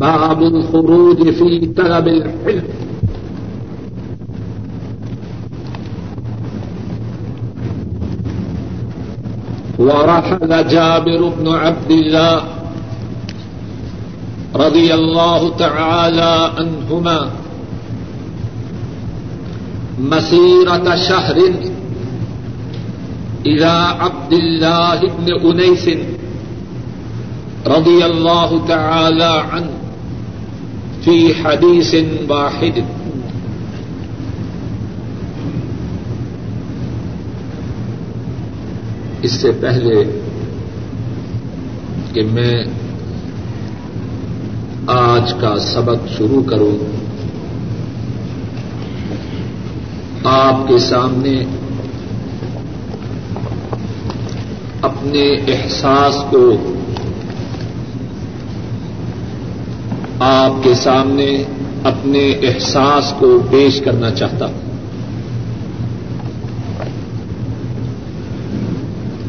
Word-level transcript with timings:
باب 0.00 0.42
الخروج 0.42 1.30
في 1.30 1.66
طلب 1.76 2.08
العلم 2.08 2.64
ورحل 9.78 10.68
جابر 10.68 11.28
بن 11.28 11.48
عبد 11.48 11.90
الله 11.90 12.44
رضي 14.54 14.94
الله 14.94 15.56
تعالى 15.56 16.52
عنهما 16.58 17.30
مسيرة 20.00 20.96
شهر 20.96 21.36
إلى 23.46 23.72
عبد 24.00 24.32
الله 24.32 25.00
بن 25.00 25.50
أنيس 25.50 25.88
رضي 27.66 28.04
الله 28.06 28.66
تعالى 28.68 29.32
عنه. 29.52 29.79
في 31.04 31.32
حديث 31.42 31.94
واحد. 32.28 32.80
اس 39.22 39.32
سے 39.32 39.50
پہلے 39.60 40.02
کہ 42.12 42.22
میں 42.22 42.64
آج 44.86 45.32
کا 45.40 45.58
سبق 45.58 46.08
شروع 46.18 46.42
کروں، 46.42 46.76
آپ 50.24 50.68
کے 50.68 50.78
سامنے 50.78 51.44
اپنے 54.82 55.22
احساس 55.48 56.24
کو 56.30 56.42
آپ 60.20 60.64
کے 60.64 60.74
سامنے 60.74 61.42
اپنے 61.84 62.30
احساس 62.42 63.14
کو 63.18 63.38
پیش 63.50 63.80
کرنا 63.80 64.10
چاہتا 64.10 64.46
ہوں۔ 64.46 64.54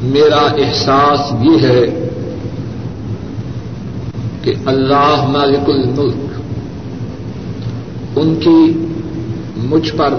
میرا 0.03 0.45
احساس 0.57 1.33
یہ 1.41 1.67
ہے 1.67 2.07
کہ 4.41 4.53
اللہ 4.65 5.25
مالک 5.27 5.69
الملک، 5.69 6.39
ان 8.15 8.35
کی 8.35 8.85
مجھ 9.57 9.91
پر 9.91 10.13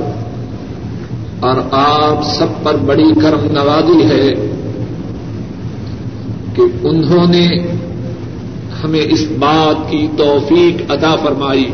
اور 1.40 1.56
آپ 1.70 2.24
سب 2.24 2.46
پر 2.62 2.76
بڑی 2.76 3.20
کرم 3.22 3.52
نوازی 3.52 4.04
ہے 4.04 4.34
کہ 6.54 6.62
انہوں 6.82 7.26
نے 7.26 7.48
ہمیں 8.84 9.00
اس 9.00 9.24
بات 9.38 9.90
کی 9.90 10.08
توفیق 10.16 10.90
ادا 10.90 11.16
فرمائی 11.16 11.70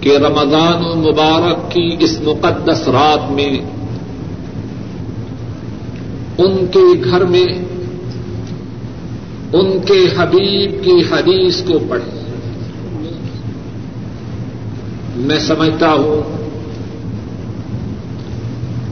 کہ 0.00 0.16
رمضان 0.16 0.98
مبارک 0.98 1.70
کی 1.70 1.96
اس 2.00 2.20
مقدس 2.20 2.88
رات 2.88 3.32
میں 3.32 3.58
ان 6.38 6.66
کے 6.66 7.10
گھر 7.10 7.24
میں 7.24 7.46
ان 9.52 9.78
کے 9.86 10.06
حبیب 10.18 10.84
کی 10.84 11.02
حدیث 11.12 11.62
کو 11.62 11.78
پڑھیں۔ 11.88 12.16
میں 15.16 15.38
سمجھتا 15.38 15.92
ہوں 15.92 16.36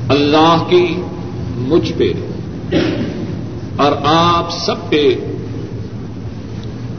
اللہ 0.08 0.64
کی 0.68 0.94
مجھ 1.56 1.92
پہ 1.96 2.12
اور 3.76 3.92
آپ 4.04 4.52
سب 4.52 4.90
پہ 4.90 5.14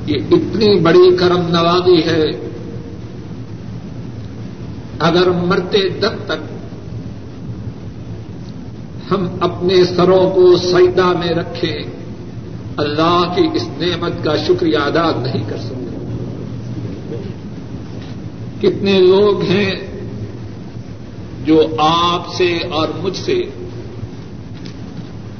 یہ 0.07 0.15
اتنی 0.31 0.79
بڑی 0.79 1.17
کرم 1.17 1.41
نوازی 1.47 2.03
ہے۔ 2.05 2.49
اگر 4.99 5.29
مرتے 5.29 5.89
دم 5.89 6.15
تک 6.25 6.55
ہم 9.11 9.27
اپنے 9.39 9.85
سروں 9.85 10.29
کو 10.29 10.57
سیدا 10.57 11.11
میں 11.11 11.29
رکھیں، 11.29 11.77
اللہ 12.77 13.33
کی 13.35 13.47
اس 13.53 13.67
نعمت 13.77 14.23
کا 14.23 14.37
شکریہ 14.37 14.77
ادا 14.77 15.11
نہیں 15.21 15.43
کر 15.49 15.57
سکتے۔ 15.57 15.85
کتنے 18.61 18.99
لوگ 18.99 19.41
ہیں 19.41 19.71
جو 21.45 21.61
آپ 21.77 22.33
سے 22.33 22.57
اور 22.71 22.87
مجھ 23.03 23.17
سے 23.17 23.41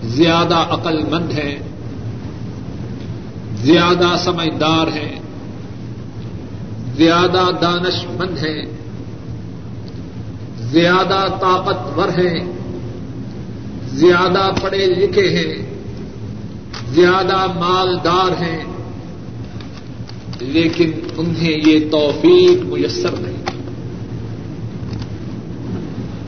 زیادہ 0.05 0.55
عقل 0.55 1.03
مند 1.05 1.31
ہیں، 1.31 1.55
زیادہ 3.55 4.16
سمجھدار 4.19 4.88
ہیں، 4.88 5.19
زیادہ 6.97 7.49
دانش 7.61 8.05
مند 8.05 8.38
ہیں، 8.38 8.65
زیادہ 10.57 11.25
طاقتور 11.41 12.19
ہیں، 12.19 12.39
زیادہ 13.88 14.51
پڑھے 14.61 14.85
لکھے 14.85 15.29
ہیں، 15.29 15.73
زیادہ 16.94 17.45
مالدار 17.59 18.41
ہیں۔ 18.41 18.63
لیکن 20.39 20.91
انہیں 21.17 21.69
یہ 21.69 21.91
توفیق 21.91 22.63
میسر 22.63 23.11
نہیں۔ 23.11 23.44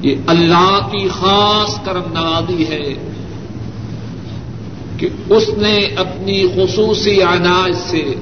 یہ 0.01 0.15
اللہ 0.27 0.79
کی 0.91 1.07
خاص 1.07 1.85
کرم 1.85 2.13
نوازی 2.13 2.65
ہے۔ 2.67 2.93
کہ 4.97 5.09
اس 5.29 5.49
نے 5.57 5.77
اپنی 5.95 6.47
خصوصی 6.55 7.23
اناج 7.23 7.75
سے 7.75 8.13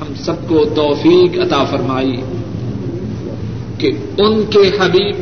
ہم 0.00 0.14
سب 0.24 0.48
کو 0.48 0.64
توفیق 0.74 1.38
عطا 1.38 1.64
فرمائی 1.64 2.20
کہ 3.78 3.90
ان 4.18 4.42
کے 4.50 4.70
حبیب 4.80 5.16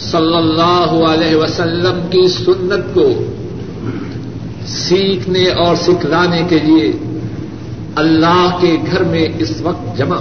صلی 0.00 0.36
اللہ 0.36 1.04
علیہ 1.08 1.36
وسلم 1.36 2.06
کی 2.10 2.28
سنت 2.28 2.94
کو 2.94 3.12
سیکھنے 4.66 5.48
اور 5.48 5.76
سکھلانے 5.76 6.40
کے 6.48 6.58
لیے 6.64 6.92
اللہ 7.94 8.58
کے 8.60 8.76
گھر 8.90 9.04
میں 9.04 9.28
اس 9.38 9.60
وقت 9.60 9.98
جمع۔ 9.98 10.16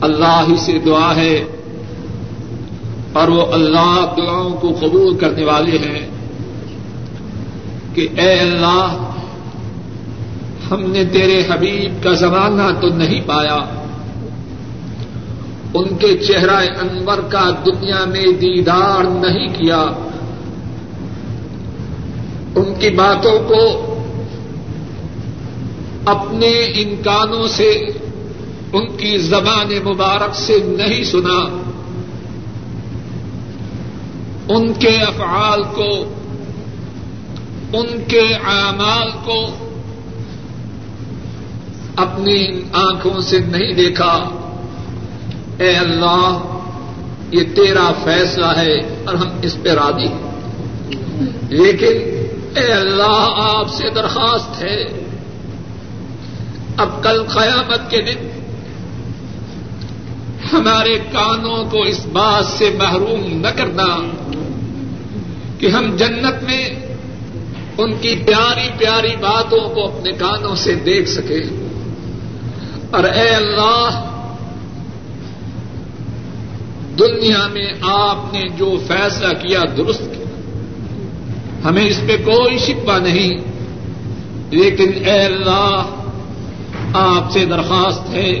اللہ 0.00 0.44
ہی 0.48 0.56
سے 0.56 0.78
دعا 0.86 1.16
ہے 1.16 1.44
اور 3.16 3.28
وہ 3.28 3.52
اللہ 3.52 4.14
دعاؤں 4.16 4.50
کو 4.50 4.72
قبول 4.80 5.18
کرنے 5.18 5.44
والے 5.44 5.78
ہیں 5.78 6.10
کہ 7.94 8.08
اے 8.16 8.32
اللہ، 8.32 9.10
ہم 10.70 10.80
نے 10.80 11.04
تیرے 11.04 11.42
حبیب 11.50 12.04
کا 12.04 12.12
زمانہ 12.12 12.80
تو 12.80 12.88
نہیں 12.88 13.20
پایا۔ 13.26 13.86
ان 15.74 15.96
کے 15.96 16.16
چہرہ 16.16 16.56
انور 16.56 17.18
کا 17.18 17.50
دنیا 17.66 18.04
میں 18.04 18.26
دیدار 18.26 19.04
نہیں 19.04 19.46
کیا۔ 19.46 19.86
ان 22.56 22.74
کی 22.80 22.90
باتوں 22.90 23.38
کو 23.48 23.92
اپنے 26.06 26.48
ان 26.48 27.02
کانوں 27.04 27.48
سے، 27.48 27.70
ان 28.72 28.86
کی 28.96 29.18
زبان 29.18 29.68
مبارک 29.84 30.34
سے 30.34 30.58
نہیں 30.64 31.04
سنا۔ 31.04 31.62
ان 34.48 34.72
کے 34.72 34.98
افعال 35.02 35.62
کو، 35.62 36.14
ان 37.72 37.86
کے 38.08 38.34
اعمال 38.44 39.10
کو 39.24 39.66
اپنی 41.96 42.62
آنکھوں 42.72 43.20
سے 43.20 43.38
نہیں 43.38 43.74
دیکھا۔ 43.74 44.28
اے 45.58 45.76
اللہ، 45.76 46.38
یہ 47.32 47.44
تیرا 47.54 47.92
فیصلہ 48.04 48.46
ہے 48.46 48.74
اور 49.06 49.14
ہم 49.14 49.28
اس 49.42 49.56
پہ 49.62 49.68
راضی 49.68 50.06
ہیں۔ 50.06 50.30
لیکن 51.48 52.16
اے 52.56 52.72
اللہ، 52.72 53.28
آپ 53.36 53.70
سے 53.70 53.90
درخواست 53.90 54.62
ہے۔ 54.62 54.84
اب 56.76 57.02
کل 57.02 57.22
قیامت 57.22 57.90
کے 57.90 58.02
دن 58.02 58.28
ہمارے 60.52 60.98
کانوں 61.12 61.64
کو 61.70 61.82
اس 61.82 62.06
بات 62.06 62.46
سے 62.46 62.70
محروم 62.78 63.40
نہ 63.40 63.48
کرنا۔ 63.56 63.86
کہ 65.58 65.66
ہم 65.66 65.96
جنت 65.96 66.42
میں 66.42 66.68
ان 67.78 67.94
کی 67.94 68.16
پیاری 68.26 68.68
پیاری 68.78 69.16
باتوں 69.20 69.74
کو 69.74 69.98
اپنے 69.98 70.12
کانوں 70.12 70.54
سے 70.54 70.74
دیکھ 70.74 71.08
سکیں۔ 71.08 71.68
اور 72.90 73.04
اے 73.04 73.28
اللہ، 73.28 74.02
دنیا 76.98 77.46
میں 77.46 77.72
آپ 77.82 78.32
نے 78.32 78.42
جو 78.56 78.76
فیصلہ 78.86 79.28
کیا 79.28 79.60
درست 79.76 80.00
کیا۔ 80.00 80.40
ہمیں 81.64 81.86
اس 81.86 82.00
پہ 82.08 82.16
کوئی 82.16 82.58
شکوا 82.58 82.98
نہیں، 82.98 83.36
لیکن 84.50 85.04
اے 85.04 85.20
اللہ، 85.20 85.82
آپ 86.94 87.32
سے 87.32 87.44
درخواست 87.44 88.10
ہے۔ 88.10 88.32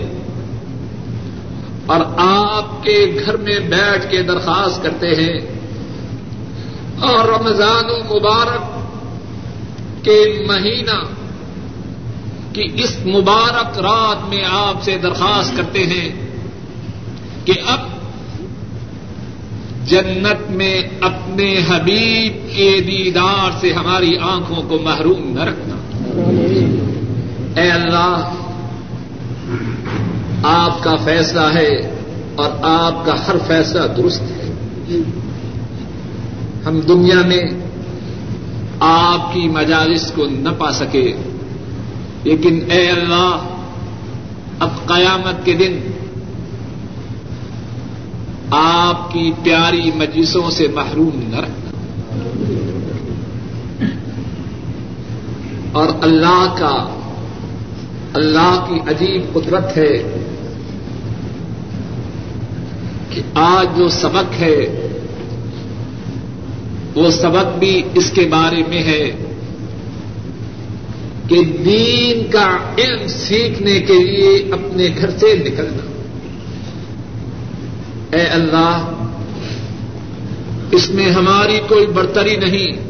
اور 1.86 2.00
آپ 2.16 2.84
کے 2.84 3.06
گھر 3.26 3.36
میں 3.36 3.58
بیٹھ 3.58 4.10
کے 4.10 4.22
درخواست 4.22 4.82
کرتے 4.82 5.08
ہیں۔ 5.08 5.55
اور 7.00 7.28
رمضان 7.28 7.84
المبارک 7.84 8.76
کے 10.04 10.44
مہینہ 10.48 11.04
کی 12.52 12.66
اس 12.74 13.06
مبارک 13.06 13.78
رات 13.78 14.28
میں 14.28 14.44
آپ 14.50 14.82
سے 14.82 14.98
درخواست 15.02 15.56
کرتے 15.56 15.86
ہیں 15.86 16.26
کہ 17.44 17.52
اب 17.66 17.78
جنت 19.86 20.50
میں 20.50 20.82
اپنے 21.00 21.54
حبیب 21.68 22.56
کے 22.56 22.80
دیدار 22.80 23.50
سے 23.60 23.72
ہماری 23.72 24.18
آنکھوں 24.18 24.62
کو 24.62 24.78
محروم 24.78 25.32
نہ 25.38 25.40
رکھنا۔ 25.40 25.76
اے 27.60 27.70
اللہ، 27.70 28.32
آپ 30.42 30.84
کا 30.84 30.94
فیصلہ 31.04 31.54
ہے 31.54 32.00
اور 32.36 32.50
آپ 32.62 33.06
کا 33.06 33.26
ہر 33.26 33.36
فیصلہ 33.46 33.86
درست 33.86 34.22
ہے۔ 34.22 34.52
ہم 36.66 36.80
دنیا 36.80 37.22
میں 37.26 37.42
آپ 38.80 39.34
کی 39.34 39.48
مجالس 39.48 40.12
کو 40.14 40.26
نہ 40.30 40.48
پا 40.58 40.72
سکے۔ 40.72 41.14
لیکن 42.24 42.70
اے 42.70 42.90
اللہ، 42.90 43.40
اب 44.58 44.68
قیامت 44.86 45.44
کے 45.44 45.52
دن 45.52 45.78
آپ 48.50 49.12
کی 49.12 49.32
پیاری 49.42 49.90
مجلسوں 49.94 50.50
سے 50.50 50.68
محروم 50.74 51.20
نہ 51.28 51.36
رکھنا 51.36 51.70
اور 55.72 55.88
اللہ 56.02 56.54
کا، 56.58 57.00
اللہ 58.14 58.66
کی 58.68 58.80
عجیب 58.90 59.34
قدرت 59.34 59.76
ہے 59.76 60.24
کہ 63.10 63.22
آج 63.34 63.78
جو 63.78 63.88
سبق 63.88 64.32
ہے 64.40 64.85
وہ 66.96 67.10
سبق 67.10 67.58
بھی 67.58 67.82
اس 67.94 68.10
کے 68.10 68.26
بارے 68.30 68.62
میں 68.68 68.82
ہے 68.82 69.10
کہ 71.28 71.42
دین 71.44 72.30
کا 72.30 72.58
علم 72.78 73.06
سیکھنے 73.06 73.80
کے 73.80 73.92
لیے 73.92 74.52
اپنے 74.52 74.88
گھر 74.98 75.10
سے 75.10 75.34
نکلنا۔ 75.34 76.02
اے 78.16 78.22
اللہ، 78.22 78.92
اس 80.72 80.90
میں 80.90 81.10
ہماری 81.10 81.60
کوئی 81.68 81.86
برتری 81.86 82.36
نہیں۔ 82.36 82.88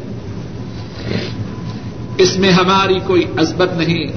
اس 2.17 2.37
میں 2.37 2.51
ہماری 2.51 2.99
کوئی 3.07 3.23
عزبت 3.37 3.73
نہیں۔ 3.77 4.07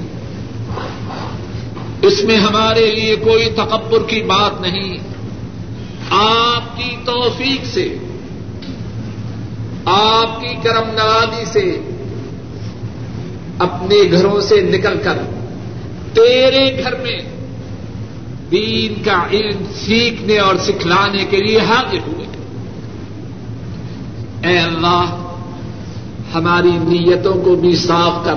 اس 2.02 2.24
میں 2.24 2.36
ہمارے 2.36 2.94
لیے 2.94 3.16
کوئی 3.16 3.44
تکبر 3.44 4.02
کی 4.06 4.22
بات 4.22 4.60
نہیں۔ 4.60 4.98
آپ 6.10 6.76
کی 6.76 6.96
توفیق 7.04 7.66
سے۔ 7.66 7.96
آپ 9.90 10.40
کی 10.40 10.54
کرم 10.62 10.90
نوازی 10.92 11.44
سے 11.44 11.80
اپنے 13.58 13.96
گھروں 14.12 14.40
سے 14.40 14.60
نکل 14.60 14.98
کر 15.02 15.18
تیرے 16.12 16.82
گھر 16.82 16.94
میں 17.02 17.18
دین 18.50 19.02
کا 19.02 19.26
علم 19.32 19.62
سیکھنے 19.74 20.38
اور 20.38 20.54
سکھلانے 20.56 21.24
کے 21.30 21.36
لیے 21.36 21.58
حاضر 21.58 21.98
ہوئے۔ 22.06 22.26
اے 24.48 24.58
اللہ، 24.58 25.04
ہماری 26.34 26.70
نیتوں 26.70 27.34
کو 27.34 27.54
بھی 27.54 27.76
صاف 27.76 28.24
کر 28.24 28.34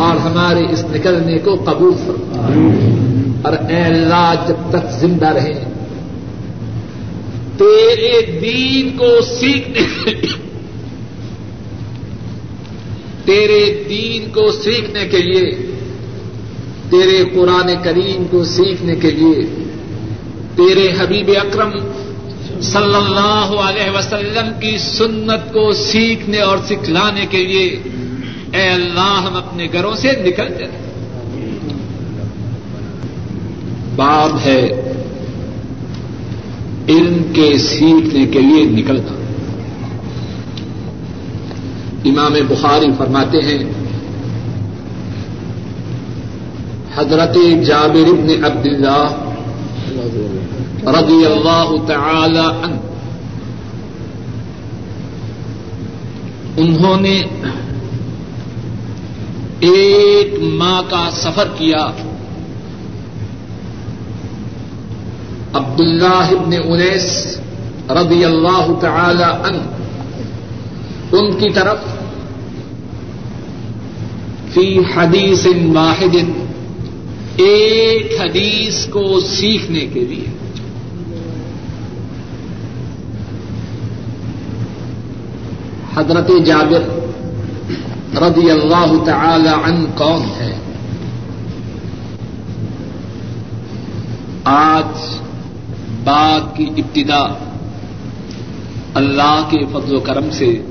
اور 0.00 0.16
ہمارے 0.16 0.64
اس 0.70 0.84
نکلنے 0.90 1.38
کو 1.38 1.54
قبول 1.54 1.92
کر۔ 2.06 2.10
اور 3.44 3.70
اے 3.70 3.80
اللہ، 3.80 4.34
جب 4.48 4.70
تک 4.70 4.90
زندہ 5.00 5.28
رہے 5.28 5.81
تیرے 7.58 8.20
دین 8.40 8.96
کو 8.98 9.10
سیکھنے 9.38 9.82
تیرے 13.24 13.60
دین 13.88 14.30
کو 14.30 14.50
سیکھنے 14.52 15.04
کے 15.10 15.18
لیے، 15.22 15.50
تیرے 16.90 17.18
قرآن 17.34 17.68
کریم 17.84 18.24
کو 18.30 18.44
سیکھنے 18.44 18.96
کے 18.96 19.10
لیے، 19.10 19.42
تیرے 20.56 20.86
حبیب 20.98 21.30
اکرم 21.40 21.70
صلی 22.62 22.94
اللہ 22.94 23.54
علیہ 23.66 23.90
وسلم 23.96 24.50
کی 24.60 24.76
سنت 24.78 25.52
کو 25.52 25.72
سیکھنے 25.72 26.40
اور 26.40 26.58
سکھلانے 26.68 27.26
کے 27.30 27.44
لیے، 27.46 27.68
اے 28.54 28.68
اللہ 28.68 29.14
ہم 29.26 29.36
اپنے 29.36 29.66
گھروں 29.72 29.94
سے 29.94 30.12
نکل 30.26 30.48
جائیں 30.58 30.80
باب 33.96 34.38
ہے 34.44 34.60
علم 36.88 37.22
کے 37.32 37.58
سیکھنے 37.58 38.26
کے 38.26 38.38
لیے 38.38 38.64
نکلنا۔ 38.64 39.14
امام 42.04 42.32
بخاری 42.48 42.86
فرماتے 42.98 43.38
ہیں، 43.38 43.58
حضرت 46.96 47.36
جابر 47.66 48.08
ابن 48.08 48.44
عبد 48.44 48.66
اللہ 48.66 49.28
رضی 50.88 51.26
اللہ 51.26 51.74
تعالی 51.86 52.46
عنہ، 52.62 52.76
انہوں 56.56 57.00
نے 57.00 57.22
ایک 59.60 60.42
ماہ 60.42 60.80
کا 60.90 61.08
سفر 61.12 61.48
کیا۔ 61.58 61.86
عبد 65.52 65.80
اللہ 65.80 66.30
ابن 66.40 66.52
انیس 66.64 67.38
رضی 67.90 68.24
اللہ 68.24 68.72
تعالی 68.80 69.22
عنہ، 69.22 69.62
ان 71.16 71.32
کی 71.38 71.50
طرف 71.50 71.78
فی 74.54 74.78
حدیث 74.96 75.46
واحد، 75.74 76.16
ایک 77.36 78.20
حدیث 78.20 78.86
کو 78.86 79.20
سیکھنے 79.20 79.80
کے 79.80 80.00
لیے۔ 80.00 80.26
حضرت 85.96 86.30
جابر 86.44 86.82
رضی 88.22 88.50
اللہ 88.50 89.04
تعالی 89.06 89.48
عنہ 89.48 89.84
کون 89.94 90.22
ہے؟ 90.22 90.58
آج 94.44 95.21
بات 96.04 96.56
کی 96.56 96.70
ابتدا 96.76 97.34
اللہ 98.94 99.48
کے 99.50 99.58
فضل 99.72 99.94
و 99.96 100.00
کرم 100.00 100.30
سے 100.32 100.62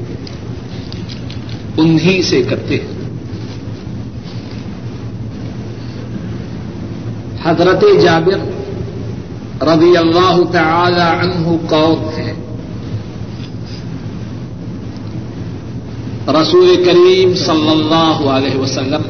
انہی 1.77 2.21
سے 2.21 2.43
کرتے 2.43 2.75
ہیں۔ 2.75 3.01
حضرت 7.43 7.83
جابر 8.01 8.39
رضی 9.67 9.97
اللہ 9.97 10.41
تعالی 10.51 11.01
عنہ 11.01 11.69
کون 11.69 12.19
ہے۔ 12.19 12.33
رسول 16.27 16.83
کریم 16.85 17.33
صلی 17.33 17.69
اللہ 17.69 18.29
علیہ 18.29 18.57
وسلم 18.57 19.01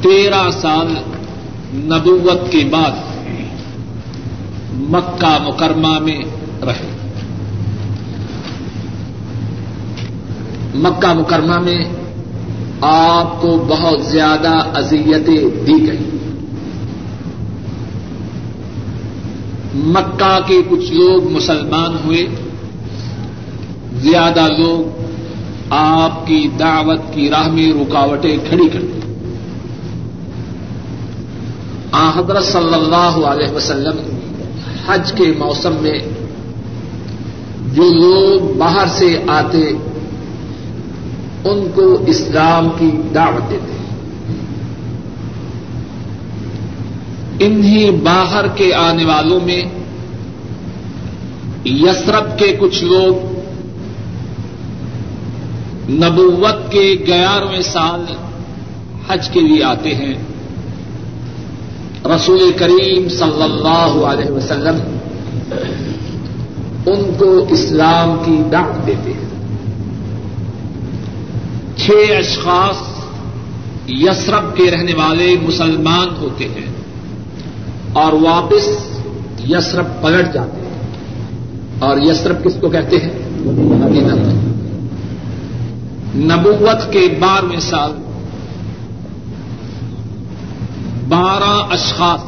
تیرہ 0.00 0.50
سال 0.50 1.11
نبوت 1.74 2.52
کے 2.52 2.64
بعد 2.70 2.90
مکہ 4.72 5.38
مکرمہ 5.42 5.98
میں 5.98 6.18
رہے۔ 6.62 6.90
مکہ 10.74 11.14
مکرمہ 11.14 11.58
میں 11.58 11.84
آپ 12.80 13.40
کو 13.42 13.64
بہت 13.68 14.02
زیادہ 14.02 14.52
اذیتیں 14.74 15.66
دی 15.66 15.86
گئی 15.86 16.18
مکہ 19.74 20.38
کے 20.46 20.62
کچھ 20.68 20.92
لوگ 20.92 21.30
مسلمان 21.30 21.96
ہوئے۔ 22.04 22.26
زیادہ 23.92 24.48
لوگ 24.58 25.02
آپ 25.70 26.26
کی 26.26 26.48
دعوت 26.58 27.00
کی 27.14 27.30
راہ 27.30 27.48
میں 27.48 27.72
رکاوٹیں 27.72 28.36
کھڑی 28.48 28.68
کر 28.68 28.80
دی 28.80 29.01
حضرت 31.92 32.44
صلی 32.44 32.74
اللہ 32.74 33.26
علیہ 33.26 33.52
وسلم 33.52 33.96
حج 34.86 35.12
کے 35.12 35.24
موسم 35.38 35.76
میں 35.80 35.98
جو 37.74 37.82
لوگ 37.82 38.54
باہر 38.58 38.86
سے 38.88 39.18
آتے 39.26 39.70
ان 41.44 41.70
کو 41.74 42.04
اسلام 42.06 42.68
کی 42.78 42.90
دعوت 43.14 43.50
دیتے 43.50 43.72
انہیں 47.46 47.90
باہر 47.90 48.48
کے 48.48 48.74
آنے 48.74 49.04
والوں 49.04 49.40
میں 49.44 49.62
یسرب 51.64 52.38
کے 52.38 52.56
کچھ 52.60 52.84
لوگ 52.84 53.32
نبوت 55.90 56.72
کے 56.72 57.04
گیارہویں 57.06 57.62
سال 57.62 58.04
حج 59.08 59.28
کے 59.28 59.40
لیے 59.40 59.64
آتے 59.64 59.94
ہیں۔ 59.94 60.14
رسول 62.04 62.52
کریم 62.58 63.08
صلی 63.08 63.42
اللہ 63.42 64.06
علیہ 64.06 64.30
وسلم 64.30 64.96
ان 66.86 67.14
کو 67.18 67.46
اسلام 67.50 68.16
کی 68.24 68.42
دعوت 68.52 68.86
دیتے 68.86 69.12
ہیں۔ 69.12 69.28
چھ 71.76 71.90
اشخاص 72.18 72.76
یسرب 73.88 74.56
کے 74.56 74.70
رہنے 74.70 74.94
والے 74.94 75.36
مسلمان 75.42 76.08
ہوتے 76.20 76.48
ہیں 76.48 76.66
اور 77.92 78.12
واپس 78.12 78.68
یسرب 79.50 79.86
پلٹ 80.02 80.34
جاتے 80.34 80.66
ہیں۔ 80.66 80.72
اور 81.78 81.98
یسرب 82.00 82.44
کس 82.44 82.54
کو 82.60 82.68
کہتے 82.68 82.96
ہیں؟ 82.96 83.12
مدینہ 83.36 84.12
نبوت 86.34 86.92
کے 86.92 87.08
بارہویں 87.20 87.60
سال 87.60 88.01
بارہ 91.12 91.72
اشخاص۔ 91.72 92.20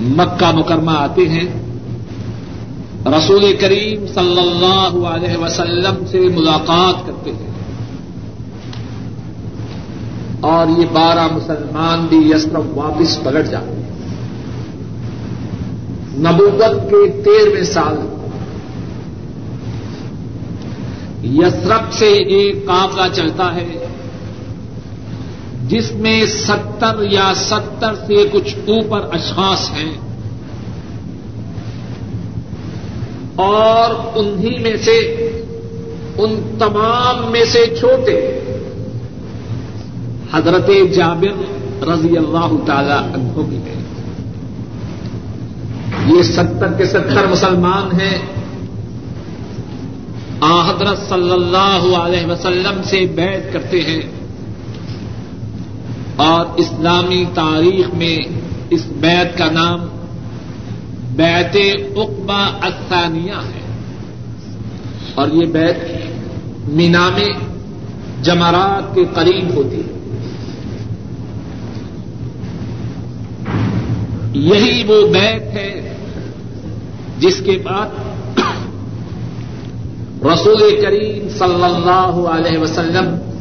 مکہ 0.00 0.50
مکرمہ 0.54 0.90
آتے 0.90 1.28
ہیں۔ 1.28 1.44
رسول 3.06 3.56
کریم 3.60 4.06
صلی 4.06 4.40
اللہ 4.40 5.06
علیہ 5.06 5.36
وسلم 5.36 6.06
سے 6.06 6.20
ملاقات 6.20 7.06
کرتے 7.06 7.30
ہیں۔ 7.30 7.50
اور 10.40 10.80
یہ 10.80 10.86
بارہ 10.92 11.26
مسلمان 11.32 12.06
بھی 12.06 12.30
یسرف 12.30 12.62
واپس 12.74 13.22
پلٹ 13.22 13.50
جاتے 13.50 13.72
ہیں۔ 13.72 13.90
نبوت 16.18 16.90
کے 16.90 17.22
تیرہویں 17.22 17.64
سال۔ 17.64 17.96
یسرف 21.26 21.94
سے 21.94 22.06
ایک 22.06 22.66
قافلہ 22.66 23.02
چلتا 23.12 23.54
ہے۔ 23.54 23.86
جس 25.72 25.92
میں 25.92 26.26
ستر 26.26 27.02
یا 27.10 27.32
ستر 27.36 27.94
سے 27.94 28.28
کچھ 28.32 28.56
اوپر 28.66 29.00
اشخاص 29.12 29.70
ہیں 29.70 29.92
اور 33.34 33.94
انہی 34.14 34.58
میں 34.58 34.76
سے 34.76 34.98
ان 36.18 36.56
تمام 36.58 37.30
میں 37.32 37.44
سے 37.44 37.74
چھوٹے 37.78 38.40
حضرت 40.32 40.70
جابر 40.94 41.84
رضی 41.88 42.16
اللہ 42.16 42.64
تعالی 42.66 43.14
عنہ 43.14 43.42
بھی 43.48 43.56
ہیں۔ 43.56 43.82
یہ 46.16 46.22
ستر 46.22 46.72
کے 46.72 46.84
ستر 46.84 47.26
مسلمان 47.26 48.00
ہیں۔ 48.00 48.18
آ 50.40 50.70
حضرت 50.70 50.98
صلی 51.08 51.30
اللہ 51.30 51.96
علیہ 51.96 52.26
وسلم 52.26 52.82
سے 52.84 53.00
بیت 53.00 53.52
کرتے 53.52 53.80
ہیں۔ 53.80 54.21
اور 56.26 56.46
اسلامی 56.56 57.24
تاریخ 57.34 57.94
میں 57.94 58.18
اس 58.70 58.86
بیت 58.86 59.38
کا 59.38 59.50
نام 59.50 59.80
بیت 61.16 61.56
اقبا 61.96 62.58
الثانیہ 62.62 63.32
ہے۔ 63.32 63.60
اور 65.14 65.28
یہ 65.28 65.46
بیت 65.46 65.76
مینا 66.68 67.08
میں 67.08 67.28
جمارات 68.22 68.94
کے 68.94 69.04
قریب 69.14 69.54
ہوتی 69.54 69.76
ہے۔ 69.76 69.92
یہی 74.32 74.84
وہ 74.86 75.06
بیت 75.06 75.42
ہے 75.42 75.94
جس 77.18 77.42
کے 77.44 77.58
بعد 77.64 77.86
رسول 80.24 80.78
کریم 80.82 81.28
صلی 81.28 81.64
اللہ 81.64 82.28
علیہ 82.28 82.58
وسلم 82.58 83.31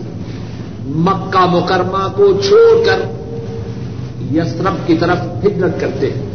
مکہ 0.85 1.45
مکرمہ 1.45 2.07
کو 2.15 2.41
چھوڑ 2.41 2.85
کر 2.85 2.99
یسرف 4.31 4.87
کی 4.87 4.95
طرف 4.95 5.17
ہجرت 5.17 5.81
کرتے 5.81 6.11
ہیں۔ 6.11 6.31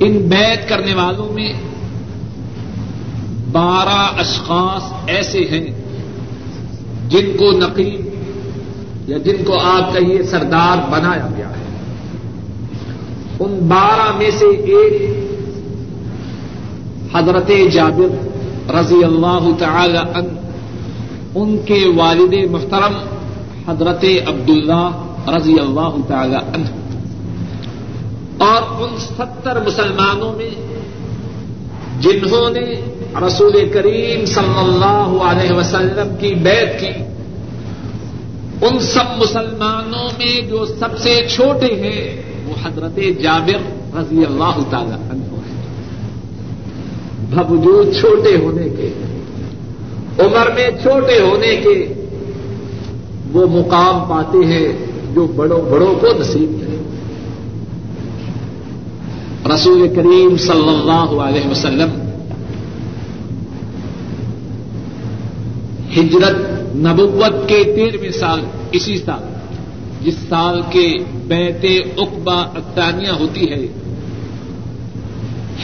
ان 0.00 0.12
بیت 0.18 0.68
کرنے 0.68 0.94
والوں 0.94 1.32
میں 1.32 1.52
بارہ 3.52 4.20
اشخاص 4.20 4.92
ایسے 5.06 5.40
ہیں 5.40 5.66
جن 7.08 7.36
کو 7.38 7.50
نقیب 7.50 8.10
یا 9.10 9.18
جن 9.18 9.44
کو 9.44 9.60
آپ 9.60 9.92
کہیے 9.92 10.22
سردار 10.22 10.90
بنایا 10.90 11.28
گیا 11.36 11.48
ہے۔ 11.48 11.60
ان 13.40 13.58
بارہ 13.68 14.16
میں 14.16 14.30
سے 14.30 14.46
ایک 14.46 15.16
حضرت 17.14 17.50
جابر 17.72 18.26
رضی 18.70 19.04
اللہ 19.04 19.48
تعالی 19.58 19.98
ان 19.98 20.49
ان 21.34 21.58
کے 21.64 21.84
والد 21.96 22.50
محترم 22.50 22.94
حضرت 23.68 24.04
عبداللہ 24.28 24.90
رضی 25.28 25.58
اللہ 25.58 25.96
تعالی 26.08 26.34
عنہ۔ 26.34 26.66
اور 28.38 28.82
ان 28.82 28.96
ستر 28.98 29.66
مسلمانوں 29.66 30.32
میں 30.32 30.50
جنہوں 32.00 32.50
نے 32.50 32.80
رسول 33.26 33.68
کریم 33.72 34.24
صلی 34.26 34.58
اللہ 34.58 35.22
علیہ 35.22 35.52
وسلم 35.52 36.16
کی 36.20 36.34
بیت 36.34 36.80
کی، 36.80 37.04
ان 38.66 38.78
سب 38.78 39.18
مسلمانوں 39.18 40.08
میں 40.18 40.48
جو 40.48 40.64
سب 40.66 40.98
سے 40.98 41.26
چھوٹے 41.30 41.66
ہیں، 41.66 42.22
وہ 42.46 42.54
حضرت 42.66 42.98
جابر 43.22 43.58
رضی 43.96 44.24
اللہ 44.24 44.58
تعالی 44.70 44.92
عنہ 44.92 45.22
ہے 45.22 45.60
باوجود 47.34 47.94
چھوٹے 48.00 48.36
ہونے 48.36 48.68
کے 48.68 48.92
عمر 50.20 50.50
میں 50.54 50.70
چھوٹے 50.82 51.20
ہونے 51.20 51.56
کے 51.56 51.94
وہ 53.32 53.46
مقام 53.46 54.10
پاتے 54.10 54.46
ہیں 54.46 54.68
جو 55.14 55.26
بڑوں 55.26 55.70
بڑوں 55.70 55.94
کو 55.94 56.06
نصیب 56.20 56.62
ہے۔ 56.62 56.76
رسول 59.54 59.88
کریم 59.96 60.36
صلی 60.36 60.68
اللہ 60.68 61.22
علیہ 61.22 61.50
وسلم 61.50 61.90
ہجرت 65.96 66.60
نبوت 66.74 67.48
کے 67.48 67.62
تیرہویں 67.76 68.10
سال 68.10 68.40
اسی 68.72 68.98
سال، 68.98 69.22
جس 70.04 70.14
سال 70.28 70.60
کے 70.70 70.96
بیت 71.26 71.64
اقبا 71.96 72.34
اقتانیہ 72.34 73.10
ہوتی 73.20 73.50
ہے، 73.50 73.66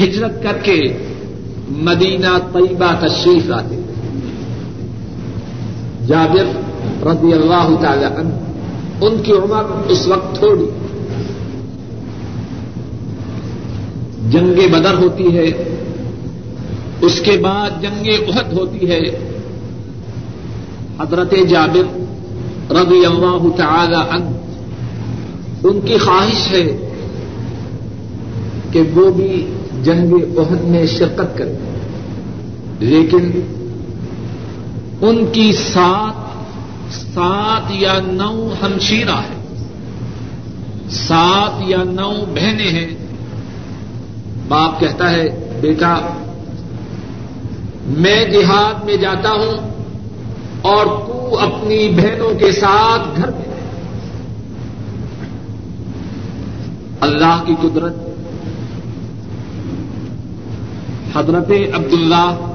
ہجرت 0.01 0.43
کر 0.43 0.59
کے 0.63 0.81
مدینہ 1.69 2.39
طیبہ 2.53 3.07
تشریف 3.07 3.47
لاتے 3.47 3.76
جابر 6.09 6.45
رضی 7.07 7.33
اللہ 7.33 7.69
تعالی 7.83 8.05
عنہ، 8.05 8.35
ان 9.05 9.23
کی 9.23 9.33
عمر 9.33 9.65
اس 9.89 10.07
وقت 10.07 10.35
تھوڑی۔ 10.35 10.71
جنگ 14.31 14.73
بدر 14.73 14.95
ہوتی 14.95 15.39
ہے، 15.39 15.47
اس 17.01 17.21
کے 17.21 17.37
بعد 17.43 17.71
جنگ 17.83 18.29
عہد 18.29 18.53
ہوتی 18.53 18.91
ہے۔ 18.91 18.99
حضرت 21.01 21.35
جابر 21.49 21.99
رضی 22.73 23.07
اللہ 23.07 23.57
تعالی 23.57 23.95
عنہ، 23.95 24.31
ان 25.67 25.81
کی 25.81 25.99
خواہش 25.99 26.53
ہے 26.53 26.91
کہ 28.73 28.83
وہ 28.95 29.11
بھی 29.11 29.47
جنگ 29.85 30.39
عہد 30.39 30.61
میں 30.61 30.87
شرکت 30.87 31.39
کریں۔ 31.39 31.57
لیکن 32.81 33.41
ان 35.01 35.27
کی 35.33 35.53
سات 35.53 36.27
سات 37.15 37.71
یا 37.71 38.01
نو 38.05 38.55
ہمشیرہ 38.63 39.17
ہے 39.17 39.65
سات 40.91 41.63
یا 41.67 41.83
نو 41.85 42.25
بہنیں 42.35 42.71
ہیں۔ 42.71 42.87
باپ 44.49 44.81
کہتا 44.81 45.11
ہے، 45.11 45.57
بیٹا، 45.61 45.99
میں 47.87 48.25
جہاد 48.25 48.85
میں 48.85 48.97
جاتا 48.97 49.31
ہوں 49.31 49.83
اور 50.63 50.87
تو 50.87 51.39
اپنی 51.39 51.89
بہنوں 51.89 52.39
کے 52.39 52.53
ساتھ 52.53 53.03
گھر 53.17 53.31
میں 53.31 53.61
اللہ 57.01 57.43
کی 57.47 57.55
قدرت۔ 57.63 57.95
حضرت 61.17 61.51
عبداللہ، 61.75 62.53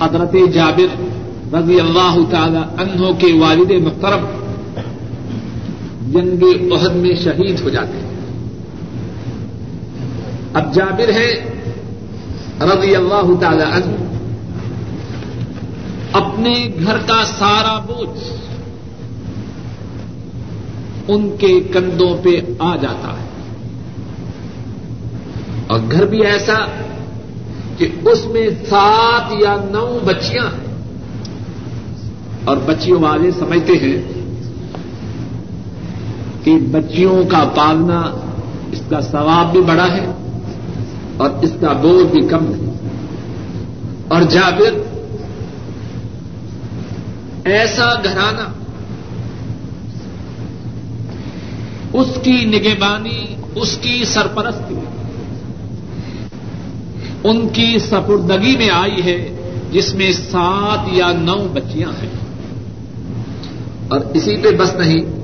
حضرت 0.00 0.34
جابر 0.54 1.17
رضی 1.52 1.80
اللہ 1.80 2.16
تعالی 2.30 2.58
انہوں 2.78 3.12
کے 3.12 3.32
والد 3.32 3.70
محترم 3.82 4.24
جنگ 6.12 6.72
عہد 6.72 6.96
میں 6.96 7.14
شہید 7.24 7.60
ہو 7.60 7.68
جاتے 7.68 7.98
ہیں۔ 7.98 8.08
اب 10.54 10.74
جابر 10.74 11.08
ہے، 11.08 11.44
رضی 12.60 12.96
اللہ 12.96 13.40
تعالی 13.40 13.62
عنہ 13.62 13.94
اپنے 16.12 16.68
گھر 16.84 16.98
کا 16.98 17.24
سارا 17.38 17.78
بوجھ 17.78 18.32
ان 21.08 21.36
کے 21.38 21.60
کندھوں 21.60 22.16
پہ 22.22 22.40
آ 22.58 22.76
جاتا 22.76 23.08
ہے۔ 23.08 23.28
اور 25.66 25.80
گھر 25.90 26.06
بھی 26.06 26.26
ایسا 26.26 26.82
کہ 27.78 27.88
اس 28.04 28.26
میں 28.26 28.48
سات 28.68 29.32
یا 29.42 29.56
نو 29.70 29.98
بچیاں 30.04 30.44
ہیں 30.44 30.67
اور 32.48 32.56
بچیوں 32.56 33.00
والے 33.02 33.30
سمجھتے 33.30 33.72
ہیں 33.72 33.96
کہ 36.44 36.56
بچیوں 36.70 37.22
کا 37.30 37.44
پالنا 37.56 37.98
اس 38.72 38.80
کا 38.90 39.00
ثواب 39.00 39.52
بھی 39.52 39.60
بڑا 39.60 39.86
ہے 39.86 40.06
اور 41.16 41.30
اس 41.42 41.52
کا 41.60 41.72
بوجھ 41.72 42.06
بھی 42.06 42.26
کم 42.28 42.44
نہیں 42.44 42.68
اور 44.08 44.22
جابر، 44.22 44.78
ایسا 47.44 47.94
گھرانہ، 48.04 48.46
اس 51.92 52.18
کی 52.22 52.44
نگہبانی، 52.44 53.24
اس 53.54 53.78
کی 53.80 54.04
سرپرستی، 54.04 54.78
ان 57.24 57.48
کی 57.48 57.78
سپردگی 57.78 58.56
میں 58.56 58.70
آئی 58.70 59.02
ہے 59.04 59.18
جس 59.72 59.94
میں 59.94 60.12
سات 60.12 60.88
یا 60.92 61.12
نو 61.12 61.38
بچیاں 61.52 61.92
ہیں۔ 62.02 62.17
اور 63.88 64.00
اسی 64.14 64.36
پہ 64.36 64.50
بس 64.50 64.74
نہیں۔ 64.74 65.18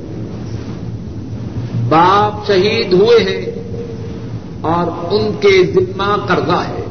باپ 1.88 2.46
شہید 2.46 2.92
ہوئے 2.92 3.24
ہیں 3.24 3.46
اور 4.60 5.12
ان 5.12 5.32
کے 5.40 5.72
ذمہ 5.72 6.26
قرضہ 6.26 6.62
ہے۔ 6.68 6.84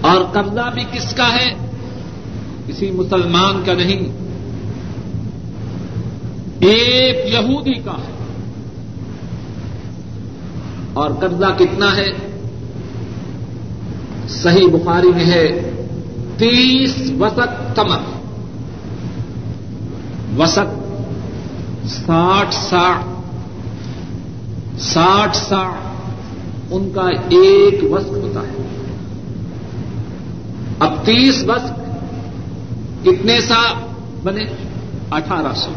اور 0.00 0.24
قرضہ 0.32 0.70
بھی 0.74 0.82
کس 0.92 1.14
کا 1.14 1.32
ہے؟ 1.34 1.70
کسی 2.66 2.90
مسلمان 2.90 3.62
کا 3.66 3.72
نہیں۔ 3.74 4.26
ایک 6.60 7.34
یہودی 7.34 7.74
کا 7.74 7.92
ہے۔ 7.92 8.16
اور 10.92 11.10
قرضہ 11.10 11.56
کتنا 11.58 11.96
ہے؟ 11.96 12.08
صحیح 14.28 14.68
بخاری 14.68 15.08
میں 15.08 15.26
ہے، 15.26 15.70
تیس 16.38 17.10
وسط 17.20 17.76
تمر 17.76 18.15
وسط، 20.38 20.92
ساٹھ 21.88 22.54
ساٹھ 22.54 23.04
ساٹھ 24.80 25.36
ساٹھ، 25.36 26.00
ان 26.70 26.90
کا 26.94 27.08
ایک 27.28 27.92
وسط 27.92 28.10
ہوتا 28.10 28.40
ہے۔ 28.40 28.66
اب 30.78 30.94
تیس 31.04 31.44
وسط، 31.48 31.72
کتنے 33.02 33.40
سا 33.40 33.88
بنے؟ 34.22 34.44
اٹھارہ 35.10 35.54
سو۔ 35.54 35.72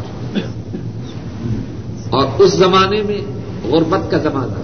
اور 2.10 2.26
اس 2.38 2.52
زمانے 2.52 3.02
میں 3.02 3.20
غربت 3.66 4.10
کا 4.10 4.18
زمانہ۔ 4.18 4.54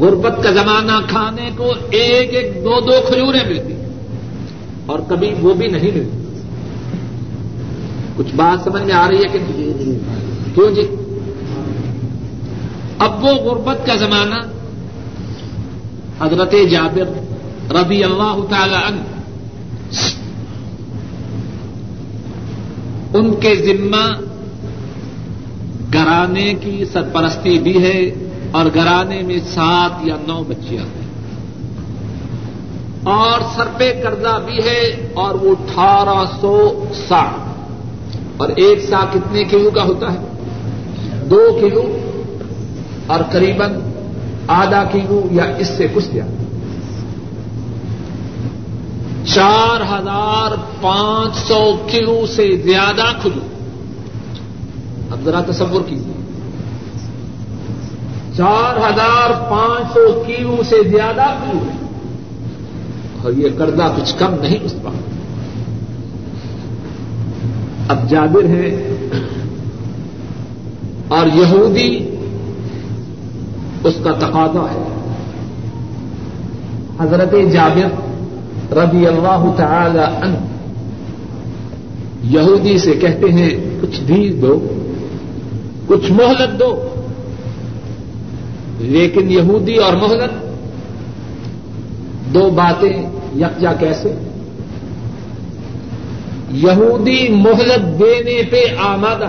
غربت 0.00 0.42
کا 0.42 0.50
زمانہ 0.50 0.92
کھانے 1.08 1.50
کو 1.56 1.72
ایک 1.90 2.34
ایک 2.34 2.64
دو 2.64 2.80
دو 2.80 2.92
کھجوریں 3.08 3.48
ملتی۔ 3.48 3.74
اور 4.86 4.98
کبھی 5.08 5.34
وہ 5.40 5.54
بھی 5.54 5.66
نہیں 5.66 5.90
ملتی۔ 5.94 6.17
کچھ 8.18 8.34
بات 8.34 8.64
سمجھ 8.64 8.82
میں 8.82 8.94
آ 8.94 9.08
رہی 9.08 9.16
ہے 9.16 9.28
کہ 9.28 9.38
کیوں 10.54 10.70
جی۔ 10.70 10.94
اب 12.98 13.24
وہ 13.24 13.28
غربت 13.28 13.86
کا 13.86 13.94
زمانہ، 13.96 14.34
حضرت 16.20 16.54
جابر 16.70 17.06
رضی 17.74 18.04
اللہ 18.04 18.36
تعالی 18.50 18.74
عنہ، 18.74 19.00
ان 23.14 23.34
کے 23.34 23.54
ذمہ 23.54 24.20
گرانے 25.94 26.54
کی 26.60 26.84
سرپرستی 26.92 27.58
بھی 27.58 27.82
ہے 27.82 28.26
اور 28.50 28.64
گرانے 28.74 29.22
میں 29.22 29.38
سات 29.54 30.06
یا 30.06 30.16
نو 30.26 30.42
بچیاں 30.48 30.84
ہیں۔ 30.84 31.08
اور 33.02 33.40
سر 33.56 33.68
پہ 33.76 34.02
قرضہ 34.04 34.40
بھی 34.46 34.58
ہے 34.58 35.10
اور 35.14 35.34
وہ 35.34 35.50
اٹھارہ 35.50 36.24
سو 36.40 36.84
ساٹھ 37.08 37.48
اور 38.38 38.48
ایک 38.48 38.80
سا 38.80 39.04
کتنے 39.12 39.44
کلو 39.44 39.70
کا 39.70 39.84
ہوتا 39.84 40.12
ہے؟ 40.12 40.18
دو 41.30 41.58
کلو 41.60 41.98
اور 43.06 43.20
قریب 43.32 43.62
آدھا 44.46 44.84
کلو 44.92 45.28
یا 45.30 45.44
اس 45.58 45.68
سے 45.68 45.86
کچھ 45.94 46.04
زیادہ۔ 46.12 46.30
چار 49.24 49.80
ہزار 49.80 50.56
پانچ 50.80 51.36
سو 51.36 51.76
کلو 51.90 52.26
سے 52.26 52.56
زیادہ 52.56 53.04
کھجور 53.22 53.48
اب 55.12 55.18
ذرا 55.24 55.40
تصور 55.40 55.80
کیجیے 55.86 56.12
چار 58.36 58.76
ہزار 58.76 59.30
پانچ 59.50 59.94
سو 59.94 60.22
کلو 60.26 60.56
سے 60.68 60.76
زیادہ 60.88 61.22
کیوں 61.22 61.60
ہے 61.60 61.76
اور 63.22 63.32
یہ 63.32 63.48
قرضہ 63.58 63.94
کچھ 63.96 64.14
کم 64.18 64.34
نہیں 64.40 64.58
اس 64.62 64.74
بات۔ 64.82 65.17
اب 67.88 68.10
جابر 68.10 68.44
ہے 68.44 68.96
اور 71.08 71.26
یہودی 71.26 72.16
اس 73.84 73.94
کا 74.04 74.12
تقاضا 74.12 74.66
ہے۔ 74.70 74.84
حضرت 77.00 77.34
جابر 77.52 78.08
رضی 78.76 79.06
اللہ 79.06 79.54
تعالی 79.56 79.98
عنہ 79.98 80.34
یہودی 82.22 82.78
سے 82.78 82.92
کہتے 82.92 83.32
ہیں، 83.32 83.50
کچھ 83.82 84.00
دیر 84.08 84.32
دو، 84.40 84.66
کچھ 85.86 86.12
مہلت 86.12 86.60
دو۔ 86.60 86.88
لیکن 88.78 89.32
یہودی 89.32 89.76
اور 89.76 89.92
مہلت 89.96 90.32
دو 92.34 92.50
باتیں، 92.50 93.10
یکجا 93.36 93.72
کیسے؟ 93.72 94.27
یہودی 96.52 97.28
مہلت 97.28 97.98
دینے 97.98 98.42
پہ 98.50 98.62
آمادہ۔ 98.78 99.28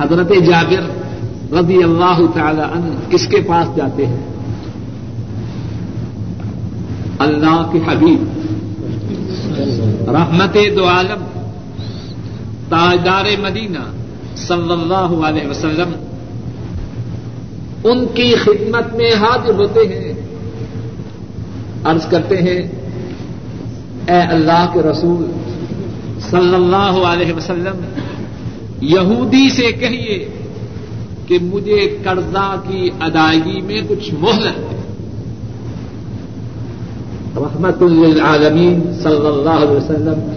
حضرت 0.00 0.28
جابر 0.28 1.02
رضی 1.54 1.82
اللہ 1.82 2.20
تعالی 2.34 2.60
عنہ 2.60 3.12
کس 3.12 3.26
کے 3.26 3.36
پاس 3.48 3.76
جاتے 3.76 4.06
ہیں؟ 4.06 4.26
اللہ 7.18 7.70
کے 7.72 7.78
حبیب۔ 7.78 8.24
رحمت 10.08 10.56
دو 10.76 10.88
عالم۔ 10.88 11.40
تاجدار 12.68 13.24
مدینہ 13.38 13.78
صلی 14.36 14.72
اللہ 14.72 15.26
علیہ 15.26 15.48
وسلم۔ 15.48 15.92
ان 17.84 18.06
کی 18.14 18.34
خدمت 18.34 18.94
میں 18.94 19.10
حاضر 19.14 19.54
ہوتے 19.54 19.80
ہیں۔ 19.80 20.12
عرض 21.84 22.06
کرتے 22.06 22.36
ہیں 22.36 22.81
اے 24.08 24.20
اللہ 24.20 24.66
کے 24.72 24.80
رسول 24.82 25.30
صلی 26.30 26.54
اللہ 26.54 27.06
علیہ 27.06 27.32
وسلم، 27.32 27.84
یہودی 28.80 29.50
سے 29.50 29.72
کہیے 29.72 30.28
کہ 31.26 31.38
مجھے 31.42 31.96
قرضہ 32.04 32.60
کی 32.68 32.90
ادائیگی 33.00 33.60
میں 33.60 33.80
کچھ 33.88 34.14
مہلت 34.18 34.58
ہے۔ 34.58 34.82
رحمت 37.36 37.82
للعالمین 37.82 38.92
صلی 39.02 39.26
اللہ 39.26 39.50
علیہ 39.50 39.76
وسلم، 39.76 40.32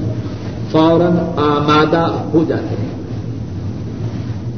فوراً 0.72 1.12
آمادہ 1.38 2.30
ہو 2.34 2.46
جاتے 2.48 2.76
ہیں۔ 2.80 3.02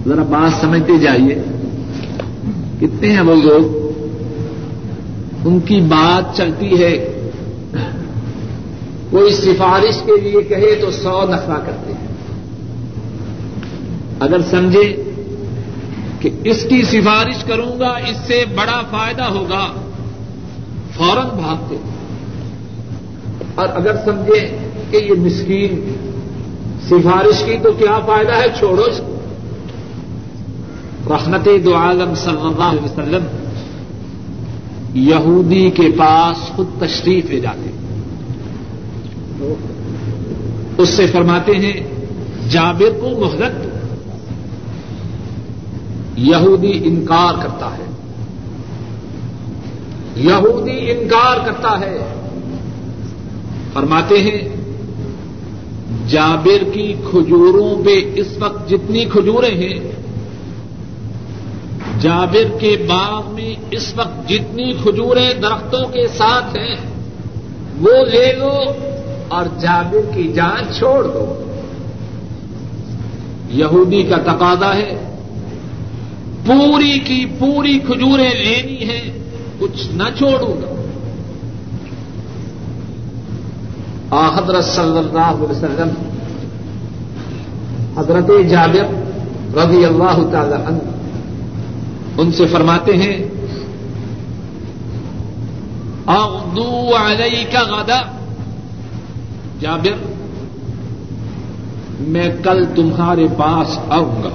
ذرا 0.06 0.24
بات 0.24 0.62
سمجھتے 0.62 0.98
جائیے۔ 0.98 1.43
کتنے 2.80 3.10
ہیں 3.10 3.22
وہ 3.22 3.36
لوگ؟ 3.36 3.88
ان 5.46 5.60
کی 5.60 5.82
بات 5.82 6.38
چلتی 6.38 6.84
ہے 6.84 7.16
کوئی 9.10 9.34
سفارش 9.34 10.02
کے 10.06 10.22
لیے 10.22 10.41
کہے 10.41 10.76
تو 10.82 10.91
سو 10.91 11.22
نفع 11.24 11.58
کرتے 11.65 11.93
ہیں۔ 11.93 12.08
اگر 14.20 14.41
سمجھے 14.50 15.04
کہ 16.20 16.30
اس 16.43 16.65
کی 16.70 16.84
سفارش 16.84 17.43
کروں 17.43 17.80
گا، 17.80 17.88
اس 17.88 18.17
سے 18.28 18.43
بڑا 18.56 18.82
فائدہ 18.91 19.24
ہوگا۔ 19.24 19.67
فوراً 20.98 21.26
بھاگتے 21.26 21.76
اور 23.56 23.67
اگر 23.74 23.96
سمجھے 24.06 24.70
کہ 24.91 24.98
یہ 24.98 25.12
مسکین 25.12 25.93
سفارش 26.89 27.43
کی 27.43 27.58
تو 27.63 27.72
کیا 27.72 28.00
فائدہ 28.00 28.32
ہے؟ 28.32 28.46
چھوڑو 28.58 28.82
اس 28.82 28.98
کو۔ 28.98 29.13
رحمت 31.10 31.48
دو 31.65 31.76
عالم 31.76 32.15
صلی 32.15 32.41
اللہ 32.41 32.63
علیہ 32.63 32.84
وسلم 32.84 33.24
یہودی 34.93 35.70
کے 35.70 35.91
پاس 35.98 36.48
خود 36.48 36.67
تشریف 36.80 37.26
لے 37.26 37.39
جاتے 37.39 37.70
ہیں۔ 37.70 37.87
اس 40.78 40.89
سے 40.89 41.08
فرماتے 41.08 41.52
ہیں، 41.52 42.06
جابر 42.50 43.00
کو 43.00 43.10
محرت 43.10 43.67
یہودی 46.17 46.80
انکار 46.84 47.34
کرتا 47.43 47.78
ہے۔ 47.78 47.84
یہودی 50.15 50.91
انکار 50.91 51.38
کرتا 51.45 51.80
ہے۔ 51.80 52.13
فرماتے 53.73 54.21
ہیں، 54.21 54.50
جابر 56.08 56.63
کی 56.73 56.93
کھجوروں 57.12 57.86
پہ 57.86 58.12
اس 58.15 58.28
وقت 58.39 58.69
جتنی 58.69 59.06
کھجوریں 59.06 59.56
ہیں، 59.56 59.80
جابر 62.00 62.58
کے 62.60 62.78
باغ 62.89 63.34
میں 63.34 63.56
اس 63.71 63.93
وقت 63.95 64.30
جتنی 64.30 64.73
کھجوریں 64.73 65.34
درختوں 65.34 65.88
کے 65.88 66.08
ساتھ 66.08 66.58
ہیں، 66.58 66.76
وہ 67.80 68.06
لے 68.06 68.34
لو۔ 68.34 68.54
اور 69.28 69.46
جابر 69.60 70.16
کی 70.16 70.34
جان 70.34 70.74
چھوڑ 70.74 71.04
دو۔ 71.04 71.44
یہودی 73.50 74.04
کا 74.04 74.16
تقاضا 74.16 74.76
ہے۔ 74.76 75.04
پوری 76.46 77.00
کی 77.00 77.26
پوری 77.40 77.80
کھجوریں 77.80 78.30
لینی 78.30 78.90
ہیں، 78.90 79.20
کچھ 79.60 79.88
نہ 79.94 80.04
چھوڑوں 80.18 80.62
گا۔ 80.62 80.74
حضرت 84.38 84.66
صلی 84.66 84.98
اللہ 84.98 85.20
علیہ 85.20 85.50
وسلم، 85.50 85.90
حضرت 87.98 88.50
جابر 88.50 89.04
رضی 89.58 89.86
اللہ 89.86 90.32
تعالی 90.32 90.54
عنہ، 90.54 90.78
ان 92.18 92.32
سے 92.32 92.46
فرماتے 92.48 92.98
ہیں، 92.98 93.24
اغدو 96.06 96.90
علیہ 96.96 97.44
کا 97.52 97.60
غدا۔ 97.60 98.16
جابر، 99.60 100.13
میں 102.00 102.30
کل 102.43 102.65
تمہارے 102.76 103.28
پاس 103.38 103.80
آؤں 103.89 104.24
گا۔ 104.24 104.30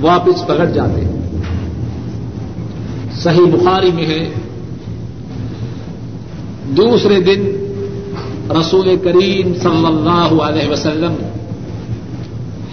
واپس 0.00 0.46
پلٹ 0.46 0.74
جاتے 0.74 1.04
صحیح 3.12 3.52
بخاری 3.52 3.92
میں 3.92 4.06
ہے۔ 4.06 4.28
دوسرے 6.68 7.20
دن 7.20 7.42
رسول 8.60 8.96
کریم 9.04 9.54
صلی 9.54 9.86
اللہ 9.86 10.42
علیہ 10.42 10.68
وسلم 10.70 11.14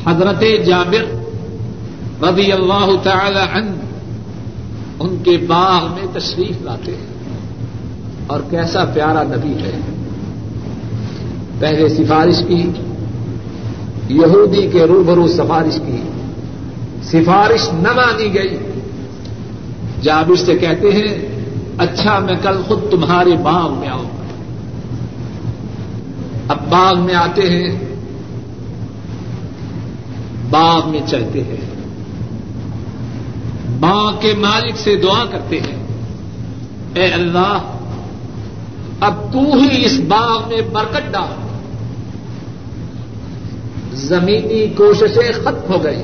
حضرت 0.06 0.44
جابر 0.66 1.22
رضی 2.24 2.52
اللہ 2.52 2.92
تعالی 3.04 3.60
عنہ 3.60 3.72
ان 5.00 5.18
کے 5.24 5.38
باغ 5.48 5.86
میں 5.94 6.20
تشریف 6.20 6.62
لاتے 6.62 6.92
ہیں۔ 6.92 7.06
اور 8.28 8.40
کیسا 8.50 8.86
پیارا 8.86 9.24
نبی 9.24 9.64
ہے۔ 9.64 10.01
پہلے 11.62 11.90
سفارش 11.90 12.36
کی، 12.48 12.72
یہودی 14.10 14.70
کے 14.74 14.84
روبرو 14.84 15.28
سفارش 15.28 15.80
کی۔ 15.86 15.98
سفارش 17.04 17.70
نہ 17.74 17.94
مانی 17.94 18.34
گئی۔ 18.34 18.58
جابر 20.02 20.36
سے 20.36 20.58
کہتے 20.58 20.92
ہیں 20.92 21.28
اچھا 21.78 22.20
میں 22.20 22.34
کل 22.42 22.62
خود 22.68 22.92
تمہارے 22.92 23.32
باغ 23.44 23.74
میں 23.74 23.88
آؤں۔ 23.88 24.10
اب 26.48 26.58
باغ 26.70 27.00
میں 27.00 27.16
آتے 27.16 27.42
ہیں، 27.42 27.80
باغ 30.50 30.90
میں 30.90 31.00
چلتے 31.08 31.44
ہیں۔ 31.44 31.58
باغ 33.80 34.14
کے 34.20 34.34
مالک 34.38 34.78
سے 34.78 34.96
دعا 34.96 35.26
کرتے 35.26 35.60
ہیں۔ 35.60 35.88
اے 36.94 37.06
اللہ، 37.06 37.78
اب 39.02 39.34
تو 39.34 39.40
ہی 39.40 39.86
اس 39.86 40.00
باغ 40.08 40.50
میں 40.50 40.62
برکت 40.74 41.14
ڈال۔ 41.14 41.51
زمینی 44.02 44.68
کوششیں 44.78 45.32
ختم 45.32 45.74
ہو 45.74 45.84
گئی 45.84 46.04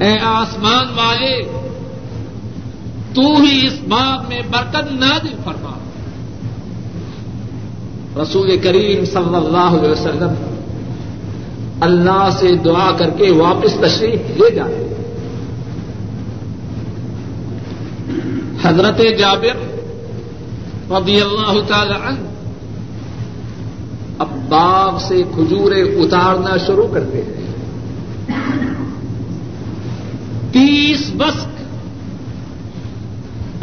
اے 0.00 0.14
آسمان 0.22 0.86
والے، 0.96 1.42
تو 3.14 3.22
ہی 3.42 3.66
اس 3.66 3.74
باغ 3.88 4.28
میں 4.28 4.42
برکت 4.50 4.92
نازل 4.92 5.36
فرما۔ 5.44 5.72
رسول 8.22 8.56
کریم 8.56 9.04
صلی 9.04 9.36
اللہ 9.36 9.78
علیہ 9.78 9.90
وسلم 9.90 10.34
اللہ 11.80 12.28
سے 12.38 12.56
دعا 12.56 12.90
کر 12.98 13.10
کے 13.10 13.30
واپس 13.30 13.74
تشریف 13.80 14.20
لے 14.36 14.50
جائے۔ 14.50 14.82
حضرت 18.62 19.00
جابر 19.18 19.56
رضی 20.90 21.20
اللہ 21.20 21.60
تعالی 21.68 21.94
عنہ 22.06 22.35
باغ 24.48 24.98
سے 24.98 25.22
کھجورے 25.34 25.82
اتارنا 25.82 26.56
شروع 26.66 26.86
کرتے 26.94 27.18
ہیں 27.18 27.46
تیس 30.52 31.10
بسک، 31.16 31.48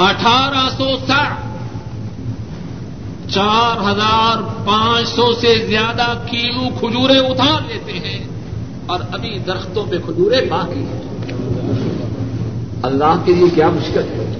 اٹھارہ 0.02 0.69
سو 0.78 0.98
ساٹھ، 1.08 1.39
چار 3.32 3.91
ہزار 3.91 4.41
پانچ 4.65 5.08
سو 5.08 5.34
سے 5.34 5.65
زیادہ 5.67 6.13
کیلو 6.26 6.69
کھجورے 6.80 7.17
اتار 7.17 7.62
لیتے 7.67 7.93
ہیں۔ 7.93 8.19
اور 8.86 9.00
ابھی 9.12 9.39
درختوں 9.39 9.86
پہ 9.89 9.98
کھجورے 10.06 10.46
باقی 10.50 10.80
ہیں۔ 10.80 11.02
اللہ 12.84 13.22
کے 13.26 13.34
لیے 13.34 13.50
کیا 13.56 13.69
مشکل 13.69 14.04
ہے؟ 14.04 14.36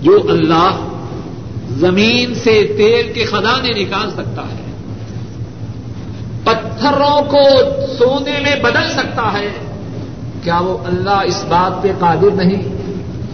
جو 0.00 0.20
اللہ 0.28 0.88
زمین 1.70 2.34
سے 2.34 2.74
تیل 2.76 3.12
کے 3.12 3.24
خزانے 3.24 3.84
نکال 3.84 4.10
سکتا 4.10 4.42
ہے۔ 4.42 4.69
پتھروں 6.80 7.22
کو 7.22 7.42
سونے 7.98 8.40
میں 8.42 8.56
بدل 8.62 8.90
سکتا 8.90 9.32
ہے۔ 9.32 9.48
کیا 10.42 10.60
وہ 10.60 10.78
اللہ 10.84 11.22
اس 11.24 11.44
بات 11.48 11.82
پہ 11.82 11.92
قادر 11.98 12.34
نہیں 12.34 12.62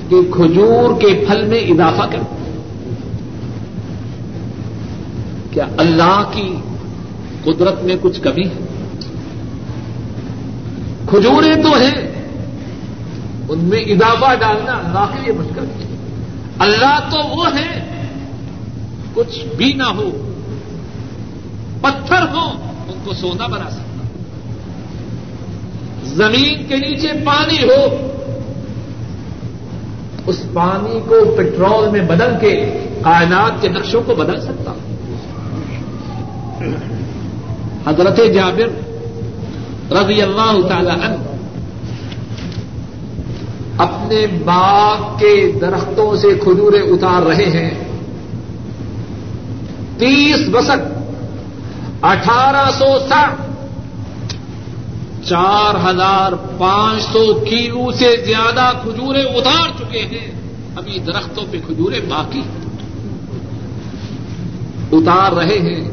کہ 0.08 0.16
کھجور 0.32 1.00
کے 1.00 1.24
پھل 1.28 1.44
میں 1.44 1.58
اضافہ 1.58 2.02
کرتا 2.10 2.36
کیا 5.50 5.66
اللہ 5.76 6.30
کی 6.32 6.56
قدرت 7.44 7.82
میں 7.82 7.96
کچھ 8.00 8.20
کمی 8.20 8.48
ہے؟ 8.48 8.66
کھجورے 11.06 11.62
تو 11.62 11.68
ہیں، 11.68 12.24
ان 13.48 13.58
میں 13.58 13.80
اضافہ 13.80 14.34
ڈالنا 14.34 14.72
اللہ 14.72 15.06
کے 15.12 15.18
لیے 15.22 15.32
مشکل 15.32 15.64
ہے۔ 15.64 15.96
اللہ 16.58 17.00
تو 17.10 17.36
وہ 17.36 17.46
ہے 17.46 17.86
کچھ 19.14 19.56
بھی 19.56 19.72
نہ 19.72 19.82
ہو، 19.82 20.32
پتھر 21.80 22.22
ہو 22.22 22.65
کو 23.06 23.14
سونا 23.14 23.46
بنا 23.46 23.70
سکتا۔ 23.70 24.04
زمین 26.04 26.66
کے 26.68 26.76
نیچے 26.76 27.08
پانی 27.24 27.58
ہو، 27.62 27.96
اس 30.26 30.42
پانی 30.54 31.00
کو 31.08 31.36
پٹرول 31.36 31.88
میں 31.88 32.00
بدل 32.00 32.34
کے 32.40 32.52
کائنات 33.02 33.62
کے 33.62 33.68
نقشوں 33.68 34.02
کو 34.06 34.14
بدل 34.14 34.40
سکتا۔ 34.40 34.72
حضرت 37.86 38.20
جابر 38.34 38.68
رضی 39.92 40.22
اللہ 40.22 40.68
تعالی 40.68 40.90
عنہ 40.90 41.16
اپنے 43.78 44.26
باغ 44.44 45.18
کے 45.18 45.52
درختوں 45.60 46.16
سے 46.16 46.28
کھجورے 46.34 46.78
اتار 46.78 47.26
رہے 47.26 47.44
ہیں۔ 47.44 47.70
تیس 49.98 50.48
بسک 50.50 50.95
اٹھارہ 52.06 52.70
سو 52.70 52.98
ساٹھ۔ 53.08 53.40
چار 55.24 55.90
ہزار 55.90 56.32
پانچ 56.58 57.02
سو 57.02 57.34
کلو 57.34 57.92
سے 57.92 58.24
زیادہ 58.26 58.72
کھجورے 58.82 59.22
اتار 59.22 59.68
چکے 59.78 59.98
ہیں۔ 59.98 60.30
ابھی 60.76 60.98
درختوں 60.98 61.44
پہ 61.50 61.58
کھجورے 61.66 62.00
باقی۔ 62.00 62.42
اتار 64.92 65.32
رہے 65.32 65.58
ہیں۔ 65.58 65.90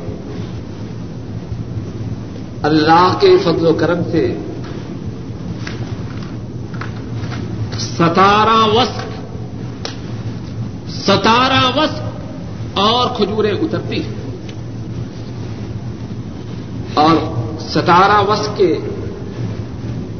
اللہ 2.64 3.18
کے 3.20 3.38
فضل 3.38 3.66
و 3.66 3.74
کرم 3.74 4.00
سے۔ 4.12 4.38
ستارہ 7.80 8.68
وسق۔ 8.68 9.08
ستارہ 10.92 11.78
وسق 11.78 12.02
اور 12.80 13.10
کھجورے 13.16 13.52
اترتی 13.52 14.04
ہیں۔ 14.04 14.23
اور 16.94 17.16
ستارہ 17.60 18.30
وسق 18.30 18.58
کے 18.58 18.76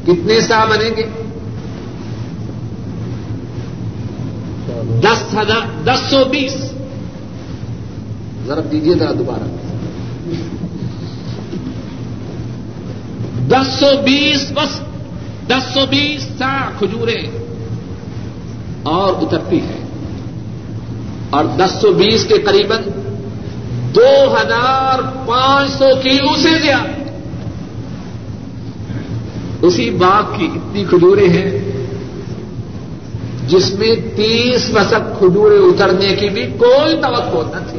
کتنے 0.02 0.40
سا 0.40 0.64
بنیں 0.64 0.90
گے؟ 0.96 1.02
دس 5.00 5.34
ہزار، 5.34 5.82
دس 5.84 6.10
سو 6.10 6.24
بیس۔ 6.30 6.56
ضرب 8.46 8.72
دیجیے 8.72 8.94
ذرا 8.94 9.12
دوبارہ۔ 9.18 9.42
دس 13.48 13.80
سو 13.80 13.86
بیس 14.04 14.52
بس 14.52 14.80
دس 15.48 15.74
سو 15.74 15.80
بیس 15.90 16.22
سا 16.38 16.70
کھجورے 16.78 17.16
اور 18.82 19.12
اترتی 19.22 19.60
ہے۔ 19.60 19.82
اور 21.30 21.44
دس 21.44 21.70
سو 21.80 21.92
بیس 21.92 22.24
کے 22.24 22.38
قریب 22.38 22.72
دو 23.94 24.34
ہزار 24.34 25.26
پانچ 25.26 25.70
سو 25.70 25.88
کلو 26.02 26.36
سے 26.36 26.58
زیادہ۔ 26.62 27.02
اسی 29.62 29.90
باغ 29.90 30.38
کی 30.38 30.48
اتنی 30.54 30.84
کھجورے 30.84 31.28
ہیں، 31.28 31.50
جس 33.48 33.74
میں 33.74 33.94
تیس 34.16 34.70
وسک 34.70 35.18
کھجورے 35.18 35.56
اترنے 35.56 36.14
کی 36.14 36.28
بھی 36.28 36.42
کوئی 36.58 36.96
توقع 37.02 37.56
نہ 37.56 37.70
تھی۔ 37.70 37.78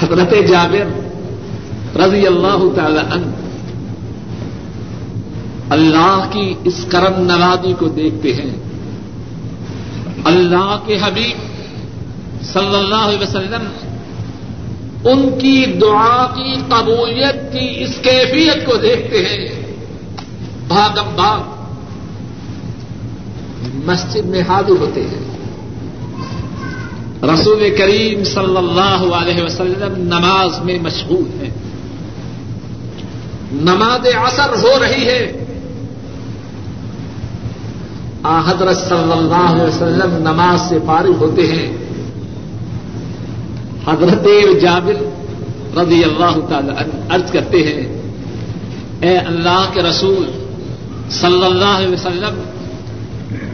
حضرت 0.00 0.34
جابر 0.48 0.86
رضی 1.98 2.26
اللہ 2.26 2.62
تعالی 2.76 3.00
عنہ 3.10 3.26
اللہ 5.70 6.28
کی 6.32 6.54
اس 6.64 6.84
کرم 6.88 7.22
نوازی 7.22 7.72
کو 7.78 7.88
دیکھتے 7.88 8.32
ہیں۔ 8.32 8.56
اللہ 10.24 10.78
کے 10.86 10.98
حبیب 11.02 11.47
صلی 12.42 12.78
اللہ 12.78 12.94
علیہ 12.94 13.18
وسلم، 13.18 13.68
ان 15.04 15.38
کی 15.38 15.66
دعا 15.66 16.26
کی 16.34 16.54
قبولیت 16.68 17.52
کی 17.52 17.82
اس 17.82 17.98
کیفیت 18.02 18.66
کو 18.66 18.76
دیکھتے 18.76 19.18
ہیں۔ 19.18 19.48
بھاگم 20.68 21.14
بھاگ۔ 21.14 21.58
مسجد 23.84 24.24
میں 24.24 24.42
حاضر 24.48 24.70
ہوتے 24.70 25.02
ہیں۔ 25.02 25.38
رسول 27.34 27.74
کریم 27.78 28.24
صلی 28.24 28.56
اللہ 28.56 29.14
علیہ 29.14 29.42
وسلم 29.42 30.02
نماز 30.02 30.60
میں 30.64 30.78
مشغول 30.82 31.42
ہیں۔ 31.42 31.50
نماز 33.52 34.06
اثر 34.24 34.54
ہو 34.62 34.78
رہی 34.80 35.06
ہے۔ 35.06 35.44
آ 38.22 38.40
حضرت 38.40 38.76
صلی 38.76 39.12
اللہ 39.12 39.52
علیہ 39.52 39.64
وسلم 39.64 40.16
نماز 40.18 40.68
سے 40.68 40.78
فارغ 40.86 41.14
ہوتے 41.18 41.46
ہیں۔ 41.46 41.87
حضرت 43.88 44.28
جابر 44.60 44.96
رضی 45.78 46.04
اللہ 46.04 46.38
تعالی 46.48 46.72
ارض 47.10 47.30
کرتے 47.32 47.62
ہیں، 47.62 48.00
اے 49.00 49.16
اللہ 49.16 49.70
کے 49.72 49.82
رسول 49.82 50.30
صلی 51.10 51.44
اللہ 51.44 51.76
علیہ 51.76 51.88
وسلم، 51.88 52.40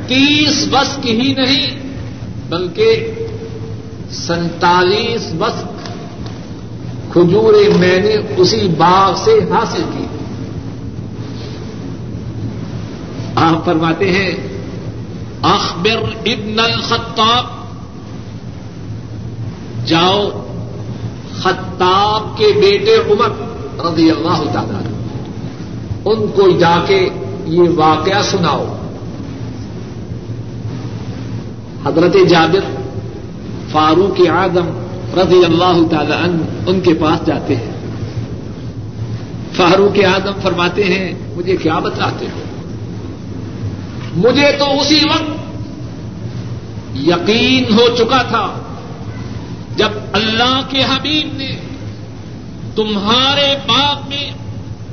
تیس 0.06 0.68
بس 0.70 0.98
کی 1.02 1.20
ہی 1.20 1.34
نہیں، 1.34 1.80
بلکہ 2.48 3.12
سینتالیس 4.10 5.32
بس 5.38 5.64
کھجورے 7.12 7.68
میں 7.76 7.98
نے 7.98 8.16
اسی 8.36 8.68
باغ 8.78 9.14
سے 9.24 9.38
حاصل 9.50 9.82
کی۔ 9.92 10.06
آپ 13.36 13.64
فرماتے 13.64 14.10
ہیں، 14.12 14.30
اخبر 15.42 16.02
ابن 16.26 16.60
الخطاب 16.60 17.63
جاؤ 19.86 20.28
خطاب 21.38 22.38
کے 22.38 22.46
بیٹے 22.60 22.96
عمر 22.96 23.30
رضی 23.86 24.10
اللہ 24.10 24.52
تعالی 24.52 24.94
ان 26.04 26.26
کو 26.34 26.58
جا 26.58 26.78
کے 26.86 27.08
یہ 27.44 27.62
واقعہ 27.76 28.22
سناؤ۔ 28.22 28.64
حضرت 31.86 32.16
جابر، 32.28 32.76
فاروق 33.72 34.20
اعظم 34.28 34.66
رضی 35.20 35.44
اللہ 35.44 35.86
تعالی 35.90 36.12
عنہ 36.12 36.42
ان 36.66 36.80
کے 36.80 36.94
پاس 36.94 37.26
جاتے 37.26 37.56
ہیں۔ 37.56 37.72
فاروق 39.56 39.98
اعظم 40.04 40.32
فرماتے 40.42 40.84
ہیں، 40.84 41.14
مجھے 41.36 41.56
کیا 41.56 41.78
بتاتے 41.78 42.26
ہو؟ 42.26 42.40
مجھے 44.16 44.52
تو 44.58 44.80
اسی 44.80 45.00
وقت 45.04 45.30
یقین 46.96 47.64
ہو 47.74 47.96
چکا 47.96 48.22
تھا 48.22 48.63
جب 49.76 49.88
اللہ 50.12 50.60
کے 50.68 50.82
حبیب 50.82 51.37
نے 51.37 51.56
تمہارے 52.76 53.56
باغ 53.66 54.08
میں 54.08 54.30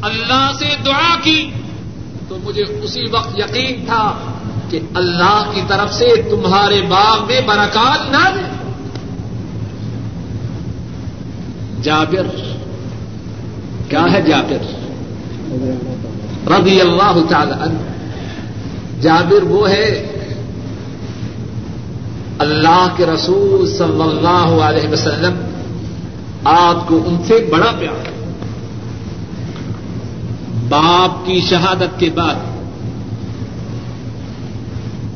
اللہ 0.01 0.51
سے 0.59 0.65
دعا 0.85 1.15
کی، 1.23 1.51
تو 2.27 2.37
مجھے 2.43 2.63
اسی 2.63 3.09
وقت 3.11 3.39
یقین 3.39 3.85
تھا 3.85 4.17
کہ 4.69 4.79
اللہ 4.93 5.51
کی 5.53 5.61
طرف 5.67 5.93
سے 5.93 6.09
تمہارے 6.29 6.81
باغ 6.81 7.27
میں 7.27 7.41
برکات 7.45 8.11
نہ 8.11 8.29
دے 8.35 8.41
جابر، 11.81 12.27
کیا 13.89 14.05
ہے 14.13 14.21
جابر؟ 14.21 14.81
رضی 16.51 16.81
اللہ 16.81 17.17
تعالی 17.29 17.51
عنہ۔ 17.51 17.79
جابر 19.01 19.43
وہ 19.43 19.69
ہے 19.69 20.10
اللہ 22.41 22.87
کے 22.97 23.05
رسول 23.05 23.69
صلی 23.71 24.01
اللہ 24.01 24.63
علیہ 24.63 24.89
وسلم، 24.89 25.33
آپ 26.43 26.87
کو 26.87 27.03
ان 27.05 27.23
سے 27.27 27.49
بڑا 27.51 27.71
پیار 27.79 28.07
ہے۔ 28.07 28.33
باپ 30.69 31.25
کی 31.25 31.41
شہادت 31.41 31.99
کے 31.99 32.09
بعد، 32.15 32.35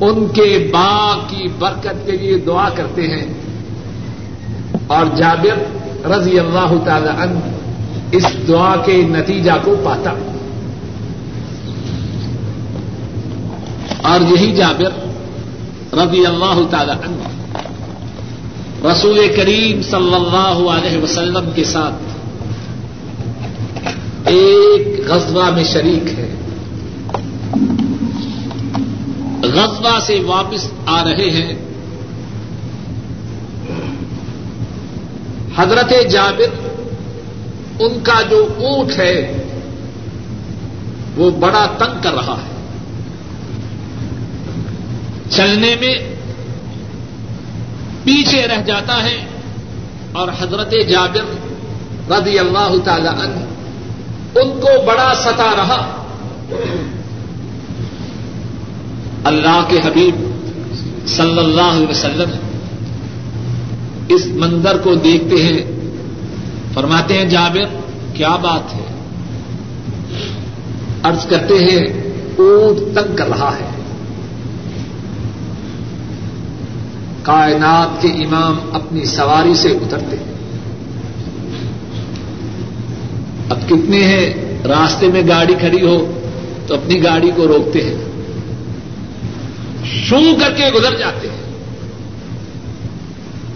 ان 0.01 0.27
کے 0.33 0.69
باپ 0.73 1.29
کی 1.29 1.43
برکت 1.59 2.05
کے 2.05 2.11
لیے 2.11 2.37
دعا 2.37 2.69
کرتے 2.69 3.07
ہیں۔ 3.07 3.25
اور 4.87 5.05
جابر 5.15 5.77
رضی 6.07 6.39
اللہ 6.39 6.73
تعالی 6.85 7.09
عنہ 7.17 7.39
اس 8.11 8.25
دعا 8.47 8.75
کے 8.75 9.01
نتیجہ 9.09 9.51
کو 9.63 9.75
پاتا۔ 9.83 10.11
اور 14.09 14.19
یہی 14.19 14.55
جابر 14.55 15.04
رضی 15.95 16.25
اللہ 16.25 16.61
تعالی 16.71 16.91
عنہ۔ 16.91 17.27
رسول 18.87 19.27
کریم 19.35 19.81
صلی 19.81 20.15
اللہ 20.15 20.69
علیہ 20.69 21.03
وسلم 21.03 21.49
کے 21.55 21.63
ساتھ 21.63 21.93
ایک 24.27 25.07
غزوہ 25.07 25.49
میں 25.49 25.63
شریک 25.63 26.19
ہے۔ 26.19 26.35
غزوہ 29.43 29.99
سے 29.99 30.19
واپس 30.25 30.71
آ 30.85 31.03
رہے 31.03 31.29
ہیں۔ 31.29 31.53
حضرت 35.57 35.93
جابر، 36.11 36.67
ان 37.79 37.99
کا 38.03 38.21
جو 38.29 38.47
اونٹ 38.57 38.91
ہے، 38.97 39.43
وہ 41.15 41.31
بڑا 41.31 41.65
تنگ 41.77 42.01
کر 42.03 42.13
رہا 42.13 42.37
ہے۔ 42.47 42.54
چلنے 45.29 45.75
میں 45.79 45.95
پیچھے 48.03 48.47
رہ 48.47 48.61
جاتا 48.61 49.03
ہے 49.03 49.25
اور 50.11 50.27
حضرت 50.39 50.73
جابر 50.89 51.23
رضی 52.11 52.39
اللہ 52.39 52.75
تعالی 52.83 53.07
عنہ 53.07 53.45
ان 54.39 54.59
کو 54.61 54.85
بڑا 54.85 55.13
ستا 55.15 55.53
رہا۔ 55.57 56.01
اللہ 59.23 59.65
کے 59.67 59.77
حبیب 59.77 60.15
صلی 61.07 61.39
اللہ 61.39 61.61
علیہ 61.61 61.87
وسلم 61.87 62.29
اس 64.09 64.25
منظر 64.25 64.77
کو 64.77 64.95
دیکھتے 64.95 65.43
ہیں، 65.43 65.63
فرماتے 66.73 67.17
ہیں، 67.17 67.25
جابر، 67.25 67.81
کیا 68.13 68.35
بات 68.35 68.75
ہے؟ 68.75 68.85
ارض 71.03 71.27
کرتے 71.27 71.53
ہیں، 71.53 72.11
اونٹ 72.37 72.95
تنگ 72.95 73.15
کر 73.15 73.27
رہا 73.27 73.55
ہے۔ 73.55 73.74
کائنات 77.25 78.01
کے 78.01 78.07
امام 78.07 78.59
اپنی 78.73 79.05
سواری 79.05 79.55
سے 79.55 79.69
اترتے 79.69 80.15
ہیں۔ 80.17 80.33
اب 83.49 83.57
کتنے 83.69 84.03
ہیں 84.03 84.33
راستے 84.67 85.07
میں 85.07 85.21
گاڑی 85.27 85.53
کھڑی 85.59 85.87
ہو 85.87 86.19
تو 86.67 86.73
اپنی 86.73 87.03
گاڑی 87.03 87.31
کو 87.35 87.47
روکتے 87.47 87.83
ہیں۔ 87.83 88.05
شو 89.85 90.19
کر 90.39 90.53
کے 90.53 90.63
گزر 90.75 90.95
جاتے 90.95 91.27
ہیں۔ 91.29 91.45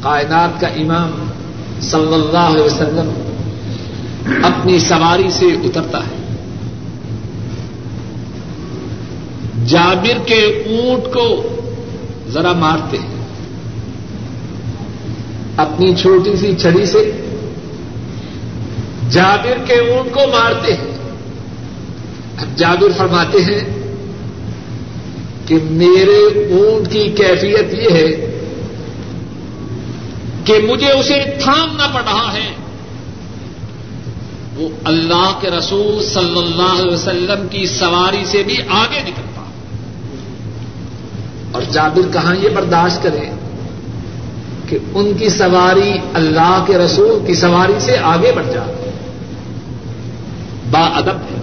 کائنات 0.02 0.62
کا 0.62 0.68
امام 0.68 1.30
صلی 1.82 2.14
اللہ 2.14 2.38
علیہ 2.38 2.64
وسلم 2.64 3.12
اپنی 4.44 4.80
سواری 4.80 5.32
سے 5.32 5.46
اترتا 5.46 5.98
ہے۔ 5.98 6.36
جابر 9.66 10.18
کے 10.26 10.64
اونٹ 10.66 11.14
کو 11.14 11.60
ذرا 12.30 12.54
مارتے 12.54 12.98
ہیں۔ 12.98 13.19
اپنی 15.60 15.96
چھوٹی 15.96 16.36
سی 16.36 16.56
چھڑی 16.56 16.86
سے 16.86 17.12
جابر 19.10 19.58
کے 19.66 19.74
اونٹ 19.74 20.14
کو 20.14 20.20
مارتے 20.20 20.74
ہیں۔ 20.74 21.00
اب 22.38 22.58
جابر 22.58 22.92
فرماتے 22.98 23.38
ہیں 23.38 23.80
کہ 25.46 25.56
میرے 25.64 26.48
اونٹ 26.50 26.92
کی 26.92 27.12
کیفیت 27.18 27.74
یہ 27.74 27.96
ہے 27.96 28.26
کہ 30.44 30.60
مجھے 30.68 30.92
اسے 30.92 31.24
تھامنا 31.44 31.88
پڑ 31.94 32.04
رہا 32.04 32.34
ہے۔ 32.34 32.56
وہ 34.56 34.70
اللہ 34.84 35.38
کے 35.42 35.50
رسول 35.50 36.04
صلی 36.06 36.38
اللہ 36.38 36.82
علیہ 36.82 36.94
وسلم 36.94 37.48
کی 37.48 37.66
سواری 37.66 38.26
سے 38.26 38.44
بھی 38.44 38.58
آگے 38.70 39.00
نکلتا۔ 39.00 39.42
اور 41.52 41.62
جابر 41.62 42.14
کہاں 42.14 42.36
یہ 42.36 42.50
برداشت 42.50 43.04
کرے؟ 43.04 43.39
کہ 44.70 44.78
ان 44.94 45.14
کی 45.14 45.30
سواری 45.30 45.94
اللہ 46.14 46.64
کے 46.68 46.78
رسول 46.78 47.28
کی 47.28 47.34
سواری 47.34 47.74
سے 47.80 47.98
آگے 47.98 48.32
بڑھ 48.32 48.48
جاتی 48.54 48.90
با 50.72 50.80
ادب 50.80 51.16
ہے۔ 51.16 51.40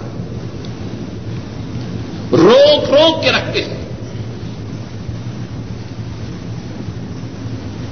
روک 2.31 2.93
روک 2.93 3.23
کے 3.23 3.31
رکھتے 3.31 3.63
ہیں۔ 3.63 3.77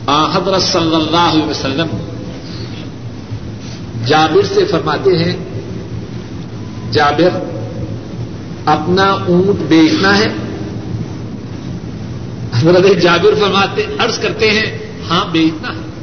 حضرت 0.07 0.61
صلی 0.61 0.95
اللہ 0.95 1.31
علیہ 1.33 1.45
وسلم 1.45 1.87
جابر 4.05 4.45
سے 4.45 4.65
فرماتے 4.65 5.17
ہیں، 5.17 5.35
جابر، 6.91 7.39
اپنا 8.65 9.03
اونٹ 9.03 9.59
بیچنا 9.69 10.17
ہے۔ 10.17 10.27
حضرت 12.53 13.01
جابر 13.01 13.35
فرماتے، 13.35 13.85
عرض 13.99 14.19
کرتے 14.19 14.51
ہیں 14.51 14.84
ہاں 15.09 15.25
بیچنا 15.31 15.67
ہے۔ 15.67 15.95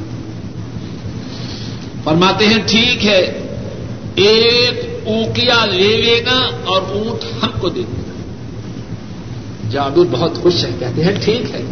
فرماتے 2.05 2.47
ہیں 2.47 2.59
ٹھیک 2.67 3.07
ہے، 3.07 3.39
ایک 4.15 4.81
اوکیا 5.07 5.65
لے 5.65 6.03
لینا 6.03 6.51
اور 6.65 6.83
اونٹ 6.83 7.45
ہم 7.45 7.51
کو 7.61 7.69
دے 7.69 7.83
دینا۔ 7.83 8.03
جابر 9.71 10.05
بہت 10.11 10.35
خوش 10.35 10.65
ہے 10.65 10.71
کہتے 10.79 11.05
ہیں 11.05 11.13
ٹھیک 11.25 11.55
ہے۔ 11.55 11.63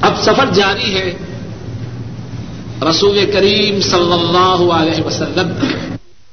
اب 0.00 0.12
سفر 0.18 0.46
جاری 0.54 0.94
ہے۔ 0.94 1.12
رسول 2.90 3.30
کریم 3.32 3.80
صلی 3.80 4.12
اللہ 4.12 4.72
علیہ 4.72 5.02
وسلم 5.02 5.52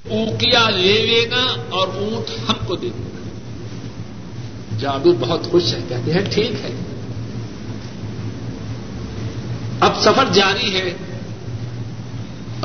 اونکیا 0.10 0.70
لے 0.70 1.06
لینا 1.06 1.56
اور 1.70 1.88
اونٹ 1.88 2.50
ہم 2.50 2.56
کو 2.68 2.76
دے 2.76 2.90
دینا۔ 2.90 3.30
جابر 4.80 5.12
بہت 5.20 5.52
خوش 5.52 5.74
ہے 5.74 5.80
کہتے 5.90 6.14
ہیں 6.14 6.22
ٹھیک 6.32 6.52
ہے۔ 6.52 6.93
اب 9.94 10.02
سفر 10.02 10.26
جاری 10.34 10.76
ہے۔ 10.76 10.94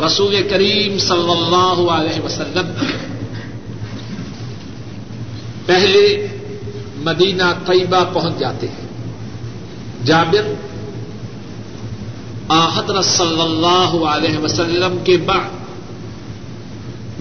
رسول 0.06 0.48
کریم 0.50 0.98
صلی 0.98 1.30
اللہ 1.30 1.90
علیہ 1.90 2.24
وسلم۔ 2.24 2.72
پہلے 5.66 6.26
مدینہ 6.96 7.42
طیبہ 7.66 8.04
پہنچ 8.12 8.38
جاتے 8.38 8.68
ہیں۔ 8.68 8.88
جابر 10.04 10.52
حضرت 12.76 13.04
صلی 13.04 13.40
اللہ 13.40 14.04
علیہ 14.06 14.38
وسلم 14.38 14.98
کے 15.04 15.16
بعد 15.16 15.48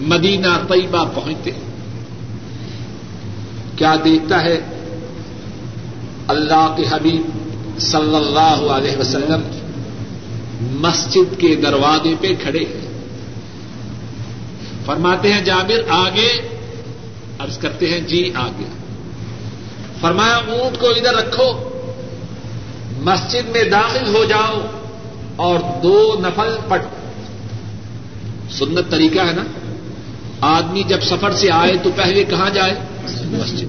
مدینہ 0.00 0.58
طیبہ 0.68 1.04
پہنچتے 1.14 1.52
ہیں۔ 1.52 1.60
کیا 3.76 3.96
دیکھتا 4.04 4.44
ہے؟ 4.44 4.60
اللہ 6.28 6.74
کے 6.76 6.82
حبیب 6.90 7.30
صلی 7.80 8.16
اللہ 8.16 8.72
علیہ 8.72 8.96
وسلم۔ 8.96 9.67
مسجد 10.60 11.40
کے 11.40 11.56
دروازے 11.56 12.14
پہ 12.20 12.34
کھڑے۔ 12.42 12.64
ہیں 12.64 12.88
فرماتے 14.86 15.32
ہیں 15.32 15.44
جابر، 15.44 15.82
آگے۔ 15.88 16.58
ارض 17.40 17.58
کرتے 17.58 17.88
ہیں 17.88 18.00
جی 18.00 18.30
آگے۔ 18.34 18.64
فرمایا، 20.00 20.36
اونٹ 20.36 20.80
کو 20.80 20.86
ادھر 20.86 21.14
رکھو۔ 21.14 21.68
مسجد 22.98 23.48
میں 23.48 23.64
داخل 23.64 24.14
ہو 24.14 24.24
جاؤ 24.24 24.60
اور 25.36 25.58
دو 25.82 26.16
نفل 26.20 26.56
پٹ 26.68 26.82
سنت 28.50 28.90
طریقہ 28.90 29.18
ہے 29.18 29.32
نا۔ 29.32 29.44
آدمی 30.40 30.82
جب 30.82 31.00
سفر 31.02 31.32
سے 31.32 31.50
آئے 31.50 31.72
تو 31.82 31.90
پہلے 31.96 32.24
کہاں 32.24 32.50
جائے؟ 32.50 32.74
مسجد۔ 33.24 33.66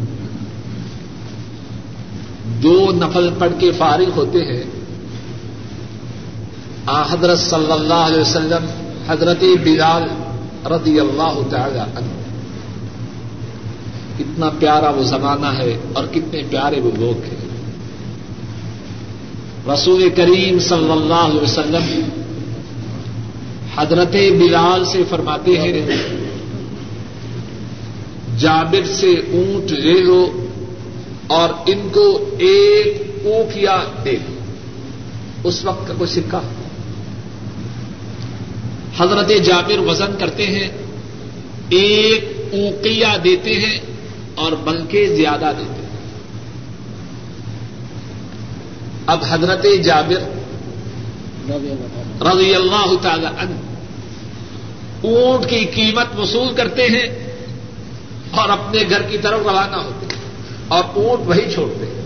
دو 2.64 2.92
نفل 2.92 3.30
پڑھ 3.40 3.54
کے 3.60 3.72
فارغ 3.72 4.12
ہوتے 4.16 4.40
ہیں۔ 4.40 4.79
حضرت 7.10 7.40
صلی 7.40 7.72
اللہ 7.72 7.94
علیہ 7.94 8.22
وسلم، 8.22 8.66
حضرت 9.08 9.44
بلال 9.64 10.04
رضی 10.66 11.00
اللہ 11.00 11.40
تعالی 11.50 11.80
عنہ۔ 11.80 12.20
کتنا 14.18 14.50
پیارا 14.60 14.90
وہ 14.90 15.04
زمانہ 15.04 15.46
ہے 15.46 15.78
اور 15.94 16.04
کتنے 16.12 16.42
پیارے 16.50 16.80
وہ 16.82 16.92
لوگ 16.98 17.24
ہیں۔ 17.24 17.40
رسول 19.74 20.10
کریم 20.16 20.60
صلی 20.60 20.92
اللہ 20.92 21.14
علیہ 21.14 21.42
وسلم 21.42 22.10
حضرت 23.76 24.16
بلال 24.40 24.86
سے 24.86 25.04
فرماتے 25.10 25.58
ہیں، 25.58 25.82
جابر 28.38 28.88
سے 28.88 29.12
اونٹ 29.12 29.72
لے 29.72 30.02
لو 30.04 30.48
اور 31.28 31.50
ان 31.66 31.90
کو 31.92 32.30
ایک 32.38 33.04
اوکیا 33.26 33.84
دے۔ 34.06 34.16
دو 34.16 34.40
اس 35.44 35.66
وقت 35.66 35.88
کا 35.88 35.94
کوئی 35.98 36.10
سکہ؟ 36.10 36.59
حضرت 39.00 39.32
جابر 39.44 39.80
وزن 39.80 40.16
کرتے 40.20 40.46
ہیں، 40.46 40.70
ایک 41.70 42.30
اوکیا 42.54 43.16
دیتے 43.24 43.54
ہیں 43.54 43.80
اور 44.36 44.52
بلکہ 44.52 45.08
زیادہ 45.08 45.52
دیتے 45.58 45.82
ہیں۔ 45.82 45.90
اب 49.06 49.20
حضرت 49.30 49.66
جابر 49.84 50.22
رضی 52.22 52.56
اللہ 52.56 52.94
تعالی 53.02 53.26
عنہ 53.26 53.56
اونٹ 55.02 55.50
کی 55.50 55.66
قیمت 55.66 56.20
وصول 56.20 56.54
کرتے 56.54 56.88
ہیں 56.88 57.36
اور 58.32 58.50
اپنے 58.50 58.84
گھر 58.90 59.02
کی 59.02 59.18
طرف 59.18 59.40
روانہ 59.40 59.76
ہوتے 59.76 60.06
ہیں 60.06 60.22
اور 60.68 60.84
اونٹ 60.94 61.28
وہی 61.28 61.52
چھوڑتے 61.54 61.86
ہیں۔ 61.86 62.02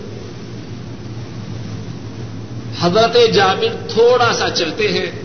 حضرت 2.81 3.17
جابر 3.33 3.89
تھوڑا 3.89 4.33
سا 4.33 4.49
چلتے 4.49 4.87
ہیں 4.87 5.22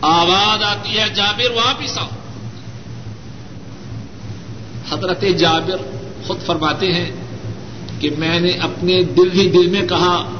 آواز 0.00 0.62
آتی 0.62 0.98
ہے، 0.98 1.08
جابر 1.14 1.50
واپس 1.50 1.98
آؤ۔ 1.98 2.08
حضرت 4.92 5.24
جابر 5.38 5.76
خود 6.26 6.42
فرماتے 6.42 6.92
ہیں 6.92 7.10
کہ 8.00 8.10
میں 8.18 8.40
نے 8.40 8.50
اپنے 8.50 9.02
دل 9.02 9.30
ہی 9.32 9.48
دل 9.48 9.66
میں 9.66 9.82
کہا، 9.82 10.30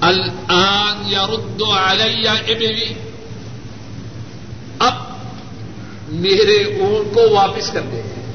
الان 0.00 1.12
یرد 1.12 1.62
علی 1.62 2.28
ابلی۔ 2.28 2.94
اب 4.78 4.94
میرے 6.08 6.80
اونٹ 6.80 7.14
کو 7.14 7.30
واپس 7.30 7.70
کر 7.70 7.80
دیں۔ 7.80 8.02
گے 8.02 8.32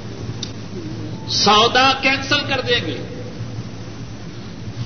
سودا 1.30 1.92
کینسل 2.02 2.40
کر 2.48 2.62
دیں 2.62 2.88
گے۔ 2.88 3.26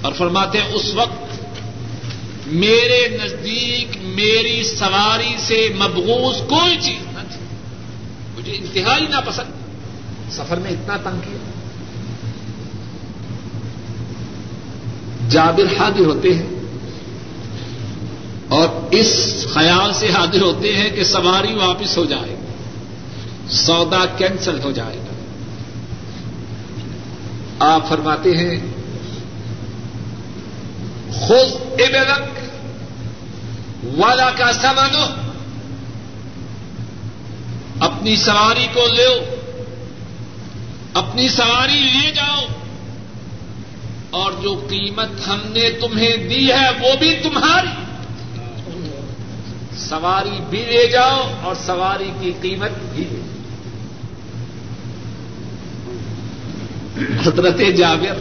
اور 0.02 0.14
فرماتے 0.14 0.58
ہیں، 0.58 0.74
اس 0.74 0.94
وقت 0.94 1.31
میرے 2.52 3.18
نزدیک 3.24 3.98
میری 4.02 4.64
سواری 4.64 5.36
سے 5.38 5.68
مبغوز 5.76 6.38
کوئی 6.50 6.78
چیز 6.82 7.08
نہ 7.08 7.22
تھی۔ 7.32 7.46
مجھے 8.38 8.52
انتہائی 8.56 9.08
ناپسند۔ 9.08 9.52
سفر 10.32 10.58
میں 10.58 10.72
اتنا 10.72 10.98
تنگ 10.98 11.20
کیا۔ 11.20 11.38
جابر 15.30 15.80
حاضر 15.80 16.06
ہوتے 16.06 16.34
ہیں۔ 16.34 16.50
اور 18.50 18.68
اس 18.92 19.46
خیال 19.54 19.94
سے 19.94 20.10
حاضر 20.10 20.42
ہوتے 20.42 20.76
ہیں 20.76 20.90
کہ 20.96 21.04
سواری 21.04 21.54
واپس 21.54 21.98
ہو 21.98 22.06
جائے 22.06 22.30
گی۔ 22.30 22.54
سودا 23.50 24.06
کینسل 24.06 24.60
ہو 24.64 24.72
جائے 24.72 24.98
گا۔ 24.98 25.14
آپ 27.60 27.90
فرماتے 27.90 28.38
ہیں 28.38 28.60
خود 31.14 31.82
ابلک۔ 31.82 32.41
والا 33.84 34.30
کا 34.30 34.54
سمانو 34.54 35.06
اپنی 37.80 38.16
سواری 38.16 38.68
کو 38.74 38.88
لو، 38.88 39.36
اپنی 40.94 41.30
سواری 41.30 41.80
لے 41.80 42.12
جاؤ، 42.12 42.46
اور 44.10 44.32
جو 44.42 44.68
قیمت 44.70 45.28
ہم 45.28 45.40
نے 45.46 45.70
تمہیں 45.70 46.18
دی 46.18 46.52
ہے 46.52 46.70
وہ 46.82 46.96
بھی 47.00 47.14
تمہاری۔ 47.24 47.82
سواری 49.78 50.40
بھی 50.50 50.64
لے 50.70 50.88
جاؤ 50.88 51.34
اور 51.42 51.56
سواری 51.66 52.12
کی 52.20 52.32
قیمت 52.42 52.72
بھی 52.96 53.04
لے۔ 53.04 53.22
حضرت 57.26 57.62
جابر 57.78 58.18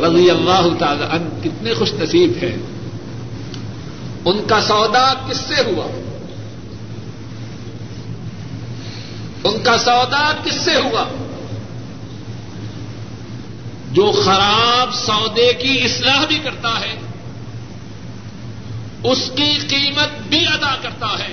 رضی 0.00 0.30
اللہ 0.30 0.68
تعالی 0.78 1.04
عنہ 1.10 1.40
کتنے 1.44 1.74
خوش 1.74 1.92
نصیب 1.92 2.32
ہیں۔ 2.42 2.77
ان 4.24 4.46
کا 4.46 4.60
سودا 4.60 5.14
کس 5.28 5.36
سے 5.36 5.54
ہوا؟ 5.54 5.86
ان 9.44 9.62
کا 9.62 9.78
سودا 9.78 10.32
کس 10.44 10.54
سے 10.54 10.74
ہوا؟ 10.74 11.04
جو 13.92 14.12
خراب 14.24 14.94
سودے 14.94 15.52
کی 15.52 15.84
اصلاح 15.84 16.24
بھی 16.26 16.38
کرتا 16.38 16.80
ہے، 16.80 16.94
اس 19.04 19.30
کی 19.34 19.58
قیمت 19.68 20.28
بھی 20.28 20.46
ادا 20.46 20.76
کرتا 20.82 21.06
ہے 21.18 21.32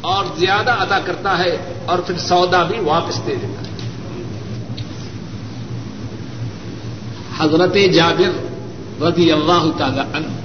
اور 0.00 0.24
زیادہ 0.36 0.70
ادا 0.70 0.98
کرتا 0.98 1.38
ہے 1.38 1.82
اور 1.86 1.98
پھر 1.98 2.18
سودا 2.18 2.62
بھی 2.62 2.78
واپس 2.78 3.26
دے 3.26 3.34
دیتا 3.34 3.62
ہے۔ 3.62 3.68
حضرت 7.38 7.76
جابر 7.94 8.48
رضی 9.02 9.32
اللہ 9.32 9.78
تعالی 9.78 10.00
عنہ 10.00 10.37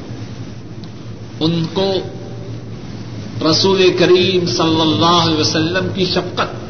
ان 1.39 1.65
کو 1.73 1.91
رسول 3.49 3.81
کریم 3.99 4.45
صلی 4.45 4.81
اللہ 4.81 5.19
علیہ 5.21 5.37
وسلم 5.37 5.87
کی 5.95 6.05
شفقت، 6.05 6.61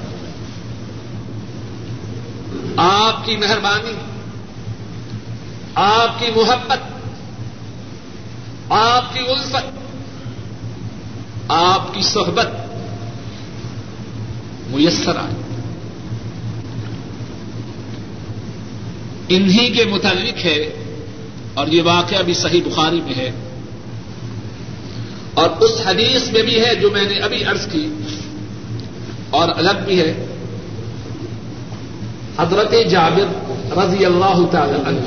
آپ 2.77 3.25
کی 3.25 3.35
مہربانی، 3.37 3.93
آپ 5.75 6.19
کی 6.19 6.31
محبت، 6.35 6.81
آپ 8.69 9.13
کی 9.13 9.19
الفت، 9.19 9.65
آپ 11.51 11.93
کی 11.93 12.01
صحبت 12.01 12.61
میسر 14.69 15.15
آئی 15.15 15.41
انہی 19.29 19.69
کے 19.69 19.83
متعلق 19.85 20.45
ہے، 20.45 20.59
اور 21.53 21.67
یہ 21.67 21.81
واقعہ 21.81 22.21
بھی 22.21 22.33
صحیح 22.33 22.61
بخاری 22.65 23.01
میں 23.01 23.15
ہے 23.15 23.31
اور 25.33 25.49
اس 25.59 25.71
حدیث 25.85 26.31
میں 26.31 26.41
بھی 26.41 26.65
ہے 26.65 26.75
جو 26.75 26.89
میں 26.91 27.03
نے 27.03 27.15
ابھی 27.15 27.43
عرض 27.43 27.67
کی 27.71 27.87
اور 29.29 29.49
الگ 29.55 29.83
بھی 29.85 29.99
ہے۔ 29.99 30.25
حضرت 32.39 32.73
جابر 32.91 33.25
رضی 33.77 34.05
اللہ 34.05 34.45
تعالی 34.51 34.73
عنہ 34.85 34.99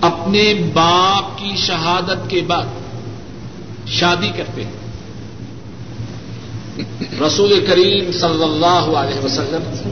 اپنے 0.00 0.54
باپ 0.74 1.38
کی 1.38 1.56
شہادت 1.56 2.30
کے 2.30 2.40
بعد 2.46 2.66
شادی 3.86 4.30
کرتے 4.36 4.64
ہیں۔ 4.64 4.72
رسول 7.26 7.66
کریم 7.66 8.12
صلی 8.12 8.42
اللہ 8.42 8.98
علیہ 8.98 9.24
وسلم 9.24 9.90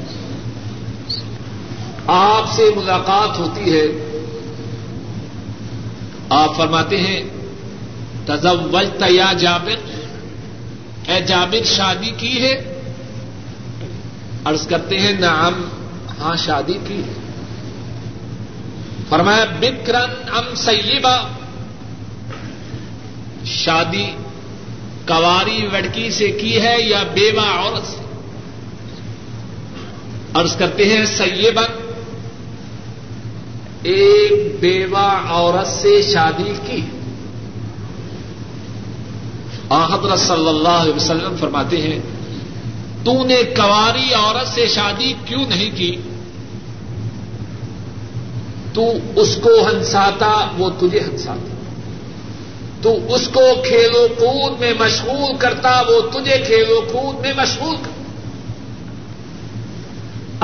آپ 2.07 2.53
سے 2.53 2.71
ملاقات 2.77 3.39
ہوتی 3.39 3.73
ہے۔ 3.73 4.04
آپ 6.29 6.57
فرماتے 6.57 7.01
ہیں 7.01 7.23
تزوجت 8.27 9.03
یا 9.09 9.33
جابر، 9.33 9.91
اے 11.11 11.21
جابر، 11.21 11.65
شادی 11.65 12.11
کی 12.17 12.43
ہے؟ 12.43 12.81
عرض 14.45 14.67
کرتے 14.67 14.99
ہیں، 14.99 15.13
نعم 15.13 15.65
ہاں 16.19 16.37
شادی 16.37 16.79
کی 16.89 16.99
ہے۔ 16.99 17.13
فرمایا، 19.09 19.45
بکرن 19.61 20.11
ام 20.33 20.55
سیبا۔ 20.55 21.29
شادی 23.45 24.11
کواری 25.09 25.69
لڑکی 25.73 26.11
سے 26.11 26.31
کی 26.31 26.61
ہے 26.61 26.77
یا 26.81 27.03
بیوہ 27.15 27.47
عورت 27.47 27.87
سے؟ 27.87 28.03
عرض 30.35 30.57
کرتے 30.57 30.85
ہیں، 30.85 31.07
سیبن۔ 31.07 31.84
ایک 33.85 34.61
بیوہ 34.61 35.27
عورت 35.29 35.67
سے 35.67 36.03
شادی 36.03 36.53
کی۔ 36.67 36.81
حضرت 39.71 40.19
صلی 40.19 40.49
اللہ 40.49 40.69
علیہ 40.69 40.95
وسلم 40.95 41.37
فرماتے 41.41 41.83
ہیں، 41.83 41.99
تو 43.05 43.25
نے 43.25 43.43
کواری 43.57 44.15
عورت 44.15 44.49
سے 44.49 44.67
شادی 44.67 45.13
کیوں 45.25 45.45
نہیں 45.49 45.77
کی؟ 45.77 45.97
تو 48.73 48.83
اس 49.17 49.39
کو 49.43 49.49
ہنساتا، 49.49 50.51
وہ 50.59 50.71
تجھے 50.79 51.01
ہنساتا۔ 51.01 51.55
تو 52.83 53.15
اس 53.15 53.29
کو 53.29 53.41
کھیلو 53.69 54.07
کود 54.19 54.61
میں 54.61 54.73
مشغول 54.81 55.37
کرتا، 55.39 55.83
وہ 55.89 56.01
تجھے 56.01 56.39
کھیلو 56.47 56.81
کود 56.93 57.21
میں 57.21 57.33
مشغول 57.37 57.77
کرتا۔ 57.77 57.95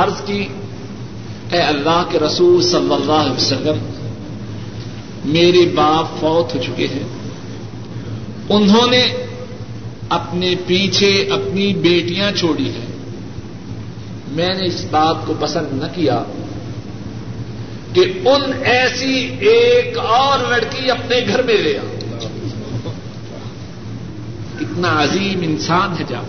عرض 0.03 0.21
کی 0.27 0.49
اے 1.53 1.59
اللہ 1.59 2.05
کے 2.11 2.19
رسول 2.19 2.63
صلی 2.63 2.95
اللہ 2.95 3.13
علیہ 3.13 3.33
وسلم، 3.33 3.91
میرے 5.25 5.73
باپ 5.75 6.21
فوت 6.21 6.55
ہو 6.55 6.61
چکے 6.63 6.87
ہیں۔ 6.87 7.03
انہوں 8.49 8.91
نے 8.91 9.13
اپنے 10.09 10.55
پیچھے 10.67 11.29
اپنی 11.31 11.75
بیٹیاں 11.75 12.33
چھوڑی 12.33 12.71
ہیں۔ 12.71 12.91
میں 14.29 14.49
نے 14.49 14.67
اس 14.67 14.85
بات 14.91 15.17
کو 15.27 15.35
پسند 15.41 15.67
نہ 15.73 15.85
کیا 15.95 16.23
کہ 17.93 18.01
ان 18.25 18.65
ایسی 18.65 19.37
ایک 19.41 19.99
اور 19.99 20.39
لڑکی 20.39 20.91
اپنے 20.91 21.17
گھر 21.29 21.43
میں 21.43 21.55
لے 21.55 21.79
آ 21.79 21.83
اتنا 24.61 25.03
عظیم 25.03 25.41
انسان 25.43 25.93
ہے 25.99 26.05
جا 26.09 26.21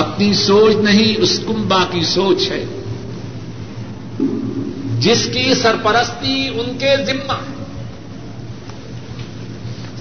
اپنی 0.00 0.34
سوچ 0.34 0.76
نہیں، 0.76 1.20
اس 1.20 1.40
کمبا 1.46 1.84
کی 1.90 2.04
سوچ 2.04 2.50
ہے۔ 2.50 2.64
جس 4.98 5.28
کی 5.32 5.54
سرپرستی 5.54 6.48
ان 6.48 6.78
کے 6.78 6.96
ذمہ 7.06 7.32
ہے۔ 7.32 7.64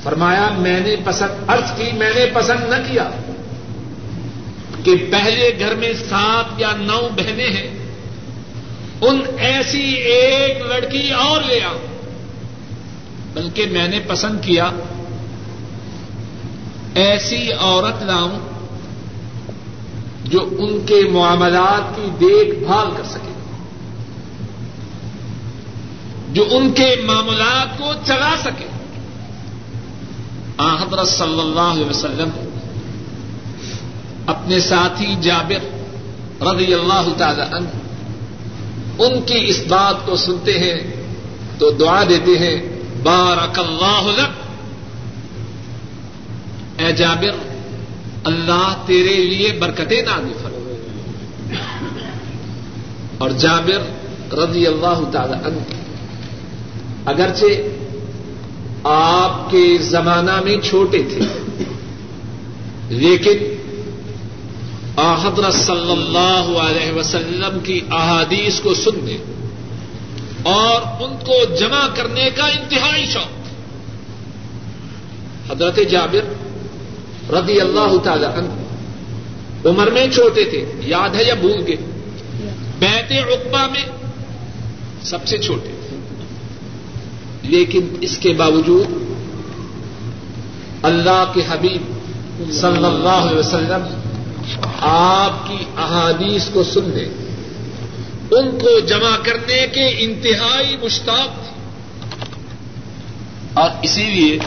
فرمایا، 0.03 0.49
میں 0.57 0.79
نے 0.79 0.95
پسند 1.03 1.49
ارض 1.49 1.71
کی، 1.77 1.97
میں 1.97 2.11
نے 2.15 2.25
پسند 2.33 2.59
نہ 2.59 2.75
کیا 2.91 3.09
کہ 4.83 4.95
پہلے 5.11 5.51
گھر 5.59 5.75
میں 5.75 5.93
سات 6.09 6.45
یا 6.57 6.71
نو 6.77 7.09
بہنیں 7.15 7.47
ہیں۔ 7.47 7.79
ان 9.01 9.21
ایسی 9.37 9.93
ایک 9.93 10.65
لڑکی 10.65 11.11
اور 11.11 11.41
لے 11.41 11.59
آؤ 11.63 11.77
بلکہ 13.33 13.65
میں 13.65 13.87
نے 13.87 13.99
پسند 14.07 14.39
کیا، 14.41 14.71
ایسی 16.95 17.51
عورت 17.51 18.03
لاؤں 18.03 18.48
جو 20.29 20.49
ان 20.59 20.85
کے 20.85 21.01
معاملات 21.11 21.95
کی 21.95 22.09
دیکھ 22.19 22.55
بھال 22.55 22.87
کر 22.97 23.03
سکے۔ 23.03 23.33
جو 26.33 26.45
ان 26.51 26.71
کے 26.71 26.95
معاملات 27.05 27.77
کو 27.77 27.91
چلا 28.05 28.35
سکے۔ 28.43 28.65
حضرت 30.59 31.07
صلی 31.07 31.39
اللہ 31.39 31.59
علیہ 31.59 31.85
وسلم 31.85 32.29
اپنے 34.25 34.59
ساتھی 34.59 35.15
جابر 35.21 35.79
رضی 36.43 36.73
اللہ 36.73 37.07
تعالی 37.17 37.41
عنہ، 37.41 37.69
ان 39.03 39.21
کی 39.21 39.45
اس 39.47 39.61
بات 39.67 40.05
کو 40.05 40.15
سنتے 40.15 40.59
ہیں 40.59 40.93
تو 41.57 41.71
دعا 41.71 42.03
دیتے 42.09 42.39
ہیں، 42.39 42.79
بارک 43.03 43.59
اللہ 43.59 44.21
لک۔ 44.21 44.31
اے 46.81 46.91
جابر 46.91 47.48
اللہ 48.25 48.83
تیرے 48.85 49.15
لیے 49.15 49.51
برکتیں 49.59 50.01
نازل 50.01 50.33
فرمائے 50.43 50.77
اور 53.17 53.29
جابر 53.39 53.81
رضی 54.37 54.65
اللہ 54.67 54.99
تعالی 55.11 55.37
عنہ، 55.45 55.61
اگرچہ 57.05 57.51
آپ 58.85 59.49
کے 59.51 59.63
زمانہ 59.81 60.39
میں 60.43 60.57
چھوٹے 60.63 61.01
تھے، 61.09 61.21
لیکن 62.89 63.37
حضرت 64.97 65.53
صلی 65.55 65.91
اللہ 65.91 66.45
علیہ 66.61 66.91
وسلم 66.93 67.59
کی 67.63 67.79
احادیث 67.91 68.59
کو 68.59 68.73
سننے 68.73 69.17
اور 70.51 70.81
ان 71.03 71.15
کو 71.25 71.35
جمع 71.55 71.85
کرنے 71.95 72.29
کا 72.35 72.47
انتہائی 72.47 73.05
شوق۔ 73.05 73.31
حضرت 75.51 75.79
جابر 75.89 76.23
رضی 77.31 77.61
اللہ 77.61 77.97
تعالی 78.03 78.25
عنہ. 78.25 78.53
عمر 79.67 79.91
میں 79.91 80.07
چھوٹے 80.07 80.43
تھے، 80.43 80.71
یاد 80.79 81.09
ہے 81.09 81.23
یا 81.23 81.33
بھول 81.33 81.63
گئے؟ 81.67 81.75
بیت 82.79 83.11
اقبا 83.11 83.67
میں 83.67 83.85
سب 85.01 85.27
سے 85.27 85.37
چھوٹے۔ 85.37 85.69
تھے 85.89 85.97
لیکن 87.43 87.87
اس 88.01 88.17
کے 88.17 88.33
باوجود 88.33 88.85
اللہ 90.83 91.31
کے 91.33 91.41
حبیب 91.49 91.81
صلی 92.51 92.85
اللہ 92.85 93.09
علیہ 93.09 93.39
وسلم 93.39 93.83
آپ 94.81 95.47
کی 95.47 95.57
احادیث 95.77 96.49
کو 96.49 96.63
سننے، 96.63 97.03
ان 98.31 98.57
کو 98.59 98.79
جمع 98.79 99.17
کرنے 99.23 99.67
کے 99.73 99.87
انتہائی 99.99 100.77
مشتاق 100.83 101.27
تھے۔ 101.27 101.61
اور 103.53 103.69
اسی 103.81 104.03
لیے 104.03 104.39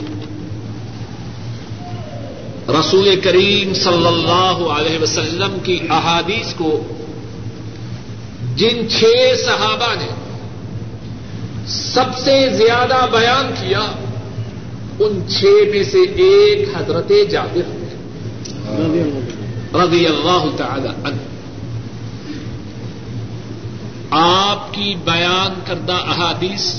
رسول 2.68 3.20
کریم 3.20 3.74
صلی 3.74 4.06
اللہ 4.06 4.72
علیہ 4.72 4.98
وسلم 4.98 5.58
کی 5.62 5.78
احادیث 5.90 6.54
کو 6.54 6.82
جن 8.56 8.88
چھ 8.88 9.04
صحابہ 9.44 9.94
نے 9.94 10.08
سب 11.66 12.18
سے 12.24 12.48
زیادہ 12.56 13.06
بیان 13.12 13.52
کیا، 13.60 13.80
ان 14.98 15.28
چھ 15.28 15.44
میں 15.44 15.82
سے 15.82 15.98
ایک 15.98 16.68
حضرت 16.76 17.12
جابر 17.30 17.82
رضی 19.74 20.06
اللہ 20.06 20.44
تعالی 20.56 20.88
عنہ۔ 21.04 21.22
آپ 24.10 24.74
کی 24.74 24.94
بیان 25.04 25.60
کردہ 25.66 25.92
احادیث 25.92 26.74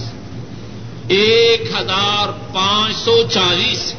ایک 1.08 1.62
ہزار 1.62 2.54
پانچ 2.54 2.96
سو 2.96 3.24
چالیس۔ 3.30 3.94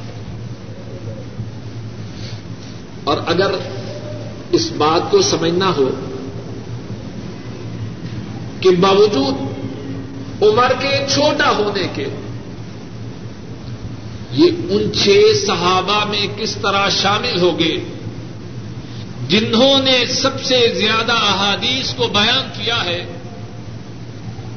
اور 3.05 3.17
اگر 3.27 3.55
اس 4.53 4.71
بات 4.73 5.11
کو 5.11 5.23
سمجھنا 5.23 5.71
ہو 5.77 5.91
کہ 8.61 8.71
باوجود 8.81 10.43
عمر 10.43 10.73
کے 10.81 10.91
چھوٹا 11.15 11.51
ہونے 11.51 11.87
کے 11.95 12.07
یہ 14.33 14.51
ان 14.71 14.93
چھ 14.93 15.33
صحابہ 15.47 16.05
میں 16.05 16.27
کس 16.37 16.57
طرح 16.57 16.89
شامل 16.89 17.41
ہو 17.41 17.59
گئے، 17.59 17.77
جنہوں 19.29 19.79
نے 19.83 20.05
سب 20.07 20.41
سے 20.45 20.57
زیادہ 20.75 21.13
احادیث 21.13 21.95
کو 21.95 22.09
بیان 22.09 22.49
کیا 22.57 22.85
ہے، 22.85 23.05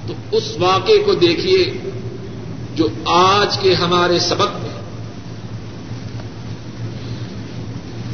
تو 0.08 0.14
اس 0.32 0.56
واقعے 0.60 0.98
کو 0.98 1.14
دیکھیے 1.14 1.64
جو 2.76 2.88
آج 3.06 3.58
کے 3.58 3.74
ہمارے 3.74 4.20
سبق 4.20 4.58
میں 4.62 4.76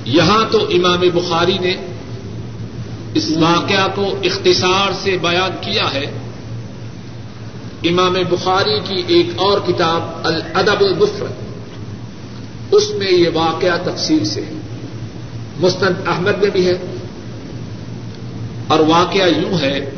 یہاں 0.05 0.45
تو 0.51 0.67
امام 0.67 0.99
بخاری 1.13 1.57
نے 1.57 1.75
اس 3.13 3.31
واقعہ 3.39 3.87
کو 3.95 4.15
اختصار 4.23 4.91
سے 5.03 5.17
بیان 5.17 5.51
کیا 5.61 5.93
ہے۔ 5.93 6.05
امام 7.83 8.13
بخاری 8.29 8.79
کی 8.79 9.13
ایک 9.13 9.27
اور 9.35 9.57
کتاب 9.67 10.27
الادب 10.27 10.81
المفرد 10.81 11.31
اس 12.71 12.91
میں 12.95 13.11
یہ 13.11 13.29
واقعہ 13.33 13.77
تفصیل 13.83 14.25
سے 14.25 14.41
ہے۔ 14.41 14.53
مستند 15.59 16.07
احمد 16.07 16.41
میں 16.41 16.49
بھی 16.49 16.67
ہے۔ 16.67 16.77
اور 18.67 18.79
واقعہ 18.79 19.27
یوں 19.37 19.61
ہے، 19.61 19.89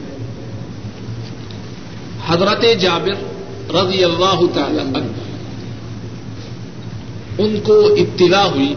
حضرت 2.28 2.66
جابر 2.82 3.14
رضی 3.76 4.04
اللہ 4.04 4.42
تعالی 4.54 4.80
عنہ، 4.80 5.08
ان 7.38 7.60
کو 7.64 7.94
اطلاع 7.94 8.46
ہوئی۔ 8.46 8.76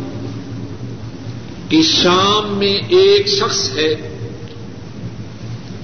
کہ 1.68 1.82
شام 1.82 2.58
میں 2.58 2.74
ایک 2.88 3.28
شخص 3.28 3.70
ہے 3.70 3.94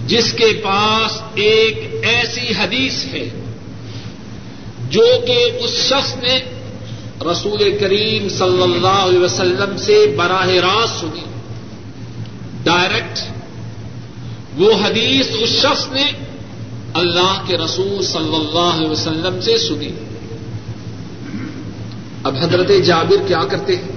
جس 0.06 0.32
کے 0.32 0.60
پاس 0.64 1.22
ایک 1.34 1.94
ایسی 2.02 2.52
حدیث 2.58 3.04
ہے 3.04 3.28
جو 4.90 5.04
کہ 5.26 5.50
اس 5.60 5.70
شخص 5.70 6.16
نے 6.16 6.40
رسول 7.30 7.78
کریم 7.80 8.28
صلی 8.28 8.62
اللہ 8.62 8.86
علیہ 8.86 9.18
وسلم 9.18 9.76
سے 9.76 10.14
براہ 10.16 10.48
راست 10.48 11.00
سنی۔ 11.00 11.24
ڈائریکٹ 12.64 13.18
وہ 14.56 14.72
حدیث 14.72 15.26
اس 15.38 15.48
شخص 15.48 15.88
نے 15.92 16.04
اللہ 16.94 17.42
کے 17.46 17.58
رسول 17.58 18.02
صلی 18.02 18.34
اللہ 18.34 18.74
علیہ 18.76 18.88
وسلم 18.88 19.40
سے 19.40 19.58
سنی۔ 19.58 19.90
اب 22.22 22.36
حضرت 22.40 22.70
جابر 22.84 23.28
کیا 23.28 23.42
کرتے 23.50 23.76
ہیں؟ 23.76 23.93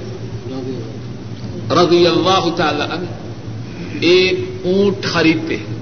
رضی 1.71 2.07
اللہ 2.07 2.55
تعالی 2.55 2.81
عنہ 2.81 3.05
ایک 4.01 4.39
اونٹ 4.63 5.05
خریدتے 5.05 5.57
ہیں۔ 5.57 5.77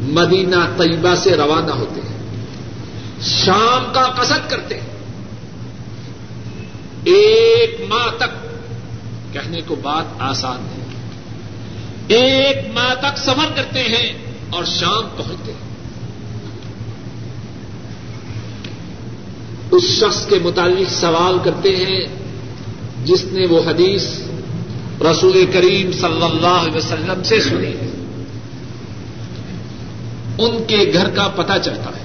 مدینہ 0.00 0.56
طیبہ 0.78 1.14
سے 1.14 1.36
روانہ 1.36 1.70
ہوتے 1.70 2.00
ہیں۔ 2.00 2.16
شام 3.20 3.92
کا 3.92 4.02
قصد 4.02 4.50
کرتے 4.50 4.74
ہیں۔ 4.74 4.86
ایک 7.04 7.80
ماہ 7.88 8.16
تک 8.16 8.42
کہنے 9.32 9.60
کو 9.66 9.74
بات 9.74 10.04
آسان 10.18 10.60
ہے۔ 10.60 10.82
ایک 12.08 12.56
ماہ 12.74 12.94
تک 12.94 13.18
سفر 13.18 13.52
کرتے 13.56 13.80
ہیں 13.80 14.12
اور 14.50 14.64
شام 14.64 15.02
پہنچتے 15.16 15.52
ہیں۔ 15.52 15.72
اس 19.70 19.82
شخص 19.82 20.26
کے 20.26 20.38
متعلق 20.42 20.90
سوال 20.90 21.38
کرتے 21.44 21.76
ہیں 21.76 22.00
جس 23.04 23.24
نے 23.24 23.46
وہ 23.46 23.60
حدیث 23.66 24.04
رسول 25.10 25.46
کریم 25.52 25.92
صلی 25.92 26.24
اللہ 26.24 26.46
علیہ 26.46 26.76
وسلم 26.76 27.22
سے 27.22 27.40
سنی 27.40 27.66
ہے۔ 27.66 27.90
ان 30.38 30.64
کے 30.64 30.90
گھر 30.92 31.10
کا 31.10 31.28
پتہ 31.28 31.52
چلتا 31.64 31.90
ہے۔ 31.90 32.02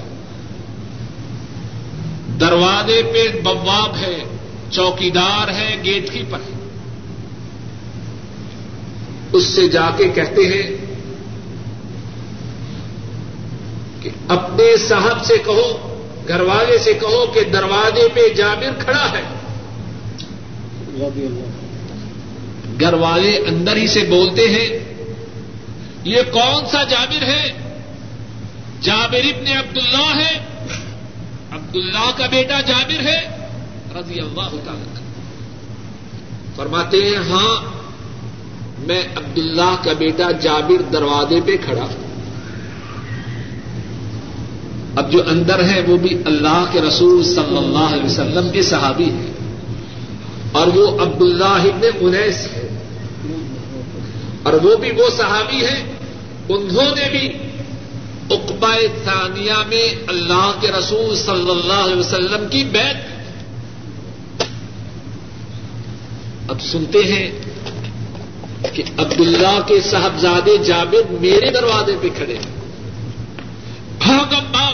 دروازے 2.40 3.02
پہ 3.12 3.40
بواب 3.40 3.96
ہے، 3.96 4.18
چوکیدار 4.70 5.48
ہے، 5.48 5.76
گیٹ 5.84 6.12
کیپر 6.12 6.38
ہے۔ 6.38 6.58
اس 9.32 9.44
سے 9.44 9.68
جا 9.68 9.90
کے 9.96 10.08
کہتے 10.08 10.46
ہیں 10.46 10.76
کہ 14.02 14.10
اپنے 14.28 14.76
صاحب 14.76 15.24
سے 15.24 15.34
کہو، 15.44 15.94
گھر 16.28 16.40
والے 16.40 16.78
سے 16.78 16.92
کہو 16.92 17.26
کہ 17.34 17.40
دروازے 17.44 18.08
پہ 18.14 18.34
جابر 18.34 18.84
کھڑا 18.84 19.12
ہے۔ 19.12 19.22
گھر 22.80 22.92
والے 22.92 23.36
اندر 23.36 23.76
ہی 23.76 23.86
سے 23.86 24.04
بولتے 24.08 24.42
ہیں، 24.42 24.94
یہ 26.04 26.22
کون 26.32 26.66
سا 26.72 26.82
جابر 26.84 27.22
ہے؟ 27.22 27.52
جابر 28.80 29.16
ابن 29.16 29.56
عبداللہ 29.56 30.22
ہے۔ 30.22 30.38
عبداللہ 31.52 32.10
کا 32.16 32.26
بیٹا 32.26 32.60
جابر 32.60 33.00
ہے، 33.00 33.48
رضی 33.94 34.20
اللہ 34.20 34.56
تعالی 34.64 34.98
فرماتے 36.56 36.96
ہیں 36.96 37.16
ہاں 37.16 37.78
میں 38.78 39.02
عبداللہ 39.16 39.76
کا 39.84 39.92
بیٹا 39.92 40.30
جابر 40.30 40.82
دروازے 40.82 41.40
پہ 41.46 41.56
کھڑا 41.64 41.82
ہوں۔ 41.82 42.08
اب 44.96 45.12
جو 45.12 45.22
اندر 45.26 45.64
ہے، 45.64 45.80
وہ 45.88 45.96
بھی 45.96 46.22
اللہ 46.26 46.64
کے 46.72 46.80
رسول 46.80 47.24
صلی 47.24 47.56
اللہ 47.56 47.94
علیہ 47.94 48.04
وسلم 48.04 48.50
کے 48.50 48.62
صحابی 48.62 49.04
ہیں۔ 49.04 49.32
اور 50.52 50.66
وہ 50.66 51.02
عبد 51.02 51.22
اللہ 51.22 51.44
ابن 51.44 51.86
انیس 52.00 52.48
ہے۔ 52.54 52.67
اور 54.48 54.64
وہ 54.64 54.76
بھی 54.76 54.90
وہ 54.90 55.10
صحابی 55.16 55.66
ہیں، 55.66 55.92
انہوں 56.48 56.96
نے 56.96 57.10
بھی 57.10 57.32
اقبا 58.30 58.76
ثانیہ 59.04 59.52
میں 59.68 60.04
اللہ 60.06 60.52
کے 60.60 60.68
رسول 60.68 61.16
صلی 61.16 61.50
اللہ 61.50 61.72
علیہ 61.72 61.96
وسلم 61.96 62.48
کی 62.50 62.64
بیت 62.64 62.96
اب 66.48 66.60
سنتے 66.60 66.98
ہیں 66.98 67.30
کہ 68.74 68.82
عبداللہ 68.98 69.60
کے 69.66 69.80
صاحبزادے 69.80 70.56
جابر 70.56 71.12
میرے 71.20 71.50
دروازے 71.50 71.92
پہ 72.00 72.08
کھڑے۔ 72.16 72.34
ہیں 72.34 72.56
بھاگم 73.98 74.52
باغ 74.52 74.72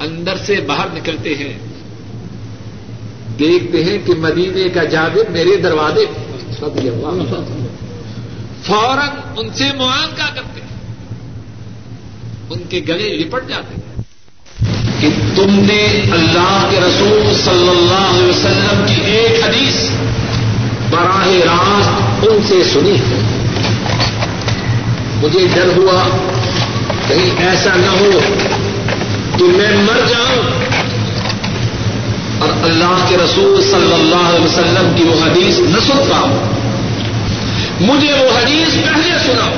اندر 0.00 0.36
سے 0.36 0.60
باہر 0.60 0.86
نکلتے 0.92 1.34
ہیں۔ 1.34 1.58
دیکھتے 3.38 3.84
ہیں 3.84 3.98
کہ 4.06 4.12
مدینے 4.14 4.68
کا 4.68 4.84
جابر 4.84 5.30
میرے 5.30 5.56
دروازے 5.56 6.06
پہ۔ 6.06 6.29
فوراً 8.64 9.08
ان 9.36 9.48
سے 9.54 9.64
معانقہ 9.78 10.34
کرتے 10.34 10.60
ان 12.50 12.62
کے 12.68 12.80
گلے 12.88 13.08
لپٹ 13.16 13.48
جاتے 13.48 13.74
ہیں۔ 13.74 14.02
کہ 15.00 15.08
تم 15.36 15.54
نے 15.54 16.02
اللہ 16.12 16.66
کے 16.70 16.80
رسول 16.80 17.34
صلی 17.44 17.68
اللہ 17.68 18.18
علیہ 18.18 18.28
وسلم 18.28 18.84
کی 18.86 18.94
ایک 18.94 19.44
حدیث 19.44 19.90
براہ 20.90 21.26
راست 21.26 22.26
ان 22.28 22.42
سے 22.48 22.64
سنی۔ 22.64 22.94
ہے 22.94 23.20
مجھے 25.14 25.46
ڈر 25.54 25.66
ہوا، 25.76 26.02
کہیں 27.08 27.48
ایسا 27.48 27.70
نہ 27.76 27.90
ہو 28.00 28.20
کہ 29.38 29.44
میں 29.44 29.76
مر 29.76 30.00
جاؤں۔ 30.08 30.59
اور 32.40 32.48
اللہ 32.64 33.04
کے 33.08 33.16
رسول 33.24 33.60
صلی 33.62 33.92
اللہ 33.94 34.28
علیہ 34.28 34.44
وسلم 34.44 34.92
کی 34.96 35.04
وہ 35.04 35.14
حدیث 35.24 35.58
نہ 35.60 35.80
سن 35.86 35.98
پاؤں۔ 36.10 36.38
مجھے 37.80 38.12
وہ 38.12 38.28
حدیث 38.36 38.74
پہلے 38.84 39.18
سنا 39.26 39.48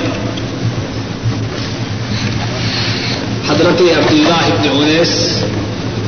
حضرت 3.48 3.80
عبداللہ 3.80 4.42
ابن 4.46 4.68
انیس 4.72 5.14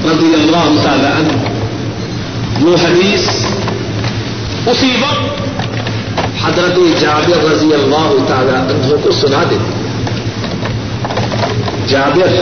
رضی 0.04 0.32
اللہ 0.34 0.68
تعالی 0.82 1.06
عنہ، 1.06 2.64
وہ 2.64 2.74
حدیث 2.84 3.28
اسی 4.66 4.90
وقت 5.00 5.42
حضرت 6.44 6.78
جابر 7.00 7.44
رضی 7.50 7.72
اللہ 7.74 8.12
تعالی 8.28 8.56
عنہ 8.56 8.96
کو 9.02 9.10
سنا 9.20 9.42
دیتے 9.50 9.72
جابر 11.88 12.32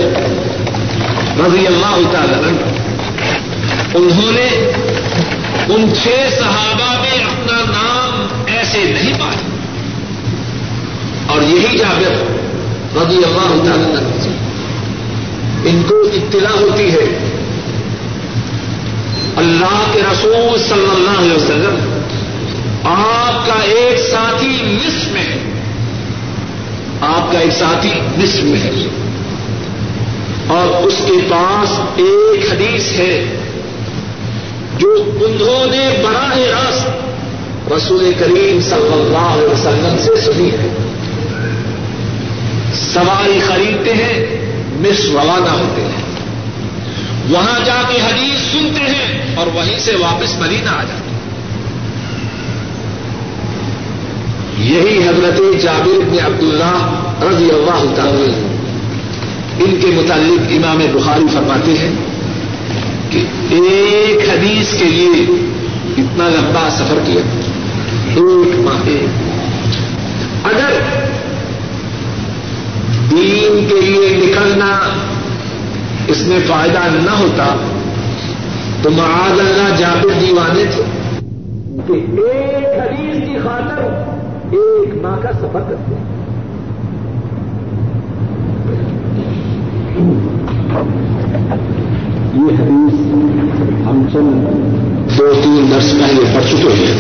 رضی 1.41 1.67
اللہ 1.67 1.99
تعالی 2.13 2.35
عنہ 2.35 2.71
انہوں 3.95 4.33
نے 4.33 4.71
ان 5.69 5.93
چھ 6.03 6.09
صحابہ 6.39 7.01
میں 7.01 7.25
اپنا 7.25 7.59
نام 7.59 8.43
ایسے 8.47 8.79
نہیں 8.85 9.21
پایا۔ 9.21 9.57
اور 11.27 11.43
یہی 11.43 11.79
جابر 11.79 12.11
رضی 12.97 13.17
اللہ 13.17 13.69
تعالی 13.69 13.83
عنہ 13.83 14.33
ان 15.65 15.83
کو 15.89 15.95
اطلاع 16.13 16.61
ہوتی 16.61 16.91
ہے۔ 16.93 17.19
اللہ 19.37 19.91
کے 19.93 20.01
رسول 20.13 20.59
صلی 20.59 20.91
اللہ 20.97 21.19
علیہ 21.19 21.33
وسلم، 21.33 21.99
آپ 22.85 23.47
کا 23.47 23.63
ایک 23.63 24.01
ساتھی 24.01 24.49
مصر 24.49 25.13
میں 25.13 25.23
ہے۔ 25.23 25.39
آپ 27.01 27.33
کا 27.33 27.39
ایک 27.39 27.53
ساتھی 27.53 27.91
مصر 28.17 28.43
میں 28.43 28.61
ہے۔ 28.61 28.89
اور 30.47 30.83
اس 30.83 30.95
کے 31.07 31.29
پاس 31.31 31.81
ایک 31.97 32.53
حدیث 32.53 32.93
ہے۔ 32.93 33.42
جو 34.79 35.05
انہوں 35.21 35.67
نے 35.71 36.03
براہ 36.05 36.39
راست 36.39 36.89
رسول 37.73 38.13
کریم 38.19 38.61
صلی 38.61 38.93
اللہ 38.93 39.19
علیہ 39.19 39.53
وسلم 39.53 39.97
سے 39.99 40.33
سنی 40.33 40.51
ہے۔ 40.51 40.69
سواری 42.75 43.41
خریدتے 43.47 43.95
ہیں، 43.95 44.27
مس 44.81 45.05
روانہ 45.13 45.51
ہوتے 45.51 45.83
ہیں۔ 45.83 46.03
وہاں 47.31 47.65
جا 47.65 47.83
کے 47.89 47.97
حدیث 47.97 48.53
سنتے 48.53 48.81
ہیں 48.81 49.37
اور 49.37 49.47
وہیں 49.47 49.79
سے 49.79 49.97
واپس 49.97 50.39
مدینہ 50.39 50.69
آ 50.69 50.83
جاتے 50.83 51.11
ہیں۔ 51.11 51.13
یہی 54.59 55.09
حضرت 55.09 55.63
جابر 55.63 56.01
بن 56.01 56.27
عبداللہ 56.27 57.01
رضی 57.23 57.51
اللہ 57.51 57.95
تعالی 57.95 58.33
ان 59.65 59.81
کے 59.81 59.87
متعلق 59.87 60.65
امام 60.65 60.79
بخاری 60.93 61.25
فرماتے 61.33 61.79
ہیں۔ 61.79 62.12
کہ 63.13 63.25
ایک 63.49 64.29
حدیث 64.29 64.79
کے 64.79 64.85
لیے 64.85 65.27
اتنا 65.99 66.29
لمبا 66.29 66.69
سفر 66.71 66.99
کیا۔ 67.05 67.21
ایک 68.07 68.61
ماہ۔ 68.61 68.89
اگر 70.45 70.73
دین 73.11 73.67
کے 73.69 73.81
لیے 73.81 74.17
نکلنا 74.17 74.79
اس 76.09 76.27
میں 76.27 76.39
فائدہ 76.49 76.79
نہ 77.03 77.11
ہوتا، 77.11 77.57
تو 78.83 78.91
معاذ 78.91 79.41
اللہ 79.41 79.77
جابر 79.77 80.09
دیوانے 80.21 80.65
تھے۔ 80.71 80.83
کہ 81.87 81.93
ایک 81.93 82.79
حدیث 82.79 83.29
کی 83.29 83.35
خاطر 83.43 84.11
ایک 84.51 85.03
ماہ 85.03 85.19
کا 85.23 85.33
سفر 85.33 85.53
کرتے۔ 85.53 85.95
ہیں 85.95 86.23
یہ 90.73 92.63
حدیث 92.63 93.01
ہم 93.87 94.05
چند 94.13 94.63
دو 95.19 95.33
تین 95.43 95.67
برس 95.71 95.93
پہلے 95.93 96.23
پڑھ 96.35 96.45
چکے 96.51 96.69
ہیں۔ 96.69 96.95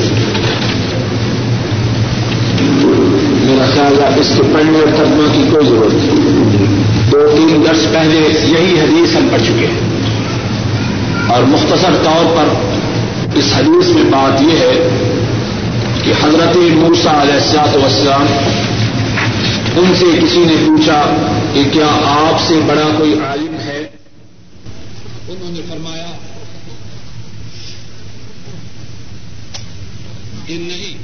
میرا 3.45 3.64
خیال 3.75 4.14
ہے 4.14 4.20
اس 4.20 4.33
کے 4.37 4.43
پڑھنے 4.53 4.79
اور 4.79 4.89
ترجمہ 4.97 5.33
کی 5.33 5.49
کوئی 5.51 5.66
ضرورت 5.66 5.95
نہیں۔ 5.95 6.83
دو 7.12 7.27
تین 7.37 7.64
برس 7.68 7.93
پہلے 7.93 8.20
یہی 8.45 8.81
حدیث 8.81 9.16
ہم 9.16 9.29
پڑھ 9.33 9.43
چکے 9.43 9.66
ہیں۔ 9.66 9.93
اور 11.29 11.43
مختصر 11.43 11.93
طور 12.05 12.37
پر 12.37 12.45
اس 13.35 13.53
حدیث 13.59 13.89
میں 13.89 14.03
بات 14.11 14.43
یہ 14.43 14.53
ہے 14.53 14.89
کہ 16.03 16.12
حضرت 16.25 16.57
موسا 16.57 17.23
علیہ 17.23 17.35
السلاط 17.35 17.77
وسلام 17.77 18.27
ان 19.77 19.95
سے 19.95 20.07
کسی 20.23 20.39
نے 20.39 20.55
پوچھا 20.66 21.03
کہ 21.53 21.62
کیا 21.73 21.87
آپ 22.05 22.41
سے 22.41 22.55
بڑا 22.66 22.89
کوئی 22.99 23.12
عالم 23.12 23.51
انہوں 25.33 25.53
نے 25.53 25.61
فرمایا 25.68 26.11
کہ 30.47 30.55
نہیں، 30.55 30.99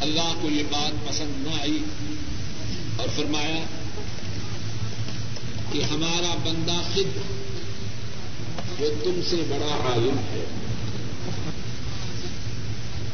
اللہ 0.00 0.32
کو 0.40 0.48
یہ 0.50 0.62
بات 0.70 1.08
پسند 1.08 1.46
نہ 1.46 1.60
آئی 1.60 1.78
اور 2.96 3.08
فرمایا 3.16 3.64
کہ 5.72 5.82
ہمارا 5.90 6.34
بندہ 6.44 6.80
خود 6.94 7.18
وہ 8.80 8.88
تم 9.04 9.20
سے 9.30 9.36
بڑا 9.48 9.90
عالم 9.90 10.18
ہے. 10.32 10.44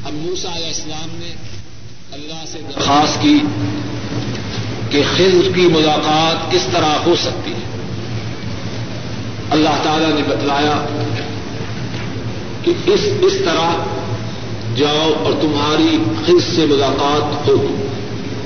اب 0.05 0.13
موسا 0.13 0.55
علیہ 0.57 0.67
السلام 0.67 1.09
نے 1.13 1.35
اللہ 2.13 2.45
سے 2.53 2.59
درخواست 2.69 3.23
کی 3.23 3.39
کہ 4.91 5.03
خضر 5.17 5.53
کی 5.55 5.61
ملاقات 5.61 6.53
کس 6.53 6.67
طرح 6.73 6.97
ہو 7.07 7.15
سکتی 7.17 7.53
ہے۔ 7.53 7.76
اللہ 9.51 9.83
تعالی 9.83 10.07
نے 10.09 10.23
بتلایا 10.29 10.87
کہ 12.63 12.73
اس 12.87 13.01
اس 13.21 13.33
طرح 13.45 13.71
جاؤ 14.77 15.13
اور 15.25 15.33
تمہاری 15.41 15.99
خز 16.27 16.57
سے 16.57 16.67
ملاقات 16.67 17.49
ہوگی 17.49 17.87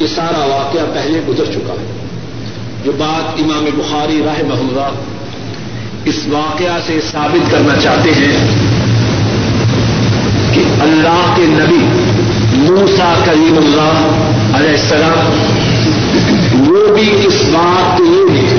یہ 0.01 0.07
سارا 0.15 0.45
واقعہ 0.45 0.81
پہلے 0.95 1.21
گزر 1.29 1.45
چکا 1.45 1.73
ہے۔ 1.73 1.87
جو 2.85 2.93
بات 2.93 3.41
امام 3.41 3.65
بخاری 3.77 4.23
راہ 4.25 4.43
محلہ 4.43 4.91
اس 6.05 6.19
واقعہ 6.27 6.79
سے 6.87 7.01
ثابت 7.13 7.51
کرنا 7.51 7.81
چاہتے 7.81 8.11
ہیں 8.11 8.49
کہ 10.55 10.63
اللہ 10.83 11.33
کے 11.37 11.43
نبی 11.43 11.85
موسا 12.53 13.15
کریم 13.25 13.55
اللہ 13.57 14.57
علیہ 14.57 14.71
السلام 14.71 15.31
وہ 16.71 16.95
بھی 16.95 17.27
اس 17.27 17.43
بات 17.53 17.99
کے 17.99 18.33
لیے 18.33 18.50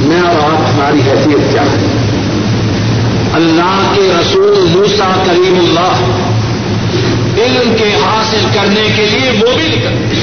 میں 0.00 0.20
اور 0.20 0.36
آپ 0.36 0.74
ہماری 0.74 1.00
حیثیت 1.00 1.52
کیا 1.52 1.62
ہے؟ 1.62 1.76
اللہ 3.32 3.92
کے 3.94 4.12
رسول 4.20 4.66
موسا 4.68 5.22
کریم 5.26 5.58
اللہ 5.58 6.20
علم 7.40 7.74
کے 7.76 7.94
حاصل 7.94 8.46
کرنے 8.54 8.88
کے 8.96 9.06
لیے 9.06 9.30
وہ 9.30 9.56
بھی 9.56 9.68
نکلتے 9.68 10.16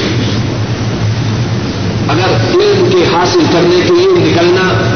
اگر 2.08 2.58
علم 2.60 2.88
کے 2.90 3.16
حاصل 3.16 3.40
کرنے 3.52 3.80
کے 3.88 3.94
لیے 3.94 4.30
نکلنا 4.30 4.94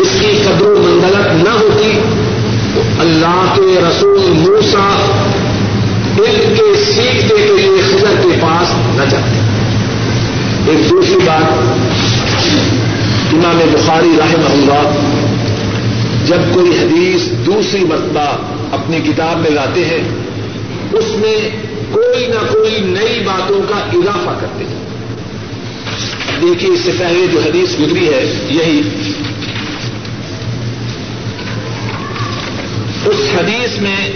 اس 0.00 0.08
کی 0.20 0.42
قدر 0.44 0.66
و 0.66 0.74
منزلت 0.78 1.48
نہ 1.48 1.50
ہوتی، 1.50 2.00
تو 2.74 2.82
اللہ 2.98 3.52
کے 3.56 3.80
رسول 3.88 4.20
موسا 4.20 5.12
علم 6.18 6.54
کے 6.56 6.84
سیکھنے 6.84 7.46
کے 7.46 7.52
لیے 7.56 7.82
خزر 7.82 8.20
کے 8.22 8.38
پاس 8.40 8.72
نہ 8.96 9.04
جاتے۔ 9.10 9.40
ایک 10.66 10.90
دوسری 10.90 11.18
بات 11.24 11.80
امام 13.32 13.60
بخاری 13.72 14.08
رحمہ 14.18 14.50
اللہ 14.50 14.94
جب 16.26 16.54
کوئی 16.54 16.70
حدیث 16.70 17.46
دوسری 17.46 17.84
مرتبہ 17.84 18.36
اپنی 18.72 19.00
کتاب 19.00 19.38
میں 19.38 19.50
لاتے 19.50 19.84
ہیں، 19.84 19.98
اس 20.92 21.04
میں 21.08 21.50
کوئی 21.92 22.26
نہ 22.26 22.52
کوئی 22.52 22.80
نئی 22.80 23.22
باتوں 23.24 23.60
کا 23.68 23.76
اضافہ 23.76 24.38
کرتے 24.40 24.64
ہیں۔ 24.64 24.80
دیکھیے، 26.42 26.70
اس 26.70 26.80
سے 26.84 26.90
پہلے 26.98 27.26
جو 27.32 27.40
حدیث 27.40 27.80
گزری 27.80 28.08
ہے، 28.08 28.46
یہی۔ 28.48 28.80
اس 33.06 33.34
حدیث 33.38 33.80
میں 33.80 34.12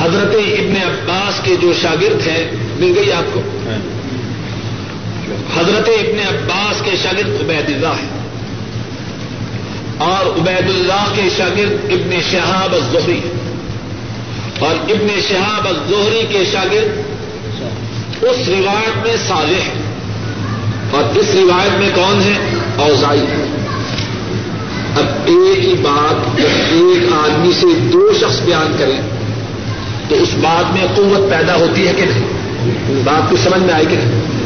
حضرت 0.00 0.34
ابن 0.34 0.76
عباس 0.82 1.40
کے 1.44 1.56
جو 1.60 1.72
شاگرد 1.82 2.26
ہیں، 2.26 2.50
مل 2.78 2.92
گئی 2.96 3.12
آپ 3.12 3.34
کو۔ 3.34 3.40
حضرت 5.56 5.88
ابن 5.88 6.18
عباس 6.28 6.82
کے 6.84 6.96
شاگرد 7.02 7.40
عبید 7.40 7.68
اللہ 7.68 8.00
ہے 8.02 8.08
اور 9.98 10.26
عبید 10.26 10.68
اللہ 10.70 11.12
کے 11.14 11.28
شاگرد 11.36 11.92
ابن 11.92 12.16
شہاب 12.30 12.74
الزہری 12.74 13.20
اور 14.58 14.74
ابن 14.90 15.20
شہاب 15.28 15.68
الزہری 15.68 16.26
کے 16.28 16.44
شاگرد 16.52 18.22
اس 18.22 18.48
روایت 18.48 19.06
میں 19.06 19.16
صالح 19.28 19.68
ہے 19.68 19.78
اور 20.90 21.18
اس 21.18 21.34
روایت 21.34 21.78
میں 21.80 21.90
کون 21.94 22.22
ہے 22.22 22.34
اوزائی 22.82 23.20
ہے 23.20 23.44
اب 24.96 25.06
ایک 25.26 25.64
ہی 25.64 25.74
بات 25.82 26.40
ایک 26.40 27.12
آدمی 27.12 27.52
سے 27.52 27.66
دو 27.92 28.12
شخص 28.20 28.40
بیان 28.40 28.76
کریں 28.78 29.00
تو 30.08 30.16
اس 30.16 30.34
بات 30.40 30.72
میں 30.72 30.86
قوت 30.96 31.30
پیدا 31.30 31.56
ہوتی 31.56 31.86
ہے 31.88 31.92
کہ 31.96 32.04
نہیں؟ 32.04 33.02
بات 33.04 33.30
کو 33.30 33.36
سمجھ 33.36 33.62
میں 33.62 33.74
آئے 33.74 33.84
کہ 33.84 33.96
نہیں؟ 33.96 34.38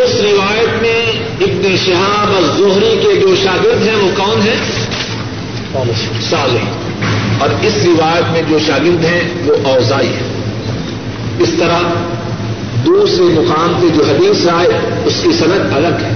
اس 0.00 0.20
روایت 0.20 0.82
میں 0.82 1.06
ابن 1.40 1.76
شہاب 1.76 2.32
اور 2.34 2.42
زہری 2.42 3.00
کے 3.02 3.20
جو 3.20 3.34
شاگرد 3.36 3.88
ہیں 3.88 3.96
وہ 3.96 4.08
کون 4.16 4.40
ہیں؟ 4.42 4.56
صالح. 6.30 6.64
اور 7.38 7.48
اس 7.62 7.72
روایت 7.84 8.32
میں 8.32 8.42
جو 8.48 8.58
شاگرد 8.66 9.04
ہیں 9.04 9.20
وہ 9.44 9.54
اوزائی 9.64 10.06
ہیں. 10.06 10.42
اس 11.38 11.54
طرح 11.58 11.80
دوسرے 12.86 13.24
مقام 13.24 13.74
پہ 13.80 13.86
جو 13.94 14.02
حدیث 14.04 14.48
آئے، 14.48 14.68
اس 15.04 15.14
کی 15.22 15.32
صنعت 15.32 15.76
الگ 15.76 16.02
ہے. 16.02 16.10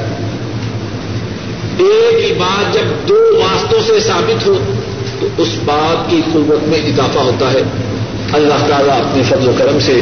ایک 1.79 2.31
ہی 2.31 2.35
بات 2.39 2.75
جب 2.75 3.09
دو 3.09 3.39
واسطوں 3.39 3.81
سے 3.87 4.01
ثابت 4.01 4.47
ہو، 4.47 4.59
تو 5.21 5.27
اس 5.39 5.49
بات 5.65 6.11
کی 6.11 6.21
قوت 6.33 6.69
میں 6.69 6.79
اضافہ 6.79 7.19
ہوتا 7.19 7.53
ہے. 7.53 7.63
اللہ 8.33 8.67
تعالیٰ 8.69 9.01
اپنے 9.01 9.23
فضل 9.23 9.49
و 9.49 9.53
کرم 9.59 9.79
سے 9.81 10.01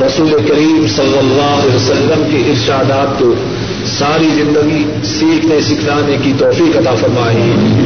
رسول 0.00 0.30
کریم 0.48 0.86
صلی 0.96 1.18
اللہ 1.18 1.60
علیہ 1.62 1.74
وسلم 1.74 2.22
کے 2.30 2.50
ارشادات 2.50 3.18
کو 3.18 3.34
ساری 3.98 4.28
زندگی 4.34 4.84
سیکھنے 5.04 5.60
سکھلانے 5.60 6.16
کی 6.22 6.32
توفیق 6.38 6.76
عطا 6.76 6.94
فرمائے 6.94 7.36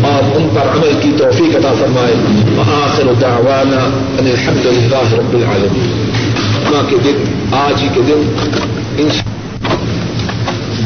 اور 0.03 0.37
ان 0.37 0.49
پر 0.55 0.63
عمل 0.63 0.93
کی 1.03 1.13
توفیق 1.17 1.57
عطا 1.57 1.75
فرمائے۔ 1.81 2.15
آخر 2.59 3.03
دعوانا 3.21 3.83
ان 4.19 4.27
الحمد 4.27 4.67
للہ 4.67 5.15
رب 5.15 5.35
العالمین۔ 5.35 6.11
کے 6.89 6.97
دن، 7.05 7.25
آج 7.53 7.83
ہی 7.83 7.89
کے 7.95 8.01
دن 8.09 8.31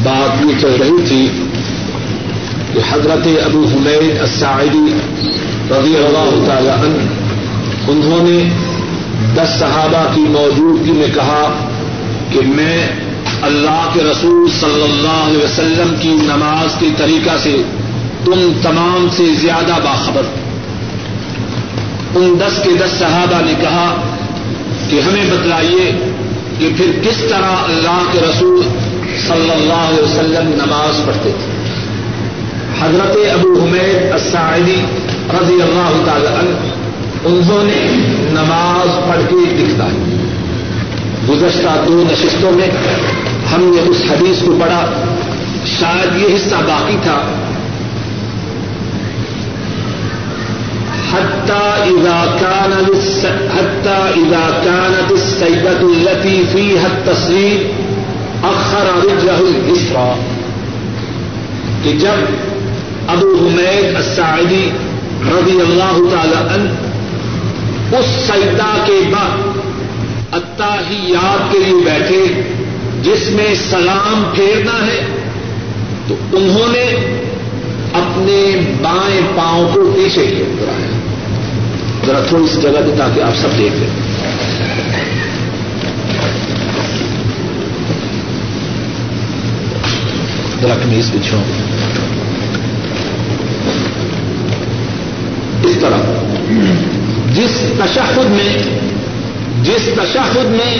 بات 0.03 0.45
یہ 0.45 0.61
چل 0.61 0.75
رہی 0.79 1.05
تھی 1.07 1.27
کہ 2.73 2.79
حضرت 2.91 3.27
ابو 3.45 3.65
حمید 3.75 4.21
الساعدی 4.21 4.93
رضی 5.71 5.95
اللہ 5.97 6.43
تعالی 6.45 6.69
عنہ، 6.69 7.03
انہوں 7.91 8.23
نے 8.29 8.62
دس 9.35 9.59
صحابہ 9.59 10.15
کی 10.15 10.21
موجودگی 10.21 10.91
میں 10.91 11.07
کہا 11.13 11.67
کہ 12.31 12.39
میں 12.45 12.87
اللہ 13.41 13.89
کے 13.93 13.99
رسول 14.11 14.51
صلی 14.59 14.83
اللہ 14.83 15.23
علیہ 15.27 15.43
وسلم 15.43 15.95
کی 15.99 16.09
نماز 16.09 16.75
کے 16.79 16.85
طریقہ 16.97 17.37
سے 17.43 17.55
تم 18.25 18.51
تمام 18.61 19.07
سے 19.11 19.23
زیادہ 19.41 19.73
باخبر 19.83 20.21
ان 22.15 22.35
دس 22.39 22.63
کے 22.63 22.69
دس 22.69 22.99
صحابہ 22.99 23.41
نے 23.45 23.53
کہا 23.61 23.95
کہ 24.89 24.99
ہمیں 24.99 25.25
بتلائیے 25.31 25.91
کہ 26.59 26.69
پھر 26.77 26.91
کس 27.03 27.17
طرح 27.29 27.63
اللہ 27.63 28.03
کے 28.11 28.19
رسول 28.19 28.61
صلی 29.27 29.51
اللہ 29.51 29.89
علیہ 29.89 30.03
وسلم 30.03 30.47
نماز 30.47 31.05
پڑھتے 31.05 31.31
تھے۔ 31.39 31.53
حضرت 32.81 33.17
ابو 33.33 33.61
حمید 33.61 34.11
الساعدی 34.11 34.81
رضی 35.33 35.61
اللہ 35.61 36.01
تعالی 36.05 36.27
عنہ 36.27 36.55
انہوں 37.23 37.63
نے 37.63 38.12
نماز 38.43 39.09
پڑھ 39.09 39.21
کے 39.29 39.55
دکھتا 39.55 39.85
ہے۔ 39.85 40.15
گزشتہ 41.29 41.83
دو 41.87 42.03
نشستوں 42.11 42.51
میں 42.51 42.67
ہم 43.53 43.71
نے 43.75 43.81
اس 43.89 44.03
حدیث 44.11 44.43
کو 44.43 44.57
پڑھا۔ 44.61 44.85
شاید 45.65 46.21
یہ 46.21 46.35
حصہ 46.35 46.55
باقی 46.55 46.97
تھا۔ 47.03 47.21
كانت 54.63 55.11
السيدة 55.11 55.85
التي 55.85 56.43
فيها 56.51 56.83
التصویر 56.83 57.71
اخر 58.43 58.85
رجله 59.03 59.45
الاسرا 59.55 60.15
کہ 61.83 61.91
جب 61.91 62.25
ابو 63.07 63.37
حمید 63.41 63.95
الساعدی 63.95 64.69
رضی 65.31 65.61
اللہ 65.61 66.15
تعالی 66.15 66.53
عنہ 66.53 66.82
اس 67.97 68.05
سجدہ 68.05 68.83
کے 68.85 68.99
بعد 69.11 69.57
اتحیات 70.31 71.51
کے 71.51 71.59
لیے 71.59 71.85
بیٹھے 71.85 72.41
جس 73.01 73.29
میں 73.29 73.55
سلام 73.69 74.23
پھیرنا 74.35 74.85
ہے، 74.85 74.99
تو 76.07 76.15
انہوں 76.33 76.71
نے 76.71 76.85
اپنے 77.93 78.59
بائیں 78.81 79.21
پاؤں 79.35 79.69
کو 79.73 79.91
پیچھے 79.95 80.25
کیا۔ 80.25 80.55
کرایا 80.59 80.93
ذرا 82.05 82.19
تھوڑی 82.27 82.47
سی 82.47 82.61
جگہ 82.61 82.81
دیں 82.85 82.97
تاکہ 82.97 83.21
آپ 83.21 83.35
سب 83.35 83.57
دیکھ 83.57 83.75
لیں۔ 83.75 83.89
ذرا 90.61 90.75
کمیز 90.83 91.11
پچھو 91.11 91.37
اس 95.63 95.77
طرح۔ 95.81 97.02
جس 97.33 97.51
تشہد 97.77 98.29
میں 98.29 98.57
جس 99.63 99.89
تشہد 99.95 100.45
میں 100.45 100.77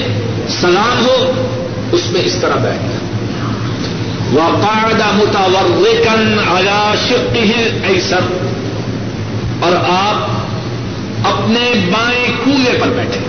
سلام 0.62 1.06
ہو، 1.06 1.32
اس 1.91 2.01
میں 2.12 2.22
اس 2.26 2.36
طرح 2.41 2.56
بیٹھنا 2.56 2.99
وقاعدہ 4.34 5.06
متورکن 5.14 6.39
على 6.56 6.95
شقه 7.10 7.62
ایسر 7.84 8.20
اور 9.60 9.72
آپ 9.89 10.43
اپنے 11.28 11.72
بائیں 11.91 12.28
کولے 12.43 12.78
پر 12.80 12.88
بیٹھے۔ 12.88 13.20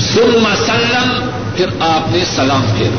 ثم 0.00 0.48
سلم، 0.66 1.30
پھر 1.56 1.66
آپ 1.80 2.12
نے 2.12 2.24
سلام 2.36 2.62
پھیرا 2.76 2.98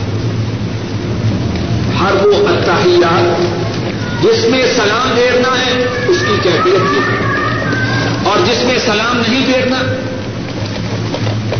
ہر 2.00 2.26
وہ 2.26 2.48
اتحیات 2.48 3.69
جس 4.22 4.46
میں 4.46 4.62
سلام 4.76 5.16
پھیرنا 5.16 5.66
ہے، 5.66 5.84
اس 6.08 6.18
کی 6.28 6.34
کیفیت 6.44 6.76
یہ 6.76 7.28
اور 8.24 8.40
جس 8.46 8.64
میں 8.64 8.78
سلام 8.86 9.22
نہیں 9.28 9.46
پھیرنا 9.46 9.78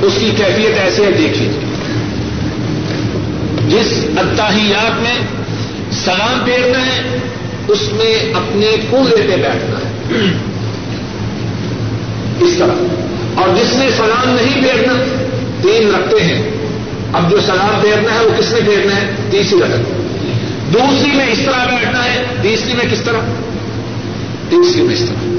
اس 0.02 0.14
کی 0.20 0.32
کیفیت 0.38 0.78
ایسے 0.78 1.06
ہے، 1.06 1.12
دیکھیے۔ 1.12 1.50
جس 3.68 4.06
اتحیات 4.18 5.02
میں 5.02 5.20
سلام 5.92 6.46
پھیرنا 6.46 6.86
ہے، 6.86 7.18
اس 7.68 7.94
میں 7.94 8.34
اپنے 8.34 8.76
کولے 8.90 9.16
پہ 9.16 9.38
بیٹھنا 9.38 9.80
ہے۔ 9.80 10.22
اس 12.40 12.54
طرح۔ 12.60 12.84
اور 13.36 13.50
جس 13.56 13.76
میں 13.76 13.90
سلام 13.98 14.36
نہیں 14.42 14.62
پھیرنا 14.62 14.94
تین 15.62 15.96
رکھتے 15.96 16.24
ہیں۔ 16.24 16.50
اب 17.14 17.32
جو 17.32 17.38
سلام 17.40 17.82
پھیرنا 17.82 18.14
ہے، 18.14 18.20
وہ 18.20 18.32
کس 18.38 18.52
میں 18.52 18.62
پھیرنا 18.62 18.96
ہے؟ 18.96 19.10
تیسری 19.30 19.60
رکھتے 19.60 19.99
دوسری 20.74 21.12
میں 21.12 21.28
اس 21.28 21.40
طرح 21.46 21.66
بیٹھنا 21.66 22.04
ہے، 22.04 22.24
تیسری 22.42 22.74
میں 22.74 22.86
کس 22.92 23.02
طرح؟ 23.02 23.20
تیسری 24.50 24.82
میں 24.82 24.94
اس 24.94 25.00
طرح۔ 25.00 25.30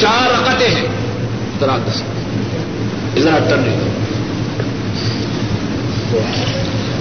چار 0.00 0.30
رکعتیں 0.30 0.68
ہیں۔ 0.68 0.86
ذرا 1.60 1.76
دس 1.76 2.02
ذرا 3.18 3.38
ٹر 3.48 3.56
نہیں 3.56 3.80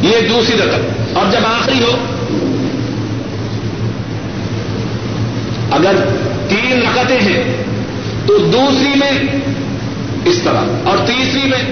یہ 0.02 0.28
دوسری 0.28 0.58
رقم 0.58 0.82
اور 1.14 1.26
جب 1.32 1.46
آخری 1.46 1.84
ہو، 1.84 1.98
اگر 5.72 5.96
تین 6.50 6.82
رکعتیں 6.82 7.20
ہیں، 7.20 7.44
تو 8.26 8.38
دوسری 8.38 8.96
میں 8.96 9.12
اس 10.26 10.40
طرح۔ 10.44 10.62
اور 10.84 10.98
تیسری 10.98 11.50
میں 11.50 11.64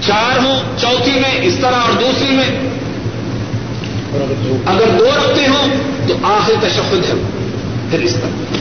چار 0.00 0.38
ہوں، 0.38 0.60
چوتھی 0.80 1.12
میں 1.12 1.38
اس 1.42 1.56
طرح۔ 1.60 1.76
اور 1.76 1.92
دوسری 1.92 2.36
میں 2.36 2.75
اگر 4.66 4.84
دو 4.98 5.04
رکھتے 5.04 5.46
ہوں 5.46 5.68
تو 6.08 6.14
آخر 6.22 6.52
تشخد 6.62 7.04
ہے 7.08 7.14
پھر 7.90 7.98
اس 7.98 8.14
طرح 8.14 8.54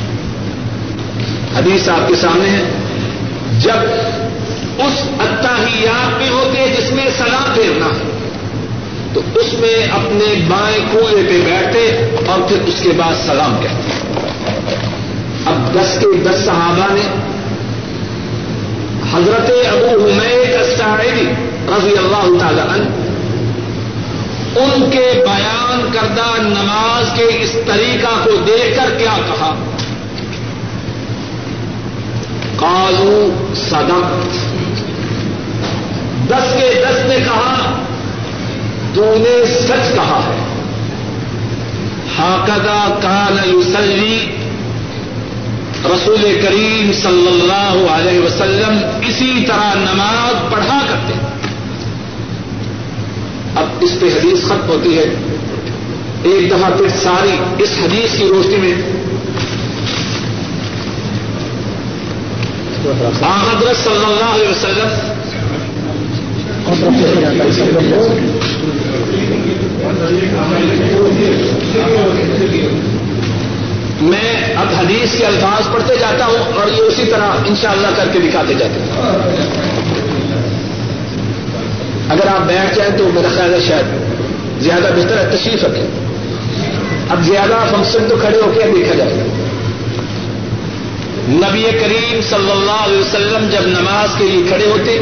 حدیث 1.57 1.89
آپ 1.89 2.07
کے 2.07 2.15
سامنے 2.15 2.49
ہے۔ 2.49 2.63
جب 3.59 3.85
اس 4.77 5.01
اتحیات 5.19 6.17
میں 6.17 6.29
ہوتے 6.29 6.75
جس 6.77 6.91
میں 6.91 7.05
سلام 7.17 7.53
پھیرنا 7.53 7.85
ہے، 7.85 8.03
تو 9.13 9.21
اس 9.35 9.53
میں 9.53 9.83
اپنے 9.83 10.33
بائیں 10.47 10.79
کنویں 10.91 11.23
پہ 11.29 11.39
بیٹھتے 11.45 12.07
اور 12.25 12.47
پھر 12.47 12.57
اس 12.65 12.75
کے 12.83 12.89
بعد 12.97 13.13
سلام 13.25 13.55
کہتے۔ 13.61 13.91
اب 15.45 15.73
دس 15.73 15.97
کے 15.99 16.07
دس 16.29 16.45
صحابہ 16.45 16.93
نے 16.93 17.07
حضرت 19.13 19.51
ابو 19.71 20.05
حمید 20.05 20.55
الساعدی 20.55 21.31
رضی 21.67 21.97
اللہ 21.97 22.39
تعالی 22.39 22.61
عنہ 22.61 23.14
ان 24.55 24.89
کے 24.91 25.23
بیان 25.27 25.89
کردہ 25.93 26.41
نماز 26.41 27.17
کے 27.17 27.23
اس 27.23 27.57
طریقہ 27.67 28.23
کو 28.23 28.31
دیکھ 28.47 28.77
کر 28.77 28.95
کیا 28.97 29.17
کہا؟ 29.17 29.55
کالو 32.57 33.47
صدق۔ 33.55 34.35
دس 36.29 36.53
کے 36.53 36.85
دس 36.89 37.05
نے 37.05 37.15
کہا، 37.15 37.81
تو 38.93 39.13
نے 39.17 39.45
سچ 39.45 39.95
کہا 39.95 40.21
ہے۔ 40.27 40.45
ہاکدہ 42.17 42.99
کان 43.01 43.37
یوسلی 43.45 44.31
رسول 45.85 46.39
کریم 46.41 46.91
صلی 46.93 47.27
اللہ 47.27 47.91
علیہ 47.91 48.19
وسلم 48.19 48.79
اسی 49.07 49.43
طرح 49.47 49.73
نماز 49.75 50.53
پڑھا 50.53 50.79
کرتے۔ 50.89 51.13
اب 51.13 51.44
اس 53.85 53.99
پہ 53.99 54.05
حدیث 54.05 54.45
ختم 54.45 54.67
ہوتی 54.67 54.97
ہے۔ 54.97 55.03
ایک 56.23 56.51
دفعہ 56.51 56.69
پھر 56.77 56.87
ساری 57.03 57.63
اس 57.63 57.69
حدیث 57.83 58.17
کی 58.17 58.27
روشنی 58.27 58.57
میں 58.57 58.73
حضرت 63.23 63.83
صلی 63.83 64.05
اللہ 64.05 64.31
علیہ 64.33 64.49
وسلم 64.49 64.89
میں 74.01 74.55
اب 74.55 74.67
حدیث 74.79 75.17
کے 75.17 75.25
الفاظ 75.25 75.73
پڑھتے 75.73 75.95
جاتا 75.99 76.25
ہوں 76.25 76.53
اور 76.53 76.67
یہ 76.67 76.81
اسی 76.81 77.05
طرح 77.05 77.27
انشاءاللہ 77.45 77.87
کر 77.95 78.07
کے 78.13 78.19
دکھاتے 78.19 78.53
جاتے 78.53 78.79
ہیں۔ 78.79 79.74
اگر 82.25 82.35
آپ 82.35 82.47
بیٹھ 82.47 82.75
جائیں 82.75 82.97
تو 82.97 83.09
میرا 83.13 83.27
خیال 83.35 83.53
ہے 83.53 83.59
شاید 83.59 83.85
زیادہ 84.63 84.93
بہتر 84.95 85.17
ہے، 85.17 85.37
تشریف 85.37 85.63
رکھیں۔ 85.63 85.87
اب 87.09 87.21
زیادہ 87.21 87.63
فنکشن 87.69 88.05
تو 88.09 88.15
کھڑے 88.21 88.37
ہو 88.37 88.51
کے 88.55 88.71
دیکھا 88.79 88.95
جائے۔ 88.95 89.13
گا 89.13 89.23
نبی 91.27 91.63
کریم 91.63 92.19
صلی 92.29 92.51
اللہ 92.51 92.83
علیہ 92.83 92.99
وسلم 92.99 93.49
جب 93.51 93.67
نماز 93.67 94.09
کے 94.17 94.23
لیے 94.23 94.43
کھڑے 94.47 94.65
ہوتے، 94.65 94.97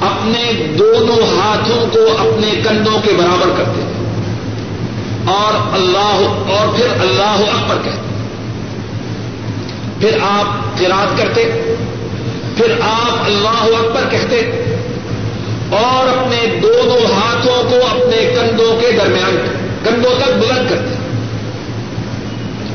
اپنے 0.00 0.52
دونوں 0.78 1.38
ہاتھوں 1.38 1.86
کو 1.92 2.00
اپنے 2.18 2.60
کندھوں 2.68 3.00
کے 3.02 3.10
برابر 3.16 3.50
کرتے۔ 3.56 3.80
اور 5.26 5.74
اللہ، 5.74 6.52
اور 6.52 6.76
پھر 6.76 6.86
اللہ 7.00 7.50
اکبر 7.52 7.76
کہتے۔ 7.84 8.00
پھر 10.00 10.18
آپ 10.22 10.78
قرات 10.78 11.18
کرتے، 11.18 11.74
پھر 12.56 12.72
آپ 12.80 13.12
اللہ 13.24 13.86
اکبر 13.86 14.10
کہتے۔ 14.10 14.68
اور 15.76 16.18
اپنے 16.18 16.60
دونوں 16.62 17.12
ہاتھوں 17.12 17.70
کو 17.70 17.76
اپنے 17.90 18.34
کندھوں 18.34 18.80
کے 18.80 18.92
درمیان 18.92 19.36
کندھوں 19.84 20.14
تک 20.18 20.32
بلند 20.32 20.70
کرتے 20.70 20.94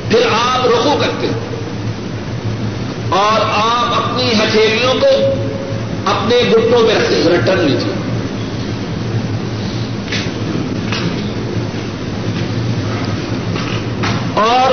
پھر 0.10 0.28
آپ 0.32 0.66
رخو 0.66 0.98
کرتے 1.02 1.28
اور 3.10 3.40
آپ 3.42 4.04
اپنی 4.04 4.32
ہتھیلیوں 4.32 4.94
کو 4.94 5.08
اپنے 6.06 6.50
گٹوں 6.52 6.82
میں 6.82 6.96
رکھتے 6.96 7.22
ذرا 7.22 7.54
لیجیے۔ 7.54 7.94
اور 14.34 14.72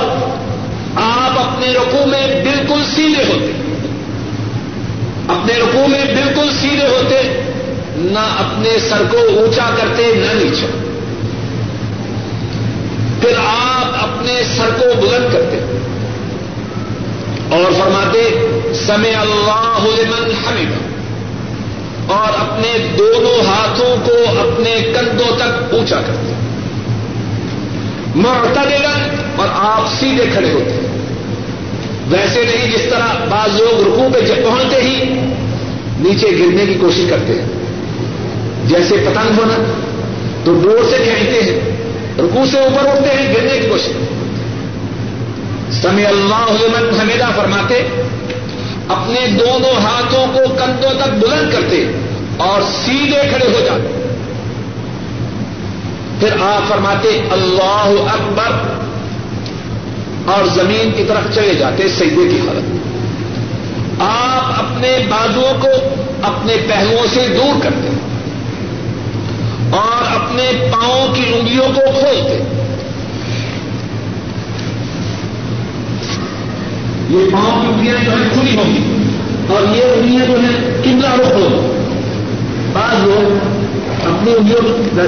آپ 0.95 1.39
اپنے 1.39 1.73
رقو 1.73 2.05
میں 2.05 2.27
بالکل 2.27 2.83
سیدھے 2.95 3.23
ہوتے 3.23 3.51
اپنے 5.27 5.53
رقو 5.53 5.87
میں 5.87 6.05
بالکل 6.05 6.49
سیدھے 6.61 6.87
ہوتے 6.87 7.45
نہ 7.97 8.19
اپنے 8.19 8.79
سر 8.89 9.03
کو 9.11 9.17
اونچا 9.17 9.69
کرتے 9.77 10.03
نہ 10.15 10.43
نیچا 10.43 10.65
پھر 13.21 13.33
آپ 13.37 13.85
اپنے 14.03 14.41
سر 14.57 14.69
کو 14.79 15.01
بلند 15.01 15.33
کرتے۔ 15.33 15.57
اور 17.49 17.71
فرماتے 17.71 18.47
سمے 18.73 19.09
اللہ 19.09 19.83
لمن 19.83 20.31
حمید 20.47 20.69
اور 22.11 22.33
اپنے 22.39 22.95
دونوں 22.97 23.47
ہاتھوں 23.47 23.95
کو 24.05 24.39
اپنے 24.39 24.75
کندھوں 24.95 25.37
تک 25.37 25.73
اونچا 25.73 26.01
کرتے۔ 26.01 26.33
معتدلا 28.15 29.07
اور 29.35 29.47
آپ 29.51 29.99
سیدھے 29.99 30.25
کھڑے 30.33 30.51
ہوتے۔ 30.51 30.87
ویسے 32.07 32.43
نہیں، 32.43 32.71
جس 32.71 32.81
طرح 32.89 33.25
بعض 33.29 33.61
لوگ 33.61 33.87
رکو 33.87 34.07
پہ 34.13 34.43
پہنچتے 34.43 34.81
ہی 34.81 35.03
نیچے 35.99 36.27
گرنے 36.27 36.65
کی 36.65 36.73
کوشش 36.73 37.01
کرتے 37.09 37.33
ہیں۔ 37.33 37.54
جیسے 38.67 38.95
پتنگ 38.95 39.39
ہونا 39.39 39.63
تو 40.43 40.53
ڈور 40.53 40.77
سے 40.89 40.97
کھینچتے 40.97 41.43
ہیں 41.43 41.59
رکو 42.17 42.43
سے 42.51 42.59
اوپر 42.59 42.87
اٹھتے 42.87 43.09
ہیں، 43.09 43.33
گرنے 43.33 43.59
کی 43.59 43.67
کوشش۔ 43.67 43.91
سمے 45.81 46.05
اللہ 46.05 46.51
لمن 46.51 46.99
حمیدہ 46.99 47.27
فرماتے، 47.35 47.75
اپنے 48.89 49.27
دونوں 49.39 49.81
ہاتھوں 49.81 50.25
کو 50.33 50.39
کندھوں 50.39 50.91
تک 50.91 51.13
بلند 51.13 51.51
کرتے 51.51 51.85
اور 52.37 52.61
سیدھے 52.61 53.21
کھڑے 53.29 53.45
ہو 53.45 53.59
جاتے۔ 53.65 54.15
پھر 56.19 56.41
آپ 56.41 56.69
فرماتے، 56.69 57.21
اللہ 57.31 58.11
اکبر، 58.13 58.75
اور 60.31 60.45
زمین 60.45 60.91
کی 60.97 61.03
طرف 61.07 61.35
چلے 61.35 61.53
جاتے، 61.53 61.87
سیدے 61.87 62.27
کی 62.29 62.39
حالت۔ 62.47 62.75
آپ 63.99 64.63
اپنے 64.63 64.97
بازوؤں 65.09 65.61
کو 65.61 65.67
اپنے 66.23 66.55
پہلوؤں 66.67 67.07
سے 67.13 67.27
دور 67.37 67.63
کرتے۔ 67.63 68.14
اور 69.69 70.21
اپنے 70.21 70.69
پاؤں 70.71 71.15
کی 71.15 71.23
انگلیوں 71.33 71.65
کو 71.65 71.81
کھولتے۔ 71.99 72.43
یہ 77.09 77.33
پاؤں 77.33 77.61
کی 77.61 77.67
انگلیاں 77.67 78.05
جو 78.05 78.11
ہے 78.11 78.29
کھلی 78.33 78.57
ہوں 78.57 78.65
گی 78.65 79.07
اور 79.47 79.75
یہ 79.75 79.83
انگلیاں 79.83 80.25
جو 80.25 80.39
ہیں 80.39 80.83
کملا 80.83 81.15
رخ 81.15 81.31
ہو 81.31 81.71
بعض 82.73 82.95
لوگ 83.03 83.31
اپنی 84.05 84.33
انگلیوں 84.33 84.61
کو 84.61 84.99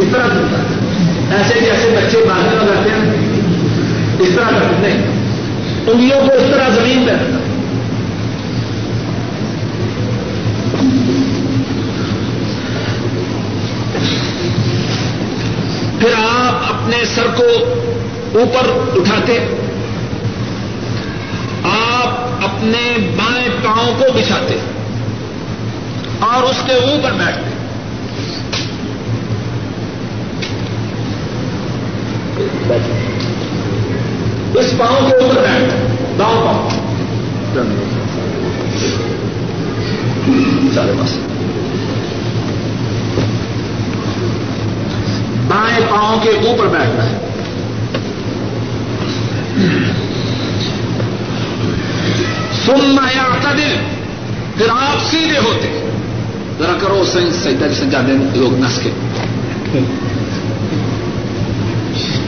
اس 0.00 0.06
طرح 0.12 0.26
کرتا 0.26 0.56
ایسے 1.36 1.54
جیسے 1.60 1.96
بچے 1.96 2.18
بازو 2.18 2.56
میں 2.62 2.90
ہیں۔ 2.90 3.32
اس 4.18 4.28
طرح 4.36 4.50
کرتے 4.50 4.88
نہیں۔ 4.88 5.02
انگلیوں 5.86 6.20
کو 6.20 6.34
اس 6.34 6.42
طرح 6.50 6.68
زمین 6.68 7.04
پہ 7.06 7.12
رکھنا۔ 7.12 7.51
اپنے 16.82 17.04
سر 17.04 17.26
کو 17.36 17.44
اوپر 18.38 18.90
اٹھاتے، 19.00 19.38
آپ 21.64 22.08
اپنے 22.44 22.96
بائیں 23.16 23.48
پاؤں 23.64 23.94
کو 23.98 24.12
بچھاتے 24.14 24.56
اور 26.20 26.42
اس 26.42 26.56
کے 26.66 26.72
اوپر 26.72 27.12
بیٹھتے۔ 27.12 27.50
اس 34.54 34.74
پاؤں 34.78 35.10
کے 35.10 35.16
اوپر 35.16 35.34
بیٹھتے، 35.34 35.96
داؤں 36.18 36.44
پاؤں۔ 36.44 36.70
سارے 40.74 40.92
پاس 41.00 41.16
بائیں 45.52 45.80
پاؤں 45.90 46.20
کے 46.22 46.30
اوپر 46.30 46.66
بیٹھنا 46.66 47.04
ہے۔ 47.04 47.18
سننا 52.66 53.02
یا 53.14 53.52
دل 53.52 53.74
پھر 54.56 54.66
آپ 54.70 55.10
سیدھے 55.10 55.38
ہوتے۔ 55.38 55.90
ذرا 56.58 56.72
کرو 56.80 57.04
سجدہ 57.04 57.64
جسے 57.64 57.86
جانے 57.90 58.12
لوگ 58.34 58.58
نس 58.58 58.80
کے۔ 58.82 58.90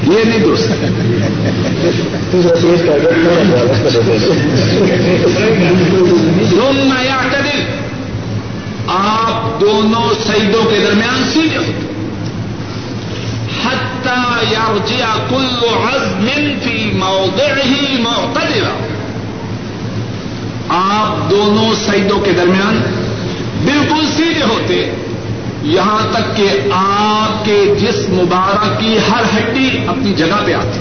یہ 0.03 0.25
نہیں 0.25 0.39
درست۔ 0.39 0.69
سننا 6.51 7.03
یا 7.03 7.17
دل 7.33 7.63
آپ 8.87 9.61
دونوں 9.61 10.15
سیدوں 10.27 10.65
کے 10.65 10.79
درمیان 10.87 11.25
سیدھے 11.33 11.57
ہوتے۔ 11.57 11.94
حتى 14.05 14.45
يرجع 14.45 15.07
كل 15.31 15.69
عزم 15.85 16.27
في 16.65 16.93
موضعه 16.93 18.03
معتدلا. 18.05 18.73
آپ 20.69 21.31
دونوں 21.31 21.75
سیدوں 21.75 22.21
کے 22.21 22.33
درمیان 22.33 22.81
بالکل 23.65 24.07
سیدھے 24.17 24.43
ہوتے. 24.43 24.95
یہاں 25.63 26.13
تک 26.13 26.37
کہ 26.37 26.49
آپ 26.73 27.45
کے 27.45 27.75
جسم 27.81 28.15
مبارک 28.15 28.81
کی 28.81 28.99
ہر 29.11 29.23
ہڈی 29.37 29.79
اپنی 29.87 30.13
جگہ 30.13 30.45
پہ 30.47 30.55
آتی. 30.55 30.79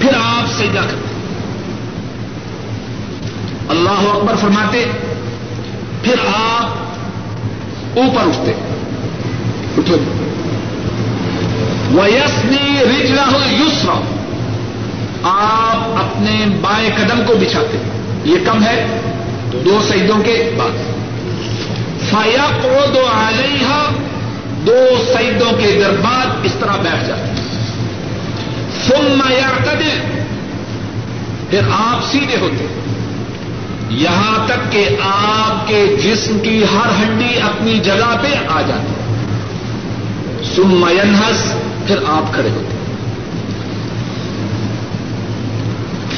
پھر 0.00 0.10
آپ 0.24 0.50
سیدا 0.56 0.80
کرتے. 0.80 1.12
اللہ 3.68 4.10
اکبر 4.14 4.34
فرماتے، 4.36 4.84
پھر 6.02 6.14
آپ 6.36 6.68
اوپر 7.98 8.22
اٹھتے. 8.26 8.52
اٹھو. 9.78 9.96
ویسنی 11.92 12.78
رجلا 12.80 13.24
یسرا 13.50 14.00
آپ 15.22 15.98
اپنے 15.98 16.44
بائیں 16.60 16.90
قدم 16.96 17.22
کو 17.26 17.34
بچھاتے 17.34 17.78
یہ 18.24 18.36
کم 18.44 18.62
ہے، 18.64 18.86
دو 19.64 19.80
سعیدوں 19.88 20.22
کے 20.22 20.50
بعد۔ 20.56 20.92
فایا 22.10 22.46
کو 22.62 22.76
دو 22.94 23.06
علیہ 23.28 23.90
دو 24.66 25.04
سعیدوں 25.12 25.52
کے 25.58 25.80
دربار 25.84 26.26
اس 26.42 26.52
طرح 26.60 26.76
بیٹھ 26.76 27.06
جاتے 27.06 27.32
سن 28.86 29.20
یا 29.30 29.50
پھر 31.50 31.60
آپ 31.70 32.12
سیدھے 32.12 32.36
ہوتے 32.40 32.66
یہاں 33.90 34.48
تک 34.48 34.72
کہ 34.72 34.88
آپ 35.00 35.68
کے 35.68 35.96
جسم 36.02 36.38
کی 36.38 36.64
ہر 36.64 36.88
ہڈی 36.88 37.40
اپنی 37.40 37.78
جگہ 37.78 38.16
پہ 38.22 38.28
آ 38.48 38.60
جاتی 38.60 38.94
سم 40.56 40.88
ینس 40.90 41.52
پھر 41.86 41.96
آپ 42.06 42.34
کھڑے 42.34 42.48
ہوتے 42.50 42.76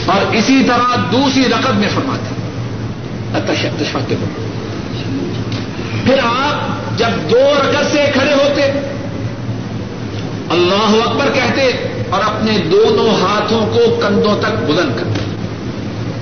اور 0.06 0.34
اسی 0.34 0.64
طرح 0.66 0.96
دوسری 1.12 1.42
رقم 1.48 1.76
میں 1.76 1.88
فرماتے 1.94 2.34
تشفاتے 3.78 4.14
ہو 4.14 4.24
پھر 6.04 6.18
آپ 6.24 6.74
جب 6.98 7.30
دو 7.30 7.38
رقط 7.38 7.92
سے 7.92 8.04
کھڑے 8.12 8.32
ہوتے، 8.32 8.62
اللہ 10.50 11.08
اکبر 11.08 11.28
کہتے 11.34 11.62
اور 12.10 12.20
اپنے 12.24 12.58
دونوں 12.72 13.22
ہاتھوں 13.22 13.60
کو 13.60 14.00
کندھوں 14.02 14.40
تک 14.40 14.62
بلند 14.66 14.96
کرتے۔ 14.96 15.36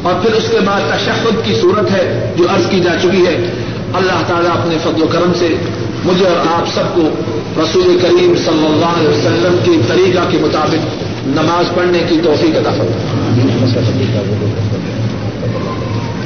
اور 0.03 0.15
پھر 0.23 0.33
اس 0.33 0.45
کے 0.51 0.61
بعد 0.61 0.81
تشخد 0.97 1.45
کی 1.45 1.55
صورت 1.61 1.91
ہے 1.91 2.35
جو 2.39 2.45
عرض 2.55 2.71
کی 2.71 2.81
جا 2.81 2.93
چکی 3.03 3.27
ہے۔ 3.27 3.53
اللہ 3.95 4.23
تعالیٰ 4.27 4.51
اپنے 4.51 4.79
فضل 4.83 5.03
و 5.03 5.07
کرم 5.07 5.33
سے 5.35 5.49
مجھے 6.05 6.27
اور 6.27 6.37
آپ 6.37 6.69
سب 6.75 6.95
کو 6.95 7.09
رسول 7.63 7.99
کریم 8.03 8.35
صلی 8.45 8.67
اللہ 8.67 8.99
علیہ 8.99 9.09
وسلم 9.09 9.57
کی 9.65 9.81
طریقہ 9.89 10.31
کے 10.31 10.39
مطابق 10.41 11.03
نماز 11.27 11.75
پڑھنے 11.75 11.99
کی 12.09 12.21
توفیق 12.25 12.57
ادا 12.57 12.71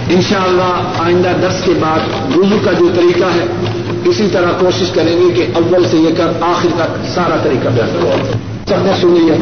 ان 0.09 0.21
شاء 0.29 0.43
اللہ 0.45 0.99
آئندہ 0.99 1.33
دس 1.49 1.65
کے 1.65 1.73
بعد 1.81 1.99
وضو 2.37 2.57
کا 2.65 2.73
جو 2.73 2.89
طریقہ 2.95 3.25
ہے، 3.25 3.47
اسی 4.05 4.29
طرح 4.33 4.53
کوشش 4.59 4.91
کریں 4.95 5.17
گے 5.17 5.35
کہ 5.35 5.47
اول 5.55 5.85
سے 5.91 5.97
لے 5.97 6.13
کر 6.17 6.29
آخر 6.41 6.69
تک 6.77 7.09
سارا 7.15 7.37
طریقہ 7.43 7.69
بیان 7.75 7.89
کرو 7.93 8.11
سب 8.69 8.77
نے 8.83 8.93
سنی 9.01 9.31
ہے 9.31 9.37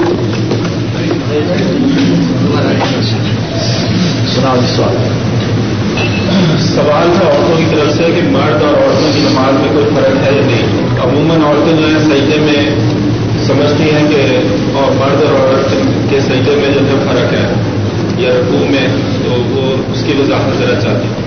سنا 4.35 4.55
جی 4.61 4.77
سوال۔ 4.77 5.24
سوال 6.59 7.13
تھا 7.19 7.27
عورتوں 7.27 7.57
کی 7.59 7.65
طرف 7.71 7.97
سے 7.97 8.05
کہ 8.15 8.23
مرد 8.23 8.63
اور 8.63 8.75
عورتوں 8.75 9.13
کی 9.15 9.21
نماز 9.21 9.55
میں 9.55 9.73
کوئی 9.73 9.85
فرق 9.95 10.27
ہے 10.27 10.33
یا 10.37 10.47
نہیں؟ 10.47 10.63
عموماً 11.05 11.41
عورتیں 11.45 11.77
جو 11.77 11.87
ہے 11.87 11.99
سجدے 11.99 12.41
میں 12.41 12.71
سمجھتی 13.47 13.83
ہیں 13.83 14.09
کہ 14.09 14.39
اور 14.75 14.91
مرد 14.91 15.23
اور 15.23 15.41
عورت 15.41 15.71
کے 16.11 16.21
سجدے 16.21 16.57
میں 16.57 16.75
جو 16.75 16.81
ہے 16.81 17.05
فرق 17.07 17.33
ہے 17.33 17.53
یا 18.19 18.31
رقو 18.31 18.67
میں، 18.71 18.87
تو 19.25 19.31
وہ 19.31 19.93
اس 19.93 20.05
کی 20.07 20.13
وضاحت 20.19 20.59
ذرا 20.59 20.81
چاہتی 20.81 21.09
ہیں۔ 21.09 21.25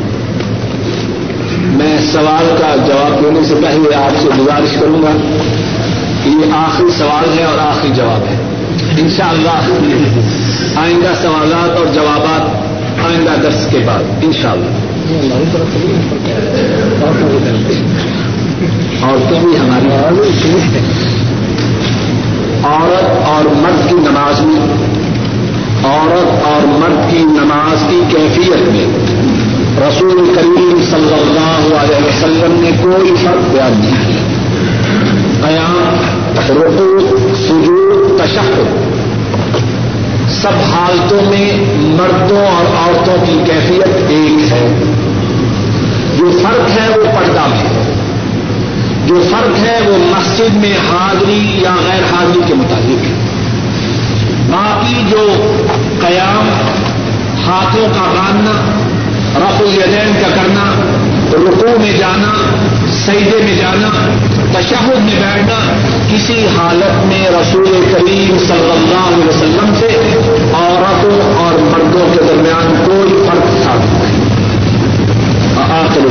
میں 1.77 1.97
سوال 2.11 2.55
کا 2.59 2.75
جواب 2.87 3.23
دینے 3.23 3.39
سے 3.43 3.55
پہلے 3.55 3.95
آپ 3.95 4.21
سے 4.21 4.29
گزارش 4.37 4.75
کروں 4.79 5.03
گا۔ 5.03 5.09
یہ 6.25 6.53
آخری 6.53 6.91
سوال 6.97 7.39
ہے 7.39 7.43
اور 7.43 7.57
آخری 7.59 7.89
جواب 7.95 8.21
ہے۔ 8.29 8.35
انشاءاللہ۔ 9.01 9.59
آئندہ 10.79 11.09
سوالات 11.21 11.77
اور 11.77 11.85
جوابات 11.93 12.67
آئندہ 13.05 13.41
درس 13.41 13.67
کے 13.71 13.77
بعد، 13.85 14.03
انشاءاللہ۔ 14.21 14.96
عورتیں 19.01 19.39
بھی 19.39 19.57
ہماری 19.57 19.87
عورت 22.63 23.27
اور 23.27 23.45
مرد 23.45 23.89
کی 23.89 23.95
نماز 23.95 24.41
میں، 24.41 24.59
عورت 25.83 26.45
اور 26.45 26.67
مرد 26.67 27.11
کی 27.11 27.17
نماز 27.17 27.83
کی 27.89 28.01
کیفیت 28.09 28.69
میں۔ 28.69 28.85
رسول 29.87 30.33
کریم 30.35 30.81
صلی 30.91 31.13
اللہ 31.13 31.75
علیہ 31.75 32.07
وسلم 32.07 32.61
نے 32.61 32.71
کوئی 32.83 33.13
فرق 33.15 33.51
بیان 33.51 33.71
نہیں 33.79 34.17
قیام 35.41 35.97
رقو 36.49 37.17
سجود 37.35 38.21
تشخد 38.21 39.06
سب 40.29 40.51
حالتوں 40.73 41.21
میں 41.21 41.51
مردوں 41.77 42.45
اور 42.45 42.65
عورتوں 42.65 43.25
کی 43.25 43.39
کیفیت 43.45 43.87
ایک 44.09 44.51
ہے۔ 44.51 44.83
جو 46.17 46.39
فرق 46.43 46.81
ہے 46.81 46.89
وہ 46.89 47.05
پردہ 47.05 47.41
میں۔ 47.49 47.93
جو 49.07 49.21
فرق 49.31 49.65
ہے 49.65 49.89
وہ 49.89 49.97
مسجد 49.97 50.55
میں 50.55 50.73
حاضری 50.73 51.61
یا 51.61 51.75
غیر 51.87 52.03
حاضری 52.03 52.41
کے 52.47 52.53
مطابق۔ 52.53 53.07
ہے 53.07 53.27
باقی 54.51 55.03
جو 55.09 55.53
قیام، 55.99 56.49
ہاتھوں 57.47 57.87
کا 57.87 58.01
باندھنا 58.01 58.79
رف 59.35 59.61
الیدین 59.61 60.13
کا 60.21 60.27
کرنا 60.35 60.86
رکوع 61.33 61.77
میں 61.79 61.91
جانا 61.97 62.33
سیدے 62.93 63.37
میں 63.43 63.55
جانا، 63.55 63.89
تشہد 64.53 64.99
میں 65.05 65.19
بیٹھنا، 65.19 65.57
کسی 66.09 66.45
حالت 66.57 67.05
میں 67.05 67.23
رسول 67.31 67.83
کریم 67.93 68.37
صلی 68.37 68.71
اللہ 68.71 69.07
علیہ 69.07 69.27
وسلم 69.27 69.73
سے 69.79 69.87
عورتوں 70.53 71.19
اور 71.43 71.59
مردوں 71.71 72.07
کے 72.13 72.23
درمیان 72.27 72.73
کوئی 72.85 73.23
فرق 73.27 73.61
تھا 73.63 73.75
آخر 75.71 76.05